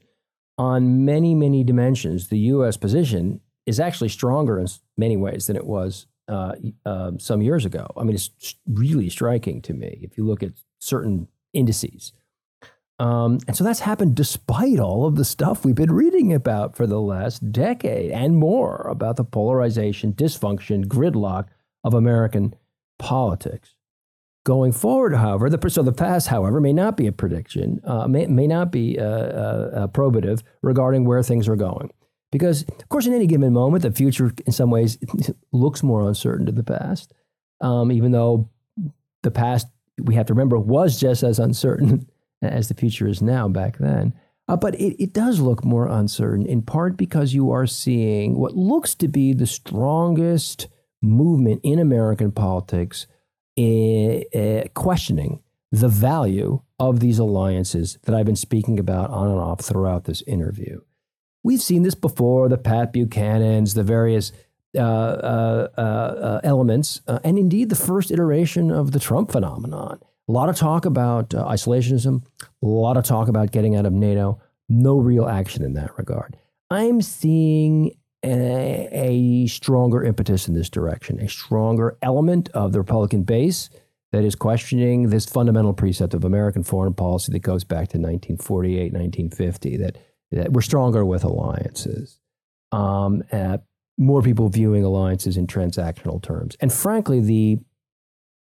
On 0.58 1.04
many, 1.04 1.34
many 1.34 1.64
dimensions, 1.64 2.28
the 2.28 2.38
U.S. 2.38 2.76
position 2.76 3.40
is 3.66 3.78
actually 3.78 4.08
stronger 4.08 4.58
in 4.58 4.66
many 4.96 5.16
ways 5.16 5.46
than 5.46 5.56
it 5.56 5.66
was 5.66 6.06
uh, 6.28 6.54
uh, 6.84 7.12
some 7.18 7.42
years 7.42 7.64
ago. 7.64 7.86
I 7.96 8.04
mean, 8.04 8.14
it's 8.14 8.54
really 8.66 9.08
striking 9.08 9.62
to 9.62 9.74
me 9.74 10.00
if 10.02 10.18
you 10.18 10.26
look 10.26 10.42
at 10.42 10.52
certain 10.78 11.28
indices. 11.52 12.12
Um, 12.98 13.38
and 13.46 13.56
so 13.56 13.62
that's 13.62 13.80
happened 13.80 14.16
despite 14.16 14.80
all 14.80 15.06
of 15.06 15.14
the 15.14 15.24
stuff 15.24 15.64
we've 15.64 15.74
been 15.74 15.92
reading 15.92 16.34
about 16.34 16.76
for 16.76 16.86
the 16.86 17.00
last 17.00 17.52
decade 17.52 18.10
and 18.10 18.36
more 18.36 18.86
about 18.90 19.16
the 19.16 19.24
polarization, 19.24 20.12
dysfunction, 20.12 20.84
gridlock 20.86 21.46
of 21.88 21.94
American 21.94 22.54
politics. 22.98 23.74
Going 24.44 24.72
forward, 24.72 25.14
however, 25.14 25.48
the, 25.48 25.70
so 25.70 25.82
the 25.82 25.92
past, 25.92 26.28
however, 26.28 26.60
may 26.60 26.72
not 26.72 26.98
be 26.98 27.06
a 27.06 27.12
prediction, 27.12 27.80
uh, 27.84 28.06
may, 28.06 28.26
may 28.26 28.46
not 28.46 28.70
be 28.70 28.98
uh, 28.98 29.04
uh, 29.04 29.70
uh, 29.74 29.86
probative 29.88 30.42
regarding 30.62 31.06
where 31.06 31.22
things 31.22 31.48
are 31.48 31.56
going. 31.56 31.90
Because, 32.30 32.62
of 32.62 32.88
course, 32.90 33.06
in 33.06 33.14
any 33.14 33.26
given 33.26 33.54
moment, 33.54 33.82
the 33.82 33.90
future, 33.90 34.32
in 34.46 34.52
some 34.52 34.70
ways, 34.70 34.98
looks 35.52 35.82
more 35.82 36.06
uncertain 36.06 36.44
to 36.44 36.52
the 36.52 36.62
past, 36.62 37.14
um, 37.62 37.90
even 37.90 38.12
though 38.12 38.50
the 39.22 39.30
past, 39.30 39.66
we 39.98 40.14
have 40.14 40.26
to 40.26 40.34
remember, 40.34 40.58
was 40.58 41.00
just 41.00 41.22
as 41.22 41.38
uncertain 41.38 42.06
as 42.42 42.68
the 42.68 42.74
future 42.74 43.08
is 43.08 43.22
now 43.22 43.48
back 43.48 43.78
then. 43.78 44.12
Uh, 44.46 44.56
but 44.56 44.74
it, 44.74 45.02
it 45.02 45.14
does 45.14 45.40
look 45.40 45.64
more 45.64 45.88
uncertain, 45.88 46.44
in 46.44 46.60
part 46.60 46.98
because 46.98 47.32
you 47.32 47.50
are 47.50 47.66
seeing 47.66 48.38
what 48.38 48.56
looks 48.56 48.94
to 48.94 49.08
be 49.08 49.32
the 49.32 49.46
strongest 49.46 50.68
movement 51.02 51.60
in 51.62 51.78
American 51.78 52.32
politics 52.32 53.06
in, 53.56 54.24
uh, 54.34 54.68
questioning 54.74 55.40
the 55.70 55.88
value 55.88 56.60
of 56.78 57.00
these 57.00 57.18
alliances 57.18 57.98
that 58.04 58.14
I've 58.14 58.26
been 58.26 58.36
speaking 58.36 58.78
about 58.78 59.10
on 59.10 59.28
and 59.28 59.38
off 59.38 59.60
throughout 59.60 60.04
this 60.04 60.22
interview. 60.22 60.80
We've 61.42 61.60
seen 61.60 61.82
this 61.82 61.94
before 61.94 62.48
the 62.48 62.58
Pat 62.58 62.92
Buchanans, 62.92 63.74
the 63.74 63.82
various 63.82 64.32
uh, 64.76 64.80
uh, 64.80 65.68
uh, 65.76 65.80
uh 65.80 66.40
elements, 66.44 67.00
uh, 67.06 67.20
and 67.24 67.38
indeed 67.38 67.68
the 67.70 67.76
first 67.76 68.10
iteration 68.10 68.70
of 68.70 68.92
the 68.92 69.00
Trump 69.00 69.32
phenomenon. 69.32 69.98
A 70.28 70.32
lot 70.32 70.48
of 70.48 70.56
talk 70.56 70.84
about 70.84 71.30
isolationism, 71.30 72.22
a 72.42 72.66
lot 72.66 72.96
of 72.96 73.04
talk 73.04 73.28
about 73.28 73.50
getting 73.50 73.76
out 73.76 73.86
of 73.86 73.92
NATO, 73.92 74.40
no 74.68 74.98
real 74.98 75.26
action 75.26 75.64
in 75.64 75.72
that 75.74 75.96
regard. 75.96 76.36
I'm 76.70 77.00
seeing 77.00 77.97
a, 78.24 78.88
a, 78.92 79.46
stronger 79.46 80.02
impetus 80.02 80.48
in 80.48 80.54
this 80.54 80.68
direction, 80.68 81.20
a 81.20 81.28
stronger 81.28 81.96
element 82.02 82.48
of 82.50 82.72
the 82.72 82.80
Republican 82.80 83.22
base 83.22 83.70
that 84.12 84.24
is 84.24 84.34
questioning 84.34 85.10
this 85.10 85.26
fundamental 85.26 85.72
precept 85.72 86.14
of 86.14 86.24
American 86.24 86.64
foreign 86.64 86.94
policy 86.94 87.30
that 87.32 87.40
goes 87.40 87.62
back 87.62 87.88
to 87.88 87.98
1948, 87.98 88.92
1950, 88.92 89.76
that, 89.76 89.98
that 90.32 90.52
we're 90.52 90.62
stronger 90.62 91.04
with 91.04 91.22
alliances. 91.22 92.18
Um, 92.72 93.22
uh, 93.30 93.58
more 93.98 94.22
people 94.22 94.48
viewing 94.48 94.84
alliances 94.84 95.36
in 95.36 95.46
transactional 95.46 96.22
terms. 96.22 96.56
And 96.60 96.72
frankly, 96.72 97.20
the 97.20 97.58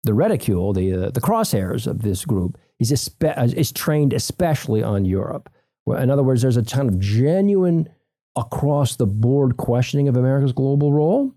the 0.03 0.15
reticule, 0.15 0.73
the 0.73 1.07
uh, 1.07 1.11
the 1.11 1.21
crosshairs 1.21 1.87
of 1.87 2.03
this 2.03 2.25
group 2.25 2.59
is 2.79 2.93
espe- 2.93 3.55
is 3.55 3.73
trained 3.73 4.13
especially 4.13 4.83
on 4.83 5.05
Europe. 5.05 5.51
In 5.87 6.11
other 6.11 6.23
words, 6.23 6.43
there's 6.43 6.57
a 6.57 6.65
kind 6.65 6.89
of 6.89 6.99
genuine 6.99 7.89
across 8.37 8.97
the 8.97 9.07
board 9.07 9.57
questioning 9.57 10.09
of 10.09 10.17
America's 10.17 10.53
global 10.53 10.93
role. 10.93 11.33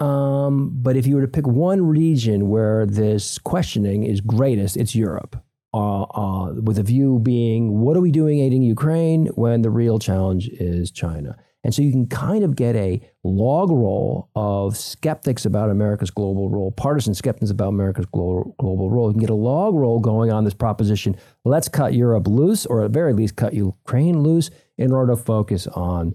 Um, 0.00 0.70
but 0.74 0.96
if 0.96 1.06
you 1.06 1.16
were 1.16 1.22
to 1.22 1.28
pick 1.28 1.46
one 1.46 1.86
region 1.86 2.48
where 2.48 2.84
this 2.86 3.38
questioning 3.38 4.04
is 4.04 4.20
greatest, 4.20 4.76
it's 4.76 4.94
Europe. 4.94 5.42
Uh, 5.72 6.02
uh, 6.02 6.54
with 6.54 6.78
a 6.78 6.82
view 6.82 7.18
being, 7.18 7.80
what 7.80 7.96
are 7.96 8.00
we 8.00 8.10
doing 8.10 8.40
aiding 8.40 8.62
Ukraine 8.62 9.26
when 9.34 9.62
the 9.62 9.70
real 9.70 9.98
challenge 9.98 10.48
is 10.48 10.90
China? 10.90 11.36
And 11.64 11.74
so 11.74 11.82
you 11.82 11.90
can 11.90 12.06
kind 12.06 12.44
of 12.44 12.54
get 12.54 12.76
a 12.76 13.00
log 13.24 13.70
roll 13.70 14.30
of 14.36 14.76
skeptics 14.76 15.44
about 15.44 15.68
America's 15.68 16.12
global 16.12 16.48
role, 16.48 16.70
partisan 16.70 17.12
skeptics 17.12 17.50
about 17.50 17.70
America's 17.70 18.06
global, 18.06 18.54
global 18.60 18.88
role. 18.88 19.08
You 19.08 19.14
can 19.14 19.20
get 19.20 19.30
a 19.30 19.34
log 19.34 19.74
roll 19.74 19.98
going 19.98 20.30
on 20.30 20.44
this 20.44 20.54
proposition 20.54 21.16
let's 21.44 21.68
cut 21.68 21.92
Europe 21.92 22.28
loose, 22.28 22.66
or 22.66 22.84
at 22.84 22.92
very 22.92 23.12
least, 23.12 23.34
cut 23.34 23.52
Ukraine 23.52 24.20
loose 24.20 24.48
in 24.78 24.92
order 24.92 25.12
to 25.14 25.22
focus 25.22 25.66
on 25.68 26.14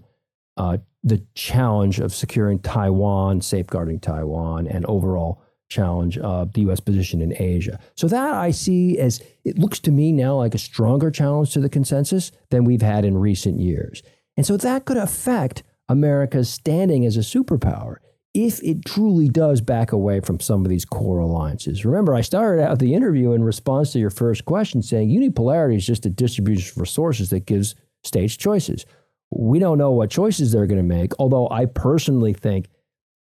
uh, 0.56 0.78
the 1.02 1.24
challenge 1.34 1.98
of 1.98 2.14
securing 2.14 2.58
Taiwan, 2.60 3.40
safeguarding 3.40 4.00
Taiwan, 4.00 4.66
and 4.66 4.84
overall 4.86 5.42
challenge 5.68 6.18
of 6.18 6.52
the 6.52 6.60
U.S. 6.62 6.80
position 6.80 7.20
in 7.20 7.34
Asia. 7.40 7.80
So 7.96 8.06
that 8.08 8.34
I 8.34 8.50
see 8.50 8.98
as 8.98 9.22
it 9.44 9.58
looks 9.58 9.80
to 9.80 9.90
me 9.90 10.12
now 10.12 10.36
like 10.36 10.54
a 10.54 10.58
stronger 10.58 11.10
challenge 11.10 11.52
to 11.52 11.60
the 11.60 11.70
consensus 11.70 12.30
than 12.50 12.64
we've 12.64 12.82
had 12.82 13.04
in 13.04 13.16
recent 13.16 13.58
years. 13.58 14.02
And 14.36 14.46
so 14.46 14.56
that 14.58 14.84
could 14.84 14.98
affect 14.98 15.62
America's 15.88 16.50
standing 16.50 17.04
as 17.04 17.16
a 17.16 17.20
superpower 17.20 17.96
if 18.34 18.62
it 18.62 18.84
truly 18.84 19.28
does 19.28 19.60
back 19.60 19.92
away 19.92 20.20
from 20.20 20.40
some 20.40 20.64
of 20.64 20.70
these 20.70 20.86
core 20.86 21.18
alliances. 21.18 21.84
Remember, 21.84 22.14
I 22.14 22.22
started 22.22 22.62
out 22.62 22.78
the 22.78 22.94
interview 22.94 23.32
in 23.32 23.44
response 23.44 23.92
to 23.92 23.98
your 23.98 24.10
first 24.10 24.44
question 24.44 24.82
saying 24.82 25.10
unipolarity 25.10 25.76
is 25.76 25.86
just 25.86 26.06
a 26.06 26.10
distribution 26.10 26.72
of 26.72 26.80
resources 26.80 27.30
that 27.30 27.46
gives 27.46 27.74
states 28.04 28.36
choices. 28.36 28.86
We 29.30 29.58
don't 29.58 29.78
know 29.78 29.92
what 29.92 30.10
choices 30.10 30.52
they're 30.52 30.66
going 30.66 30.76
to 30.76 30.96
make, 30.96 31.12
although 31.18 31.48
I 31.50 31.66
personally 31.66 32.34
think 32.34 32.68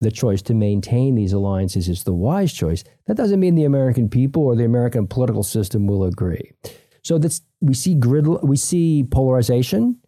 the 0.00 0.10
choice 0.10 0.42
to 0.42 0.54
maintain 0.54 1.14
these 1.14 1.32
alliances 1.32 1.88
is 1.88 2.04
the 2.04 2.12
wise 2.12 2.52
choice. 2.52 2.84
That 3.06 3.16
doesn't 3.16 3.40
mean 3.40 3.54
the 3.54 3.64
American 3.64 4.08
people 4.08 4.42
or 4.42 4.54
the 4.54 4.64
American 4.64 5.06
political 5.06 5.42
system 5.42 5.86
will 5.86 6.04
agree. 6.04 6.52
So 7.02 7.18
that's 7.18 7.40
we 7.60 7.74
see 7.74 7.94
grid 7.94 8.26
we 8.26 8.56
see 8.56 9.04
polarization 9.04 9.98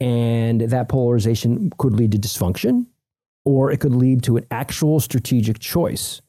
and 0.00 0.60
that 0.60 0.88
polarization 0.88 1.70
could 1.78 1.94
lead 1.94 2.12
to 2.12 2.18
dysfunction, 2.18 2.86
or 3.44 3.70
it 3.70 3.80
could 3.80 3.94
lead 3.94 4.22
to 4.24 4.36
an 4.36 4.46
actual 4.50 5.00
strategic 5.00 5.58
choice 5.58 6.20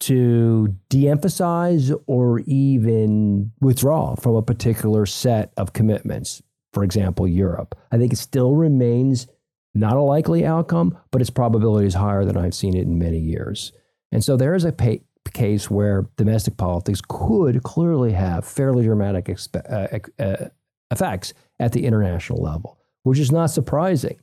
to 0.00 0.76
de 0.88 1.08
emphasize 1.08 1.92
or 2.06 2.40
even 2.40 3.52
withdraw 3.60 4.16
from 4.16 4.34
a 4.34 4.42
particular 4.42 5.06
set 5.06 5.52
of 5.56 5.72
commitments. 5.72 6.42
For 6.72 6.84
example, 6.84 7.28
Europe. 7.28 7.76
I 7.90 7.98
think 7.98 8.12
it 8.12 8.16
still 8.16 8.54
remains 8.54 9.26
not 9.74 9.96
a 9.96 10.02
likely 10.02 10.44
outcome, 10.44 10.98
but 11.10 11.20
its 11.20 11.30
probability 11.30 11.86
is 11.86 11.94
higher 11.94 12.24
than 12.24 12.36
I've 12.36 12.54
seen 12.54 12.76
it 12.76 12.82
in 12.82 12.98
many 12.98 13.18
years. 13.18 13.72
And 14.10 14.22
so 14.22 14.36
there 14.36 14.54
is 14.54 14.64
a 14.64 14.72
pay- 14.72 15.02
case 15.32 15.70
where 15.70 16.06
domestic 16.16 16.56
politics 16.56 17.00
could 17.08 17.62
clearly 17.62 18.12
have 18.12 18.44
fairly 18.44 18.84
dramatic 18.84 19.34
uh, 19.54 19.98
uh, 20.18 20.48
effects 20.90 21.32
at 21.58 21.72
the 21.72 21.86
international 21.86 22.42
level 22.42 22.78
which 23.02 23.18
is 23.18 23.32
not 23.32 23.50
surprising 23.50 24.18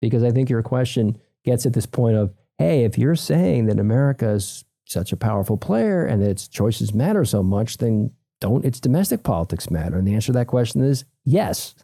because 0.00 0.22
I 0.22 0.30
think 0.30 0.50
your 0.50 0.62
question 0.62 1.18
gets 1.44 1.66
at 1.66 1.72
this 1.72 1.86
point 1.86 2.16
of, 2.16 2.34
hey, 2.58 2.84
if 2.84 2.98
you're 2.98 3.16
saying 3.16 3.66
that 3.66 3.78
America 3.78 4.28
is 4.30 4.64
such 4.86 5.12
a 5.12 5.16
powerful 5.16 5.56
player 5.56 6.04
and 6.04 6.22
that 6.22 6.30
its 6.30 6.48
choices 6.48 6.94
matter 6.94 7.24
so 7.24 7.42
much, 7.42 7.78
then 7.78 8.10
don't 8.40 8.64
its 8.64 8.80
domestic 8.80 9.22
politics 9.22 9.70
matter? 9.70 9.96
And 9.96 10.06
the 10.06 10.14
answer 10.14 10.26
to 10.26 10.32
that 10.32 10.46
question 10.46 10.82
is 10.82 11.04
yes. 11.24 11.74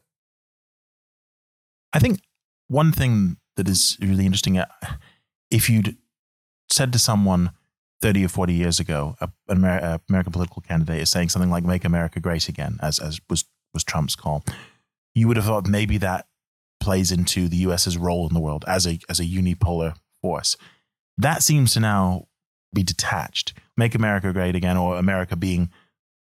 I 1.93 1.99
think 1.99 2.21
one 2.69 2.93
thing 2.93 3.37
that 3.57 3.69
is 3.69 3.97
really 4.01 4.27
interesting, 4.27 4.59
uh, 4.59 4.67
if 5.51 5.69
you'd 5.69 5.97
said 6.71 6.93
to 6.93 6.99
someone 6.99 7.51
30 8.01 8.25
or 8.25 8.29
40 8.29 8.55
years 8.55 8.81
ago, 8.81 9.17
an 9.21 9.65
American 10.09 10.33
political 10.33 10.63
candidate 10.63 11.03
is 11.03 11.11
saying 11.11 11.29
something 11.29 11.51
like 11.51 11.65
"Make 11.65 11.85
America 11.85 12.21
Great 12.21 12.49
Again," 12.49 12.79
as 12.81 12.99
as 12.99 13.21
was 13.29 13.45
was 13.75 13.85
Trump's 13.85 14.17
call, 14.17 14.45
you 15.15 15.29
would 15.29 15.37
have 15.37 15.47
thought 15.47 15.67
maybe 15.67 15.99
that 15.99 16.27
plays 16.81 17.13
into 17.13 17.49
the 17.49 17.59
US's 17.59 17.99
role 17.99 18.27
in 18.27 18.35
the 18.35 18.41
world 18.41 18.65
as 18.67 18.87
a 18.87 18.99
as 19.09 19.21
a 19.21 19.25
unipolar 19.25 19.97
force. 20.23 20.57
That 21.19 21.43
seems 21.43 21.75
to 21.75 21.81
now 21.81 22.29
be 22.73 22.83
detached. 22.83 23.53
Make 23.77 23.95
America 23.95 24.33
great 24.33 24.57
again, 24.57 24.77
or 24.77 24.97
America 24.97 25.37
being 25.37 25.71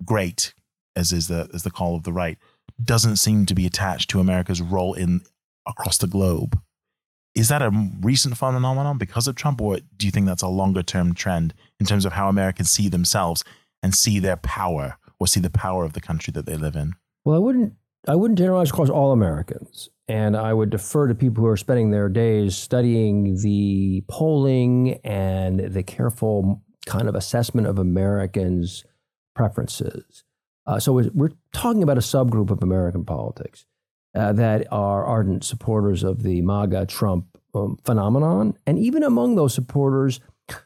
great, 0.04 0.54
as 0.96 1.14
is 1.14 1.28
the 1.28 1.50
as 1.54 1.64
the 1.64 1.72
call 1.72 1.96
of 1.96 2.04
the 2.04 2.14
right, 2.14 2.38
doesn't 2.84 3.18
seem 3.18 3.46
to 3.46 3.56
be 3.56 3.66
attached 3.66 4.10
to 4.10 4.20
America's 4.20 4.62
role 4.62 4.94
in 4.94 5.22
across 5.70 5.98
the 5.98 6.08
globe. 6.08 6.60
Is 7.36 7.48
that 7.50 7.62
a 7.62 7.72
recent 8.02 8.38
phenomenon 8.38 8.98
because 8.98 9.28
of 9.28 9.36
Trump, 9.36 9.62
or 9.62 9.78
do 9.96 10.06
you 10.06 10.12
think 10.12 10.26
that's 10.26 10.42
a 10.42 10.48
longer 10.48 10.84
term 10.84 11.14
trend 11.14 11.54
in 11.80 11.86
terms 11.86 12.06
of 12.06 12.14
how 12.14 12.28
Americans 12.28 12.72
see 12.72 12.90
themselves 12.90 13.44
and 13.82 13.96
see 13.96 14.20
their 14.20 14.36
power, 14.36 14.98
or 15.20 15.28
see 15.28 15.40
the 15.40 15.50
power 15.50 15.86
of 15.86 15.94
the 15.94 16.02
country 16.02 16.32
that 16.32 16.46
they 16.46 16.58
live 16.58 16.76
in? 16.76 16.96
Well, 17.24 17.36
I 17.36 17.40
wouldn't 17.40 17.74
I 18.08 18.16
wouldn't 18.16 18.38
generalize 18.40 18.70
across 18.70 18.90
all 18.90 19.12
Americans. 19.12 19.90
And 20.08 20.36
I 20.36 20.54
would 20.54 20.72
defer 20.72 21.08
to 21.08 21.14
people 21.14 21.44
who 21.44 21.50
are 21.50 21.58
spending 21.58 21.92
their 21.92 22.10
days 22.10 22.58
studying 22.58 23.38
the 23.42 24.04
polling 24.08 25.00
and 25.04 25.60
the 25.60 25.84
careful 25.84 26.64
kind 26.88 27.08
of 27.08 27.14
assessment 27.14 27.68
of 27.68 27.78
Americans' 27.78 28.84
preferences. 29.36 30.24
Uh, 30.66 30.80
so 30.80 30.94
we're 30.94 31.32
talking 31.54 31.84
about 31.84 31.98
a 31.98 32.02
subgroup 32.02 32.50
of 32.50 32.64
American 32.64 33.06
politics 33.06 33.66
uh, 34.16 34.34
that 34.34 34.68
are 34.72 35.06
ardent 35.06 35.44
supporters 35.44 36.04
of 36.04 36.24
the 36.24 36.42
MAGA 36.42 36.86
Trump 36.88 37.26
um, 37.54 37.78
phenomenon. 37.84 38.56
And 38.66 38.80
even 38.80 39.04
among 39.04 39.36
those 39.36 39.54
supporters, 39.54 40.20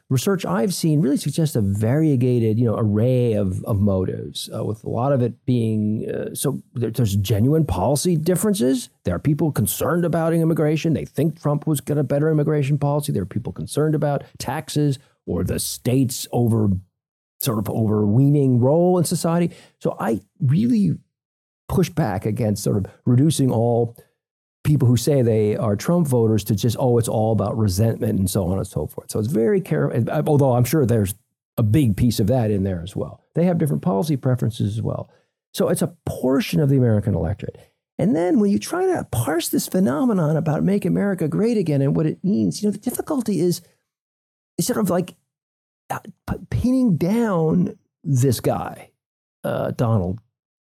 research 0.08 0.44
I've 0.44 0.74
seen 0.74 1.00
really 1.00 1.16
suggests 1.16 1.56
a 1.56 1.60
variegated, 1.60 2.58
you 2.58 2.64
know, 2.64 2.76
array 2.76 3.34
of, 3.34 3.62
of 3.64 3.80
motives, 3.80 4.48
uh, 4.54 4.64
with 4.64 4.84
a 4.84 4.88
lot 4.88 5.12
of 5.12 5.22
it 5.22 5.44
being 5.44 6.10
uh, 6.10 6.34
so 6.34 6.62
there, 6.72 6.90
there's 6.90 7.16
genuine 7.16 7.66
policy 7.66 8.16
differences. 8.16 8.88
There 9.04 9.14
are 9.14 9.18
people 9.18 9.52
concerned 9.52 10.04
about 10.04 10.32
immigration. 10.32 10.94
They 10.94 11.04
think 11.04 11.40
Trump 11.40 11.66
was 11.66 11.80
got 11.80 11.98
a 11.98 12.04
better 12.04 12.30
immigration 12.30 12.78
policy. 12.78 13.12
There 13.12 13.22
are 13.22 13.26
people 13.26 13.52
concerned 13.52 13.94
about 13.94 14.24
taxes 14.38 14.98
or 15.26 15.44
the 15.44 15.58
state's 15.58 16.26
over 16.32 16.68
sort 17.40 17.58
of 17.58 17.68
overweening 17.68 18.58
role 18.58 18.98
in 18.98 19.04
society. 19.04 19.54
So 19.80 19.96
I 20.00 20.20
really 20.40 20.94
push 21.68 21.88
back 21.88 22.26
against 22.26 22.62
sort 22.62 22.76
of 22.76 22.86
reducing 23.04 23.50
all 23.50 23.96
people 24.64 24.88
who 24.88 24.96
say 24.96 25.22
they 25.22 25.56
are 25.56 25.76
Trump 25.76 26.08
voters 26.08 26.42
to 26.44 26.54
just, 26.54 26.76
oh, 26.78 26.98
it's 26.98 27.08
all 27.08 27.32
about 27.32 27.56
resentment 27.56 28.18
and 28.18 28.30
so 28.30 28.46
on 28.46 28.58
and 28.58 28.66
so 28.66 28.86
forth. 28.86 29.10
So 29.10 29.18
it's 29.18 29.28
very 29.28 29.60
careful, 29.60 30.08
although 30.26 30.52
I'm 30.52 30.64
sure 30.64 30.86
there's 30.86 31.14
a 31.56 31.62
big 31.62 31.96
piece 31.96 32.18
of 32.18 32.26
that 32.28 32.50
in 32.50 32.64
there 32.64 32.82
as 32.82 32.96
well. 32.96 33.22
They 33.34 33.44
have 33.44 33.58
different 33.58 33.82
policy 33.82 34.16
preferences 34.16 34.76
as 34.76 34.82
well. 34.82 35.10
So 35.52 35.68
it's 35.68 35.82
a 35.82 35.94
portion 36.06 36.60
of 36.60 36.68
the 36.68 36.76
American 36.76 37.14
electorate. 37.14 37.58
And 37.98 38.16
then 38.16 38.40
when 38.40 38.50
you 38.50 38.58
try 38.58 38.86
to 38.86 39.06
parse 39.12 39.48
this 39.48 39.68
phenomenon 39.68 40.36
about 40.36 40.64
make 40.64 40.84
America 40.84 41.28
great 41.28 41.56
again 41.56 41.80
and 41.80 41.94
what 41.94 42.06
it 42.06 42.24
means, 42.24 42.60
you 42.60 42.68
know, 42.68 42.72
the 42.72 42.78
difficulty 42.78 43.38
is, 43.38 43.60
is 44.58 44.66
sort 44.66 44.80
of 44.80 44.90
like 44.90 45.14
uh, 45.90 46.00
pinning 46.50 46.96
down 46.96 47.78
this 48.02 48.40
guy, 48.40 48.90
uh, 49.44 49.70
Donald 49.72 50.18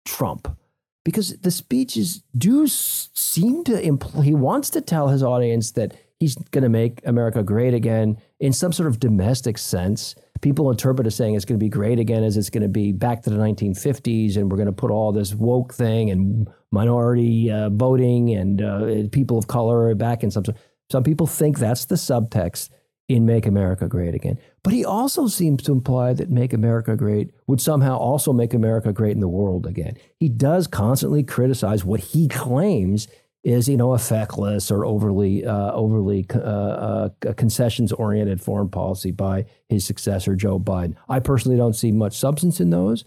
Trump, 0.06 0.58
because 1.04 1.38
the 1.40 1.52
speeches 1.52 2.24
do 2.38 2.68
seem 2.68 3.64
to 3.64 3.82
imply 3.82 4.24
he 4.24 4.34
wants 4.34 4.70
to 4.72 4.82
tell 4.82 5.08
his 5.08 5.24
audience 5.24 5.72
that 5.72 5.94
he's 6.20 6.36
going 6.36 6.64
to 6.64 6.70
make 6.70 7.02
America 7.06 7.42
great 7.42 7.74
again 7.74 8.18
in 8.40 8.54
some 8.54 8.72
sort 8.72 8.88
of 8.88 9.00
domestic 9.00 9.58
sense. 9.58 10.14
People 10.42 10.70
interpret 10.70 11.08
it 11.08 11.12
saying 11.12 11.36
it's 11.36 11.46
going 11.46 11.60
to 11.60 11.64
be 11.64 11.70
great 11.70 12.00
again 12.00 12.24
as 12.24 12.38
it's 12.38 12.50
going 12.50 12.62
to 12.62 12.70
be 12.70 12.92
back 12.92 13.24
to 13.24 13.30
the 13.30 13.38
1950s 13.38 14.38
and 14.38 14.52
we're 14.52 14.58
going 14.58 14.68
to 14.68 14.72
put 14.72 14.92
all 14.92 15.12
this 15.12 15.34
woke 15.34 15.74
thing 15.74 16.10
and 16.12 16.48
minority 16.72 17.52
uh, 17.52 17.70
voting 17.70 18.32
and 18.36 18.62
uh, 18.62 19.08
people 19.12 19.38
of 19.38 19.48
color 19.48 19.94
back 19.96 20.24
in 20.24 20.32
some. 20.32 20.44
Some 20.92 21.04
people 21.04 21.26
think 21.26 21.58
that's 21.58 21.86
the 21.86 21.96
subtext 21.96 22.70
in 23.16 23.26
Make 23.26 23.46
America 23.46 23.88
Great 23.88 24.16
Again. 24.16 24.38
But 24.64 24.74
he 24.74 24.86
also 24.86 25.28
seems 25.28 25.64
to 25.64 25.72
imply 25.72 26.14
that 26.14 26.30
Make 26.30 26.54
America 26.54 26.96
Great 26.96 27.32
would 27.48 27.60
somehow 27.60 27.98
also 27.98 28.32
make 28.32 28.54
America 28.54 28.94
great 28.94 29.12
in 29.12 29.20
the 29.20 29.28
world 29.28 29.66
again. 29.66 29.98
He 30.18 30.30
does 30.30 30.68
constantly 30.68 31.24
criticize 31.24 31.84
what 31.84 32.00
he 32.00 32.28
claims 32.28 33.08
is, 33.44 33.68
you 33.68 33.76
know, 33.76 33.94
a 33.94 33.98
feckless 33.98 34.72
or 34.72 34.86
overly, 34.86 35.46
uh, 35.46 35.72
overly 35.74 36.26
uh, 36.34 36.38
uh, 36.38 37.10
concessions 37.36 37.92
oriented 37.92 38.40
foreign 38.40 38.70
policy 38.70 39.12
by 39.12 39.46
his 39.68 39.84
successor, 39.84 40.36
Joe 40.36 40.60
Biden. 40.60 40.96
I 41.10 41.20
personally 41.20 41.58
don't 41.58 41.76
see 41.76 41.92
much 41.92 42.16
substance 42.16 42.62
in 42.62 42.70
those, 42.70 43.04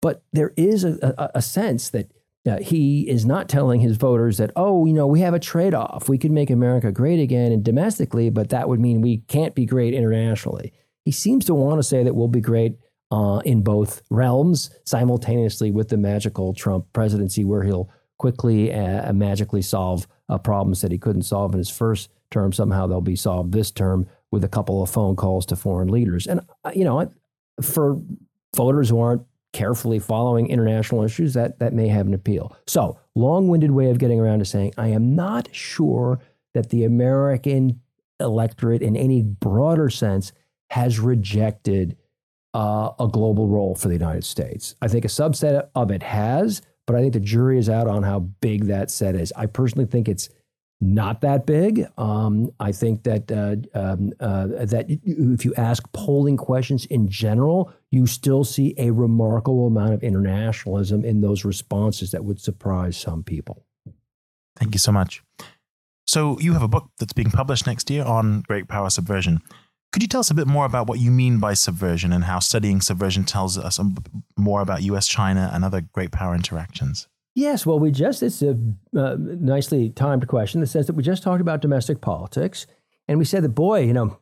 but 0.00 0.24
there 0.32 0.52
is 0.56 0.84
a, 0.84 1.14
a, 1.18 1.30
a 1.36 1.42
sense 1.42 1.90
that 1.90 2.10
uh, 2.46 2.58
he 2.58 3.08
is 3.08 3.24
not 3.24 3.48
telling 3.48 3.80
his 3.80 3.96
voters 3.96 4.36
that, 4.36 4.50
oh, 4.54 4.84
you 4.84 4.92
know, 4.92 5.06
we 5.06 5.20
have 5.20 5.34
a 5.34 5.38
trade 5.38 5.74
off. 5.74 6.08
We 6.08 6.18
can 6.18 6.34
make 6.34 6.50
America 6.50 6.92
great 6.92 7.18
again 7.18 7.52
and 7.52 7.64
domestically, 7.64 8.28
but 8.30 8.50
that 8.50 8.68
would 8.68 8.80
mean 8.80 9.00
we 9.00 9.18
can't 9.18 9.54
be 9.54 9.64
great 9.64 9.94
internationally. 9.94 10.72
He 11.04 11.12
seems 11.12 11.46
to 11.46 11.54
want 11.54 11.78
to 11.78 11.82
say 11.82 12.02
that 12.02 12.14
we'll 12.14 12.28
be 12.28 12.40
great 12.40 12.76
uh, 13.10 13.40
in 13.44 13.62
both 13.62 14.02
realms 14.10 14.70
simultaneously 14.84 15.70
with 15.70 15.88
the 15.88 15.96
magical 15.96 16.52
Trump 16.52 16.86
presidency, 16.92 17.44
where 17.44 17.62
he'll 17.62 17.90
quickly 18.18 18.72
uh, 18.72 19.12
magically 19.12 19.62
solve 19.62 20.06
uh, 20.28 20.38
problems 20.38 20.80
that 20.80 20.92
he 20.92 20.98
couldn't 20.98 21.22
solve 21.22 21.52
in 21.52 21.58
his 21.58 21.70
first 21.70 22.10
term. 22.30 22.52
Somehow 22.52 22.86
they'll 22.86 23.00
be 23.00 23.16
solved 23.16 23.52
this 23.52 23.70
term 23.70 24.06
with 24.30 24.44
a 24.44 24.48
couple 24.48 24.82
of 24.82 24.90
phone 24.90 25.16
calls 25.16 25.46
to 25.46 25.56
foreign 25.56 25.88
leaders. 25.88 26.26
And, 26.26 26.40
uh, 26.64 26.72
you 26.74 26.84
know, 26.84 27.10
for 27.62 28.00
voters 28.56 28.88
who 28.88 29.00
aren't 29.00 29.22
carefully 29.54 29.98
following 29.98 30.48
international 30.48 31.02
issues, 31.02 31.32
that, 31.32 31.58
that 31.60 31.72
may 31.72 31.88
have 31.88 32.06
an 32.06 32.12
appeal. 32.12 32.54
So, 32.66 32.98
long 33.14 33.48
winded 33.48 33.70
way 33.70 33.88
of 33.88 33.98
getting 33.98 34.20
around 34.20 34.40
to 34.40 34.44
saying, 34.44 34.74
I 34.76 34.88
am 34.88 35.14
not 35.14 35.48
sure 35.54 36.20
that 36.52 36.68
the 36.68 36.84
American 36.84 37.80
electorate, 38.20 38.82
in 38.82 38.96
any 38.96 39.22
broader 39.22 39.88
sense, 39.88 40.32
has 40.70 40.98
rejected 40.98 41.96
uh, 42.52 42.90
a 43.00 43.08
global 43.08 43.48
role 43.48 43.74
for 43.74 43.88
the 43.88 43.94
United 43.94 44.24
States. 44.24 44.74
I 44.82 44.88
think 44.88 45.04
a 45.04 45.08
subset 45.08 45.68
of 45.74 45.90
it 45.90 46.02
has, 46.02 46.60
but 46.86 46.96
I 46.96 47.00
think 47.00 47.14
the 47.14 47.20
jury 47.20 47.58
is 47.58 47.68
out 47.68 47.86
on 47.86 48.02
how 48.02 48.20
big 48.20 48.66
that 48.66 48.90
set 48.90 49.14
is. 49.14 49.32
I 49.36 49.46
personally 49.46 49.86
think 49.86 50.08
it's 50.08 50.28
not 50.80 51.20
that 51.22 51.46
big. 51.46 51.86
Um, 51.96 52.50
I 52.60 52.72
think 52.72 53.04
that 53.04 53.30
uh, 53.32 53.78
um, 53.78 54.12
uh, 54.20 54.46
that 54.66 54.86
if 54.88 55.44
you 55.44 55.54
ask 55.54 55.90
polling 55.92 56.36
questions 56.36 56.84
in 56.86 57.08
general, 57.08 57.72
you 57.94 58.06
still 58.06 58.42
see 58.42 58.74
a 58.76 58.90
remarkable 58.90 59.68
amount 59.68 59.94
of 59.94 60.02
internationalism 60.02 61.04
in 61.04 61.20
those 61.20 61.44
responses 61.44 62.10
that 62.10 62.24
would 62.24 62.40
surprise 62.40 62.96
some 62.96 63.22
people. 63.22 63.64
Thank 64.56 64.74
you 64.74 64.80
so 64.80 64.90
much. 64.90 65.22
So 66.06 66.38
you 66.40 66.52
have 66.54 66.62
a 66.62 66.68
book 66.68 66.90
that's 66.98 67.12
being 67.12 67.30
published 67.30 67.66
next 67.66 67.88
year 67.90 68.04
on 68.04 68.42
great 68.42 68.66
power 68.68 68.90
subversion. 68.90 69.40
Could 69.92 70.02
you 70.02 70.08
tell 70.08 70.20
us 70.20 70.30
a 70.30 70.34
bit 70.34 70.48
more 70.48 70.66
about 70.66 70.88
what 70.88 70.98
you 70.98 71.12
mean 71.12 71.38
by 71.38 71.54
subversion 71.54 72.12
and 72.12 72.24
how 72.24 72.40
studying 72.40 72.80
subversion 72.80 73.22
tells 73.22 73.56
us 73.56 73.78
more 74.36 74.60
about 74.60 74.82
US 74.82 75.06
China 75.06 75.50
and 75.54 75.64
other 75.64 75.80
great 75.80 76.10
power 76.10 76.34
interactions? 76.34 77.06
Yes, 77.36 77.64
well, 77.64 77.78
we 77.78 77.92
just, 77.92 78.22
it's 78.22 78.42
a 78.42 78.58
uh, 78.96 79.16
nicely 79.18 79.90
timed 79.90 80.26
question 80.26 80.58
in 80.58 80.60
the 80.62 80.66
sense 80.66 80.86
that 80.86 80.94
we 80.94 81.02
just 81.04 81.22
talked 81.22 81.40
about 81.40 81.62
domestic 81.62 82.00
politics. 82.00 82.66
And 83.06 83.18
we 83.18 83.24
said 83.24 83.44
that, 83.44 83.50
boy, 83.50 83.82
you 83.82 83.92
know, 83.92 84.18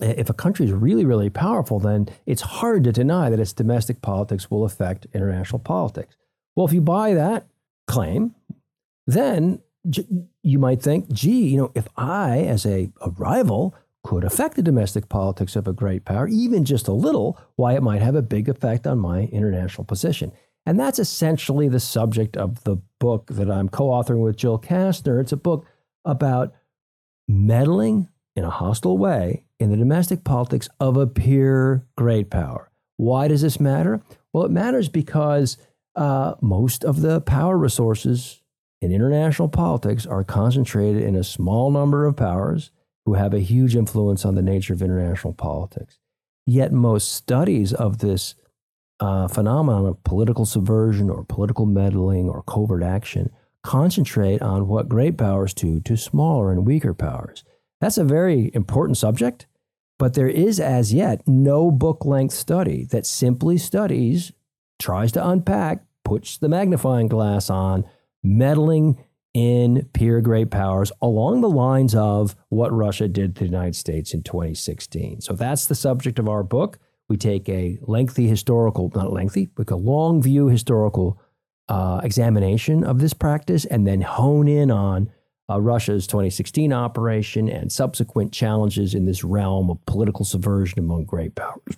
if 0.00 0.30
a 0.30 0.34
country 0.34 0.66
is 0.66 0.72
really, 0.72 1.04
really 1.04 1.30
powerful, 1.30 1.78
then 1.78 2.08
it's 2.26 2.42
hard 2.42 2.84
to 2.84 2.92
deny 2.92 3.30
that 3.30 3.40
its 3.40 3.52
domestic 3.52 4.02
politics 4.02 4.50
will 4.50 4.64
affect 4.64 5.06
international 5.12 5.58
politics. 5.58 6.16
Well, 6.56 6.66
if 6.66 6.72
you 6.72 6.80
buy 6.80 7.14
that 7.14 7.46
claim, 7.86 8.34
then 9.06 9.60
you 10.42 10.58
might 10.58 10.82
think, 10.82 11.12
gee, 11.12 11.48
you 11.48 11.56
know, 11.56 11.72
if 11.74 11.88
I, 11.96 12.38
as 12.40 12.64
a, 12.64 12.90
a 13.00 13.10
rival, 13.10 13.74
could 14.04 14.24
affect 14.24 14.56
the 14.56 14.62
domestic 14.62 15.08
politics 15.08 15.56
of 15.56 15.68
a 15.68 15.72
great 15.72 16.04
power, 16.04 16.26
even 16.28 16.64
just 16.64 16.88
a 16.88 16.92
little, 16.92 17.38
why 17.56 17.74
it 17.74 17.82
might 17.82 18.02
have 18.02 18.14
a 18.14 18.22
big 18.22 18.48
effect 18.48 18.86
on 18.86 18.98
my 18.98 19.24
international 19.24 19.84
position. 19.84 20.32
And 20.66 20.78
that's 20.78 20.98
essentially 20.98 21.68
the 21.68 21.80
subject 21.80 22.36
of 22.36 22.62
the 22.64 22.76
book 22.98 23.26
that 23.28 23.50
I'm 23.50 23.68
co 23.68 23.88
authoring 23.88 24.22
with 24.22 24.36
Jill 24.36 24.58
Kastner. 24.58 25.20
It's 25.20 25.32
a 25.32 25.36
book 25.36 25.66
about 26.04 26.54
meddling 27.28 28.08
in 28.36 28.44
a 28.44 28.50
hostile 28.50 28.98
way 28.98 29.44
in 29.62 29.70
the 29.70 29.76
domestic 29.76 30.24
politics 30.24 30.68
of 30.80 30.96
a 30.96 31.06
peer 31.06 31.86
great 31.96 32.30
power. 32.30 32.70
Why 32.96 33.28
does 33.28 33.42
this 33.42 33.60
matter? 33.60 34.02
Well, 34.32 34.44
it 34.44 34.50
matters 34.50 34.88
because 34.88 35.56
uh, 35.94 36.34
most 36.40 36.84
of 36.84 37.00
the 37.00 37.20
power 37.20 37.56
resources 37.56 38.42
in 38.80 38.92
international 38.92 39.48
politics 39.48 40.06
are 40.06 40.24
concentrated 40.24 41.02
in 41.02 41.14
a 41.14 41.24
small 41.24 41.70
number 41.70 42.04
of 42.06 42.16
powers 42.16 42.70
who 43.04 43.14
have 43.14 43.34
a 43.34 43.40
huge 43.40 43.76
influence 43.76 44.24
on 44.24 44.34
the 44.34 44.42
nature 44.42 44.72
of 44.72 44.82
international 44.82 45.32
politics. 45.32 45.98
Yet, 46.46 46.72
most 46.72 47.12
studies 47.12 47.72
of 47.72 47.98
this 47.98 48.34
uh, 49.00 49.28
phenomenon 49.28 49.86
of 49.86 50.02
political 50.04 50.44
subversion 50.44 51.10
or 51.10 51.24
political 51.24 51.66
meddling 51.66 52.28
or 52.28 52.42
covert 52.42 52.82
action 52.82 53.30
concentrate 53.62 54.42
on 54.42 54.66
what 54.66 54.88
great 54.88 55.16
powers 55.16 55.54
do 55.54 55.80
to 55.80 55.96
smaller 55.96 56.50
and 56.50 56.66
weaker 56.66 56.94
powers. 56.94 57.44
That's 57.80 57.98
a 57.98 58.04
very 58.04 58.50
important 58.54 58.96
subject, 58.96 59.46
but 60.02 60.14
there 60.14 60.26
is 60.26 60.58
as 60.58 60.92
yet 60.92 61.22
no 61.28 61.70
book 61.70 62.04
length 62.04 62.34
study 62.34 62.84
that 62.86 63.06
simply 63.06 63.56
studies, 63.56 64.32
tries 64.80 65.12
to 65.12 65.24
unpack, 65.24 65.84
puts 66.04 66.38
the 66.38 66.48
magnifying 66.48 67.06
glass 67.06 67.48
on 67.48 67.84
meddling 68.20 68.98
in 69.32 69.88
peer 69.92 70.20
great 70.20 70.50
powers 70.50 70.90
along 71.00 71.40
the 71.40 71.48
lines 71.48 71.94
of 71.94 72.34
what 72.48 72.72
Russia 72.72 73.06
did 73.06 73.36
to 73.36 73.44
the 73.44 73.46
United 73.46 73.76
States 73.76 74.12
in 74.12 74.24
2016. 74.24 75.20
So 75.20 75.34
that's 75.34 75.66
the 75.66 75.76
subject 75.76 76.18
of 76.18 76.28
our 76.28 76.42
book. 76.42 76.80
We 77.08 77.16
take 77.16 77.48
a 77.48 77.78
lengthy 77.82 78.26
historical, 78.26 78.90
not 78.96 79.12
lengthy, 79.12 79.50
but 79.54 79.70
a 79.70 79.76
long 79.76 80.20
view 80.20 80.48
historical 80.48 81.22
uh, 81.68 82.00
examination 82.02 82.82
of 82.82 82.98
this 82.98 83.14
practice 83.14 83.64
and 83.66 83.86
then 83.86 84.00
hone 84.00 84.48
in 84.48 84.68
on 84.72 85.12
uh, 85.50 85.60
Russia's 85.60 86.06
2016 86.06 86.72
operation 86.72 87.48
and 87.48 87.70
subsequent 87.70 88.32
challenges 88.32 88.94
in 88.94 89.06
this 89.06 89.24
realm 89.24 89.70
of 89.70 89.84
political 89.86 90.24
subversion 90.24 90.78
among 90.78 91.04
great 91.04 91.34
powers. 91.34 91.76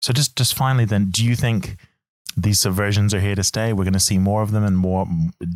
So, 0.00 0.12
just, 0.12 0.36
just 0.36 0.54
finally, 0.54 0.84
then, 0.84 1.10
do 1.10 1.24
you 1.24 1.36
think 1.36 1.76
these 2.36 2.58
subversions 2.58 3.12
are 3.12 3.20
here 3.20 3.34
to 3.34 3.44
stay? 3.44 3.72
We're 3.72 3.84
going 3.84 3.92
to 3.92 4.00
see 4.00 4.18
more 4.18 4.42
of 4.42 4.52
them 4.52 4.64
and 4.64 4.76
more 4.76 5.06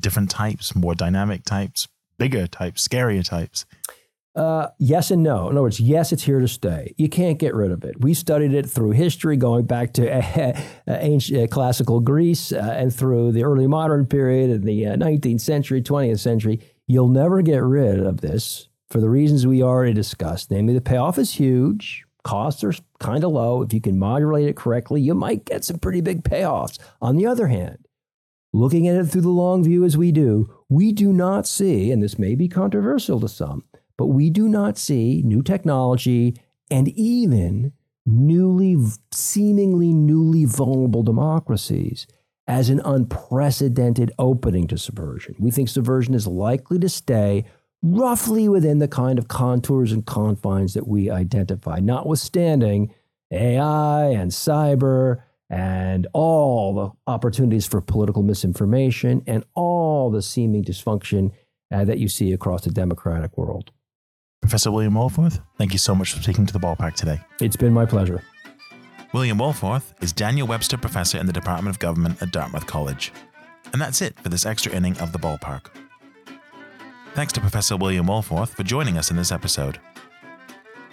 different 0.00 0.30
types, 0.30 0.74
more 0.76 0.94
dynamic 0.94 1.44
types, 1.44 1.88
bigger 2.18 2.46
types, 2.46 2.86
scarier 2.86 3.24
types? 3.24 3.64
Uh, 4.36 4.66
yes 4.78 5.12
and 5.12 5.22
no. 5.22 5.48
In 5.48 5.52
other 5.52 5.62
words, 5.62 5.78
yes, 5.78 6.12
it's 6.12 6.24
here 6.24 6.40
to 6.40 6.48
stay. 6.48 6.92
You 6.96 7.08
can't 7.08 7.38
get 7.38 7.54
rid 7.54 7.70
of 7.70 7.84
it. 7.84 8.00
We 8.00 8.14
studied 8.14 8.52
it 8.52 8.68
through 8.68 8.90
history, 8.90 9.36
going 9.36 9.66
back 9.66 9.92
to 9.94 10.12
uh, 10.12 10.60
ancient 10.88 11.44
uh, 11.44 11.46
classical 11.46 12.00
Greece 12.00 12.50
uh, 12.50 12.74
and 12.76 12.92
through 12.92 13.32
the 13.32 13.44
early 13.44 13.68
modern 13.68 14.06
period 14.06 14.50
in 14.50 14.62
the 14.62 14.82
19th 14.82 15.36
uh, 15.36 15.38
century, 15.38 15.82
20th 15.82 16.18
century. 16.18 16.60
You'll 16.86 17.08
never 17.08 17.40
get 17.40 17.62
rid 17.62 18.00
of 18.00 18.20
this 18.20 18.68
for 18.90 19.00
the 19.00 19.08
reasons 19.08 19.46
we 19.46 19.62
already 19.62 19.94
discussed. 19.94 20.50
Namely, 20.50 20.74
the 20.74 20.80
payoff 20.80 21.18
is 21.18 21.32
huge. 21.32 22.04
Costs 22.22 22.62
are 22.62 22.74
kind 23.00 23.24
of 23.24 23.32
low. 23.32 23.62
If 23.62 23.72
you 23.72 23.80
can 23.80 23.98
modulate 23.98 24.48
it 24.48 24.56
correctly, 24.56 25.00
you 25.00 25.14
might 25.14 25.44
get 25.44 25.64
some 25.64 25.78
pretty 25.78 26.00
big 26.00 26.24
payoffs. 26.24 26.78
On 27.00 27.16
the 27.16 27.26
other 27.26 27.48
hand, 27.48 27.86
looking 28.52 28.86
at 28.86 28.96
it 28.96 29.06
through 29.06 29.22
the 29.22 29.28
long 29.28 29.64
view 29.64 29.84
as 29.84 29.96
we 29.96 30.12
do, 30.12 30.52
we 30.68 30.92
do 30.92 31.12
not 31.12 31.46
see, 31.46 31.90
and 31.90 32.02
this 32.02 32.18
may 32.18 32.34
be 32.34 32.48
controversial 32.48 33.20
to 33.20 33.28
some, 33.28 33.64
but 33.96 34.06
we 34.06 34.30
do 34.30 34.48
not 34.48 34.78
see 34.78 35.22
new 35.24 35.42
technology 35.42 36.36
and 36.70 36.88
even 36.88 37.72
newly, 38.06 38.76
seemingly 39.10 39.92
newly 39.92 40.44
vulnerable 40.44 41.02
democracies 41.02 42.06
as 42.46 42.68
an 42.68 42.80
unprecedented 42.84 44.12
opening 44.18 44.66
to 44.68 44.78
subversion. 44.78 45.34
We 45.38 45.50
think 45.50 45.68
subversion 45.68 46.14
is 46.14 46.26
likely 46.26 46.78
to 46.80 46.88
stay 46.88 47.44
roughly 47.82 48.48
within 48.48 48.78
the 48.78 48.88
kind 48.88 49.18
of 49.18 49.28
contours 49.28 49.92
and 49.92 50.04
confines 50.06 50.74
that 50.74 50.86
we 50.86 51.10
identify, 51.10 51.80
notwithstanding 51.80 52.92
AI 53.30 54.06
and 54.06 54.30
cyber 54.30 55.22
and 55.50 56.06
all 56.12 56.74
the 56.74 56.90
opportunities 57.10 57.66
for 57.66 57.80
political 57.80 58.22
misinformation 58.22 59.22
and 59.26 59.44
all 59.54 60.10
the 60.10 60.22
seeming 60.22 60.64
dysfunction 60.64 61.30
uh, 61.70 61.84
that 61.84 61.98
you 61.98 62.08
see 62.08 62.32
across 62.32 62.62
the 62.62 62.70
democratic 62.70 63.36
world. 63.36 63.70
Professor 64.40 64.70
William 64.70 64.94
Wohlforth, 64.94 65.42
thank 65.56 65.72
you 65.72 65.78
so 65.78 65.94
much 65.94 66.12
for 66.12 66.22
speaking 66.22 66.46
to 66.46 66.52
the 66.52 66.58
ballpark 66.58 66.94
today. 66.94 67.20
It's 67.40 67.56
been 67.56 67.72
my 67.72 67.86
pleasure. 67.86 68.22
William 69.14 69.38
Wohlforth 69.38 69.94
is 70.02 70.12
Daniel 70.12 70.48
Webster 70.48 70.76
Professor 70.76 71.18
in 71.18 71.26
the 71.26 71.32
Department 71.32 71.72
of 71.72 71.78
Government 71.78 72.20
at 72.20 72.32
Dartmouth 72.32 72.66
College. 72.66 73.12
And 73.72 73.80
that's 73.80 74.02
it 74.02 74.18
for 74.18 74.28
this 74.28 74.44
extra 74.44 74.72
inning 74.72 74.98
of 74.98 75.12
the 75.12 75.20
ballpark. 75.20 75.66
Thanks 77.14 77.32
to 77.34 77.40
Professor 77.40 77.76
William 77.76 78.06
Wohlforth 78.06 78.48
for 78.48 78.64
joining 78.64 78.98
us 78.98 79.12
in 79.12 79.16
this 79.16 79.30
episode. 79.30 79.78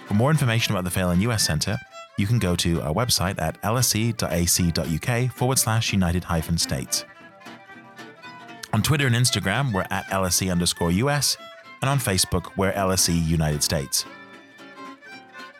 For 0.06 0.14
more 0.14 0.30
information 0.30 0.72
about 0.72 0.84
the 0.84 0.92
Phelan 0.92 1.20
US 1.22 1.44
Centre, 1.44 1.80
you 2.16 2.28
can 2.28 2.38
go 2.38 2.56
to 2.58 2.80
our 2.84 2.94
website 2.94 3.42
at 3.42 3.60
lse.ac.uk 3.64 5.32
forward 5.32 5.58
slash 5.58 5.92
united 5.92 6.24
hyphen 6.24 6.60
states. 6.60 7.06
On 8.72 8.84
Twitter 8.84 9.08
and 9.08 9.16
Instagram, 9.16 9.74
we're 9.74 9.88
at 9.90 10.06
LSE 10.12 10.52
underscore 10.52 10.92
US, 10.92 11.38
and 11.82 11.90
on 11.90 11.98
Facebook, 11.98 12.52
we're 12.56 12.72
LSE 12.74 13.28
United 13.28 13.64
States. 13.64 14.06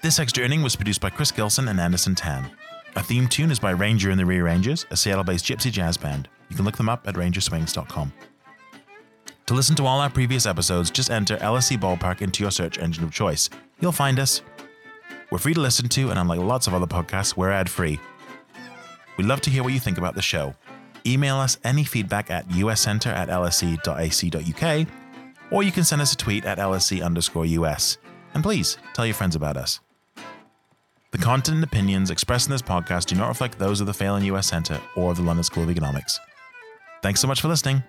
This 0.02 0.18
extra 0.18 0.44
inning 0.44 0.64
was 0.64 0.76
produced 0.76 1.00
by 1.00 1.12
Chris 1.12 1.32
Gilson 1.32 1.68
and 1.68 1.80
Anderson 1.80 2.16
Tan. 2.16 2.50
Our 2.96 3.04
theme 3.04 3.28
tune 3.28 3.52
is 3.52 3.60
by 3.60 3.70
Ranger 3.70 4.10
and 4.10 4.20
the 4.20 4.26
Rearrangers, 4.26 4.88
a 4.90 4.98
Seattle 4.98 5.24
based 5.24 5.46
gypsy 5.46 5.72
jazz 5.72 5.96
band. 5.96 6.28
You 6.50 6.56
can 6.56 6.66
look 6.66 6.76
them 6.76 6.90
up 6.90 7.08
at 7.08 7.14
rangerswings.com. 7.14 8.12
To 9.46 9.54
listen 9.54 9.76
to 9.76 9.86
all 9.86 10.00
our 10.00 10.10
previous 10.10 10.48
episodes, 10.48 10.90
just 10.90 11.12
enter 11.12 11.38
LSE 11.38 11.78
Ballpark 11.78 12.24
into 12.24 12.42
your 12.42 12.50
search 12.50 12.80
engine 12.80 13.04
of 13.04 13.12
choice. 13.12 13.48
You'll 13.80 13.92
find 13.92 14.20
us. 14.20 14.42
We're 15.30 15.38
free 15.38 15.54
to 15.54 15.62
listen 15.62 15.88
to, 15.90 16.10
and 16.10 16.18
unlike 16.18 16.40
lots 16.40 16.66
of 16.66 16.74
other 16.74 16.88
podcasts, 16.88 17.38
we're 17.38 17.52
ad 17.52 17.70
free. 17.70 18.00
We'd 19.18 19.28
love 19.28 19.42
to 19.42 19.52
hear 19.52 19.62
what 19.62 19.74
you 19.74 19.80
think 19.80 20.00
about 20.00 20.16
the 20.16 20.22
show. 20.24 20.56
Email 21.06 21.36
us 21.36 21.60
any 21.64 21.84
feedback 21.84 22.32
at 22.32 22.48
uscenter 22.50 23.14
at 23.14 23.30
lse.ac.uk, 23.30 24.88
or 25.52 25.62
you 25.62 25.72
can 25.72 25.84
send 25.84 26.02
us 26.02 26.14
a 26.14 26.18
tweet 26.18 26.44
at 26.46 26.58
lse 26.58 27.04
underscore 27.04 27.46
us. 27.46 28.00
And 28.34 28.42
please 28.42 28.80
tell 28.94 29.06
your 29.06 29.14
friends 29.14 29.36
about 29.36 29.58
us. 29.58 29.80
The 31.12 31.18
content 31.18 31.56
and 31.56 31.64
opinions 31.64 32.10
expressed 32.10 32.48
in 32.48 32.52
this 32.52 32.62
podcast 32.62 33.08
do 33.08 33.16
not 33.16 33.28
reflect 33.28 33.60
those 33.60 33.82
of 33.82 33.88
the 33.88 33.94
Phelan 33.94 34.24
US 34.26 34.48
Centre 34.48 34.80
or 34.96 35.12
of 35.12 35.18
the 35.18 35.24
London 35.24 35.44
School 35.44 35.64
of 35.64 35.70
Economics. 35.70 36.18
Thanks 37.02 37.20
so 37.20 37.28
much 37.28 37.42
for 37.42 37.50
listening. 37.50 37.84